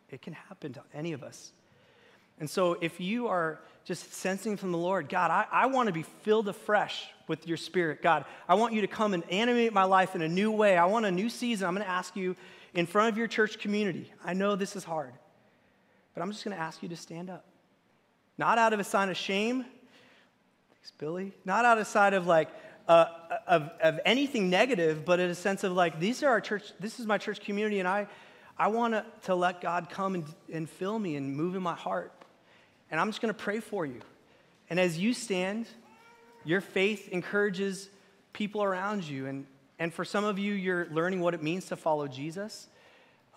It 0.09 0.21
can 0.21 0.33
happen 0.33 0.73
to 0.73 0.81
any 0.93 1.13
of 1.13 1.23
us. 1.23 1.51
And 2.39 2.49
so 2.49 2.77
if 2.79 2.99
you 2.99 3.27
are 3.27 3.59
just 3.83 4.13
sensing 4.13 4.55
from 4.55 4.71
the 4.71 4.77
Lord, 4.77 5.09
God, 5.09 5.31
I, 5.31 5.45
I 5.51 5.65
want 5.65 5.87
to 5.87 5.93
be 5.93 6.03
filled 6.21 6.47
afresh 6.47 7.07
with 7.27 7.47
your 7.47 7.57
Spirit. 7.57 8.01
God, 8.01 8.25
I 8.47 8.55
want 8.55 8.73
you 8.73 8.81
to 8.81 8.87
come 8.87 9.13
and 9.13 9.23
animate 9.29 9.73
my 9.73 9.83
life 9.83 10.15
in 10.15 10.21
a 10.21 10.27
new 10.27 10.51
way. 10.51 10.77
I 10.77 10.85
want 10.85 11.05
a 11.05 11.11
new 11.11 11.29
season. 11.29 11.67
I'm 11.67 11.75
going 11.75 11.85
to 11.85 11.91
ask 11.91 12.15
you 12.15 12.35
in 12.73 12.85
front 12.85 13.09
of 13.09 13.17
your 13.17 13.27
church 13.27 13.59
community. 13.59 14.11
I 14.23 14.33
know 14.33 14.55
this 14.55 14.75
is 14.75 14.83
hard. 14.83 15.13
But 16.13 16.21
I'm 16.21 16.31
just 16.31 16.43
going 16.43 16.55
to 16.55 16.61
ask 16.61 16.81
you 16.81 16.89
to 16.89 16.95
stand 16.95 17.29
up. 17.29 17.45
Not 18.37 18.57
out 18.57 18.73
of 18.73 18.79
a 18.79 18.83
sign 18.85 19.09
of 19.09 19.17
shame, 19.17 19.65
thanks, 20.71 20.91
Billy. 20.97 21.33
Not 21.43 21.65
out 21.65 21.77
of 21.77 21.87
sight 21.87 22.13
of 22.13 22.25
like, 22.25 22.49
uh, 22.89 23.05
of, 23.47 23.69
of 23.81 23.99
anything 24.03 24.49
negative, 24.49 25.05
but 25.05 25.19
in 25.19 25.29
a 25.29 25.35
sense 25.35 25.63
of 25.63 25.73
like, 25.73 25.99
these 25.99 26.23
are 26.23 26.29
our 26.29 26.41
church, 26.41 26.63
this 26.79 26.99
is 26.99 27.05
my 27.05 27.19
church 27.19 27.39
community, 27.39 27.79
and 27.79 27.87
I, 27.87 28.07
I 28.57 28.67
want 28.69 28.95
to, 28.95 29.05
to 29.25 29.35
let 29.35 29.61
God 29.61 29.89
come 29.89 30.15
and, 30.15 30.25
and 30.51 30.67
fill 30.67 30.97
me 30.97 31.15
and 31.15 31.33
move 31.37 31.55
in 31.55 31.61
my 31.61 31.75
heart. 31.75 32.11
And 32.89 32.99
I'm 32.99 33.07
just 33.07 33.21
going 33.21 33.33
to 33.33 33.39
pray 33.39 33.59
for 33.59 33.85
you. 33.85 34.01
And 34.71 34.79
as 34.79 34.97
you 34.97 35.13
stand, 35.13 35.67
your 36.43 36.61
faith 36.61 37.07
encourages 37.09 37.89
people 38.33 38.63
around 38.63 39.03
you. 39.03 39.27
And, 39.27 39.45
and 39.77 39.93
for 39.93 40.03
some 40.03 40.23
of 40.23 40.39
you, 40.39 40.53
you're 40.53 40.87
learning 40.87 41.19
what 41.21 41.35
it 41.35 41.43
means 41.43 41.65
to 41.67 41.75
follow 41.75 42.07
Jesus. 42.07 42.67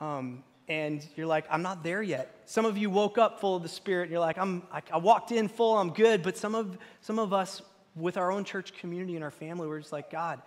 Um, 0.01 0.43
and 0.67 1.07
you're 1.15 1.27
like, 1.27 1.45
I'm 1.51 1.63
not 1.63 1.85
there 1.85 2.03
yet. 2.03 2.35
Some 2.47 2.65
of 2.65 2.79
you 2.79 2.89
woke 2.89 3.19
up 3.19 3.39
full 3.39 3.57
of 3.57 3.63
the 3.63 3.69
Spirit. 3.69 4.05
And 4.05 4.13
you're 4.13 4.21
like, 4.21 4.39
I'm, 4.39 4.63
I, 4.73 4.81
I 4.91 4.97
walked 4.97 5.31
in 5.31 5.49
full, 5.49 5.77
I'm 5.77 5.91
good. 5.91 6.23
But 6.23 6.39
some 6.39 6.55
of, 6.55 6.79
some 7.03 7.19
of 7.19 7.35
us, 7.35 7.61
with 7.95 8.17
our 8.17 8.31
own 8.33 8.45
church 8.45 8.73
community 8.75 9.15
and 9.15 9.25
our 9.25 9.31
family, 9.31 9.69
we're 9.69 9.81
just 9.81 9.93
like, 9.93 10.11
God, 10.11 10.41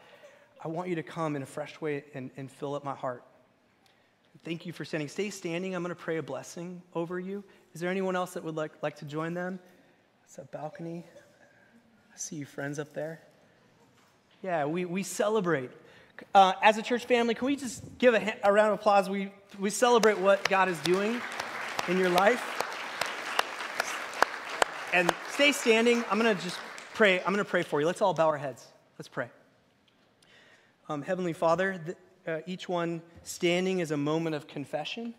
I 0.64 0.68
want 0.68 0.90
you 0.90 0.96
to 0.96 1.04
come 1.04 1.36
in 1.36 1.44
a 1.44 1.46
fresh 1.46 1.80
way 1.80 2.04
and, 2.14 2.32
and 2.38 2.52
fill 2.52 2.76
up 2.76 2.84
my 2.84 2.96
heart. 2.96 3.24
Thank 4.44 4.66
you 4.66 4.74
for 4.74 4.86
standing. 4.86 5.08
Stay 5.08 5.30
standing. 5.30 5.76
I'm 5.76 5.84
going 5.84 5.96
to 5.96 6.02
pray 6.02 6.18
a 6.18 6.24
blessing 6.24 6.82
over 6.94 7.20
you. 7.20 7.44
Is 7.74 7.82
there 7.82 7.90
anyone 7.90 8.16
else 8.16 8.34
that 8.34 8.44
would 8.44 8.56
like, 8.56 8.72
like 8.84 8.96
to 8.98 9.06
join 9.06 9.34
them? 9.34 9.60
It's 10.26 10.38
a 10.38 10.44
balcony. 10.44 11.06
I 12.14 12.18
see 12.18 12.36
you 12.36 12.46
friends 12.46 12.80
up 12.80 12.94
there. 12.94 13.22
Yeah, 14.44 14.66
we, 14.66 14.86
we 14.86 15.04
celebrate 15.04 15.72
uh, 16.34 16.54
as 16.62 16.78
a 16.78 16.82
church 16.82 17.06
family, 17.06 17.34
can 17.34 17.46
we 17.46 17.56
just 17.56 17.84
give 17.98 18.14
a, 18.14 18.36
a 18.44 18.52
round 18.52 18.74
of 18.74 18.80
applause? 18.80 19.10
We, 19.10 19.32
we 19.60 19.70
celebrate 19.70 20.18
what 20.18 20.48
God 20.50 20.70
is 20.70 20.80
doing 20.80 21.22
in 21.88 21.98
your 21.98 22.10
life. 22.10 22.52
And 24.94 25.14
stay 25.32 25.52
standing. 25.52 26.04
I'm 26.10 26.20
going 26.20 26.36
to 26.36 26.42
just 26.42 26.58
pray. 26.96 27.20
I'm 27.20 27.34
going 27.34 27.38
to 27.40 27.44
pray 27.44 27.64
for 27.64 27.82
you. 27.82 27.86
Let's 27.86 28.02
all 28.02 28.14
bow 28.14 28.28
our 28.28 28.38
heads. 28.38 28.66
Let's 28.98 29.10
pray. 29.10 29.28
Um, 30.88 31.02
Heavenly 31.02 31.34
Father, 31.34 31.78
uh, 32.26 32.38
each 32.48 32.70
one 32.70 33.02
standing 33.22 33.80
is 33.80 33.92
a 33.92 33.98
moment 33.98 34.34
of 34.34 34.48
confession. 34.48 35.14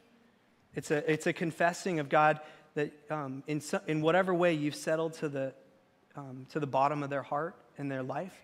It's 0.74 0.90
a, 0.90 1.10
it's 1.10 1.26
a 1.26 1.34
confessing 1.34 2.00
of 2.00 2.08
God 2.08 2.40
that 2.76 2.94
um, 3.10 3.42
in, 3.46 3.60
so, 3.60 3.78
in 3.86 4.00
whatever 4.00 4.32
way 4.32 4.54
you've 4.54 4.74
settled 4.74 5.12
to 5.14 5.28
the, 5.28 5.52
um, 6.16 6.46
to 6.50 6.60
the 6.60 6.66
bottom 6.66 7.02
of 7.02 7.10
their 7.10 7.22
heart 7.22 7.54
and 7.76 7.90
their 7.90 8.02
life. 8.02 8.42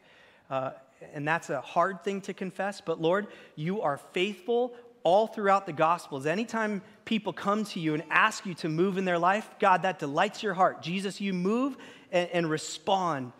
Uh, 0.51 0.72
and 1.14 1.26
that's 1.26 1.49
a 1.49 1.62
hard 1.62 2.05
thing 2.05 2.20
to 2.22 2.35
confess, 2.35 2.83
but 2.83 3.01
Lord, 3.01 3.28
you 3.57 3.80
are 3.80 3.97
faithful 4.12 4.74
all 5.05 5.26
throughout 5.26 5.64
the 5.64 5.72
Gospels. 5.72 6.26
Anytime 6.26 6.83
people 7.05 7.32
come 7.32 7.64
to 7.64 7.80
you 7.80 7.94
and 7.94 8.03
ask 8.11 8.46
you 8.46 8.55
to 8.55 8.68
move 8.68 8.98
in 8.98 9.05
their 9.05 9.18
life, 9.18 9.48
God, 9.59 9.82
that 9.82 9.98
delights 9.98 10.42
your 10.42 10.55
heart. 10.55 10.82
Jesus, 10.82 11.20
you 11.20 11.32
move 11.32 11.76
and, 12.11 12.28
and 12.30 12.50
respond. 12.50 13.32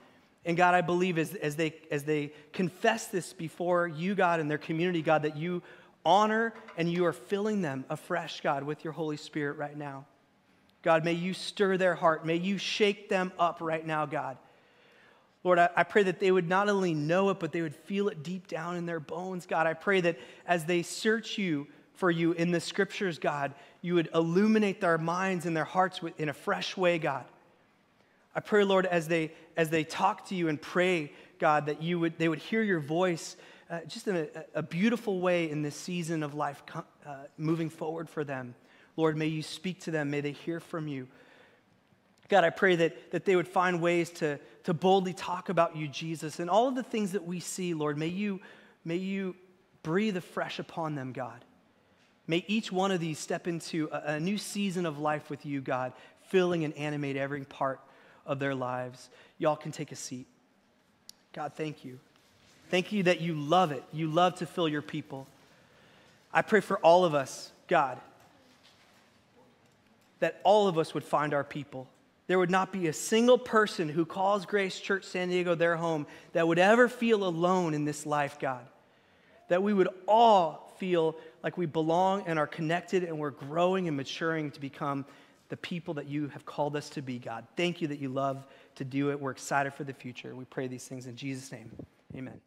And 0.45 0.57
God, 0.57 0.75
I 0.75 0.81
believe 0.81 1.19
as, 1.19 1.35
as, 1.35 1.57
they, 1.57 1.75
as 1.91 2.05
they 2.05 2.33
confess 2.53 3.07
this 3.07 3.33
before 3.33 3.87
you, 3.87 4.15
God, 4.15 4.41
and 4.41 4.51
their 4.51 4.59
community, 4.59 5.03
God, 5.03 5.23
that 5.23 5.37
you 5.37 5.63
honor 6.05 6.53
and 6.77 6.91
you 6.91 7.05
are 7.05 7.13
filling 7.13 7.63
them 7.63 7.85
afresh, 7.89 8.41
God, 8.41 8.65
with 8.65 8.83
your 8.83 8.93
Holy 8.93 9.17
Spirit 9.17 9.57
right 9.57 9.77
now. 9.77 10.07
God, 10.83 11.05
may 11.05 11.13
you 11.13 11.33
stir 11.33 11.77
their 11.77 11.95
heart. 11.95 12.27
May 12.27 12.37
you 12.37 12.59
shake 12.59 13.09
them 13.09 13.33
up 13.39 13.59
right 13.61 13.87
now, 13.87 14.05
God. 14.05 14.37
Lord, 15.45 15.59
I, 15.59 15.69
I, 15.77 15.83
pray 15.85 16.05
that 16.05 16.21
they 16.21 16.31
would 16.31 16.49
not 16.49 16.69
only 16.69 16.95
know 16.95 17.31
it, 17.31 17.41
but 17.41 17.53
they 17.53 17.63
would 17.63 17.75
feel 17.75 18.09
it 18.09 18.23
deep 18.23 18.47
down 18.47 18.77
in 18.77 18.87
their 18.87 19.01
bones, 19.01 19.47
God. 19.47 19.67
I 19.67 19.75
pray 19.75 20.01
that 20.03 20.19
as 20.47 20.65
they 20.65 20.83
search 20.83 21.37
you 21.37 21.67
for 21.95 22.11
you 22.11 22.33
in 22.33 22.51
the 22.51 22.61
scriptures, 22.61 23.19
God, 23.19 23.55
you 23.81 23.95
would 23.95 24.09
illuminate 24.15 24.81
their 24.81 24.99
minds 24.99 25.47
and 25.47 25.57
their 25.57 25.65
hearts 25.65 26.01
in 26.19 26.29
a 26.29 26.33
fresh 26.33 26.77
way, 26.77 26.99
God. 26.99 27.25
I 28.35 28.41
pray, 28.41 28.65
Lord, 28.65 28.87
as 28.87 29.09
they, 29.09 29.33
as 29.57 29.71
they 29.71 29.85
talk 29.85 30.29
to 30.29 30.35
you 30.35 30.49
and 30.49 30.61
pray, 30.61 31.13
God, 31.39 31.67
that 31.67 31.83
you 31.83 31.99
would, 31.99 32.19
they 32.19 32.29
would 32.29 32.39
hear 32.39 32.63
your 32.63 32.81
voice 32.81 33.37
uh, 33.71 33.81
just 33.87 34.07
in 34.09 34.17
a, 34.17 34.27
a, 34.55 34.63
beautiful 34.63 35.21
way 35.21 35.51
in 35.51 35.63
this 35.63 35.75
season 35.75 36.23
of 36.23 36.35
life 36.35 36.63
uh, 36.75 37.15
moving 37.39 37.71
forward 37.71 38.09
for 38.09 38.23
them. 38.23 38.55
Lord, 38.97 39.17
may 39.17 39.27
you 39.27 39.43
speak 39.43 39.81
to 39.83 39.91
them. 39.91 40.11
May 40.11 40.21
they 40.21 40.33
hear 40.33 40.61
from 40.61 40.89
you. 40.89 41.09
God, 42.29 42.45
I 42.45 42.51
pray 42.51 42.77
that, 42.77 43.13
that 43.13 43.25
they 43.25 43.37
would 43.37 43.49
find 43.49 43.81
ways 43.81 44.11
to, 44.11 44.39
to 44.65 44.75
boldly 44.75 45.13
talk 45.13 45.49
about 45.49 45.77
you, 45.77 45.89
Jesus, 45.89 46.39
and 46.39 46.49
all 46.49 46.69
of 46.69 46.75
the 46.75 46.83
things 46.83 47.13
that 47.13 47.27
we 47.27 47.41
see, 47.41 47.75
Lord. 47.75 47.99
May 47.99 48.09
you, 48.09 48.41
may 48.85 48.97
you 48.97 49.37
breathe 49.83 50.17
afresh 50.17 50.59
upon 50.59 50.95
them, 50.95 51.13
God. 51.13 51.45
May 52.27 52.45
each 52.47 52.71
one 52.71 52.91
of 52.91 53.01
these 53.01 53.19
step 53.19 53.47
into 53.47 53.89
a, 53.93 54.15
a 54.15 54.21
new 54.21 54.39
season 54.39 54.87
of 54.87 54.99
life 54.99 55.29
with 55.31 55.45
you, 55.45 55.61
God, 55.61 55.93
filling 56.29 56.65
and 56.65 56.75
animate 56.75 57.17
every 57.17 57.45
part 57.45 57.81
of 58.27 58.39
their 58.39 58.55
lives. 58.55 59.09
Y'all 59.39 59.57
can 59.57 59.73
take 59.73 59.93
a 59.93 59.97
seat. 59.97 60.27
God, 61.33 61.53
thank 61.55 61.85
you. 61.85 61.99
Thank 62.71 62.93
you 62.93 63.03
that 63.05 63.21
you 63.21 63.35
love 63.35 63.73
it. 63.73 63.83
You 63.93 64.09
love 64.09 64.37
to 64.37 64.47
fill 64.47 64.69
your 64.69 64.83
people. 64.83 65.27
I 66.33 66.43
pray 66.43 66.61
for 66.61 66.79
all 66.79 67.05
of 67.05 67.15
us, 67.15 67.51
God, 67.69 67.99
that 70.21 70.41
all 70.45 70.69
of 70.69 70.79
us 70.79 70.95
would 70.95 71.05
find 71.05 71.35
our 71.35 71.45
people 71.45 71.87
there 72.33 72.39
would 72.39 72.51
not 72.51 72.73
be 72.73 72.87
a 72.87 72.93
single 72.93 73.37
person 73.37 73.91
who 73.91 74.07
calls 74.07 74.47
Grace 74.47 74.81
Church 74.81 75.05
San 75.05 75.29
Diego 75.29 75.55
their 75.55 75.77
home 75.77 76.07
that 76.33 76.49
would 76.49 76.59
ever 76.59 76.89
feel 76.89 77.25
alone 77.25 77.75
in 77.75 77.85
this 77.85 78.07
life, 78.07 78.39
God. 78.39 78.65
That 79.49 79.63
we 79.63 79.75
would 79.75 79.89
all 80.07 80.73
feel 80.79 81.17
like 81.43 81.57
we 81.59 81.67
belong 81.67 82.25
and 82.27 82.39
are 82.39 82.47
connected 82.47 83.05
and 83.05 83.19
we're 83.19 83.31
growing 83.31 83.89
and 83.89 83.97
maturing 83.97 84.51
to 84.53 84.61
become 84.61 85.05
the 85.49 85.57
people 85.57 85.95
that 85.95 86.07
you 86.07 86.29
have 86.29 86.47
called 86.47 86.77
us 86.77 86.89
to 86.91 87.03
be, 87.03 87.19
God. 87.19 87.47
Thank 87.57 87.83
you 87.83 87.89
that 87.89 87.99
you 87.99 88.09
love 88.09 88.47
to 88.77 88.85
do 88.85 89.11
it. 89.11 89.21
We're 89.21 89.33
excited 89.33 89.75
for 89.75 89.85
the 89.85 89.93
future. 89.93 90.35
We 90.35 90.45
pray 90.47 90.67
these 90.67 90.85
things 90.85 91.07
in 91.07 91.17
Jesus' 91.17 91.53
name. 91.53 91.71
Amen. 92.17 92.41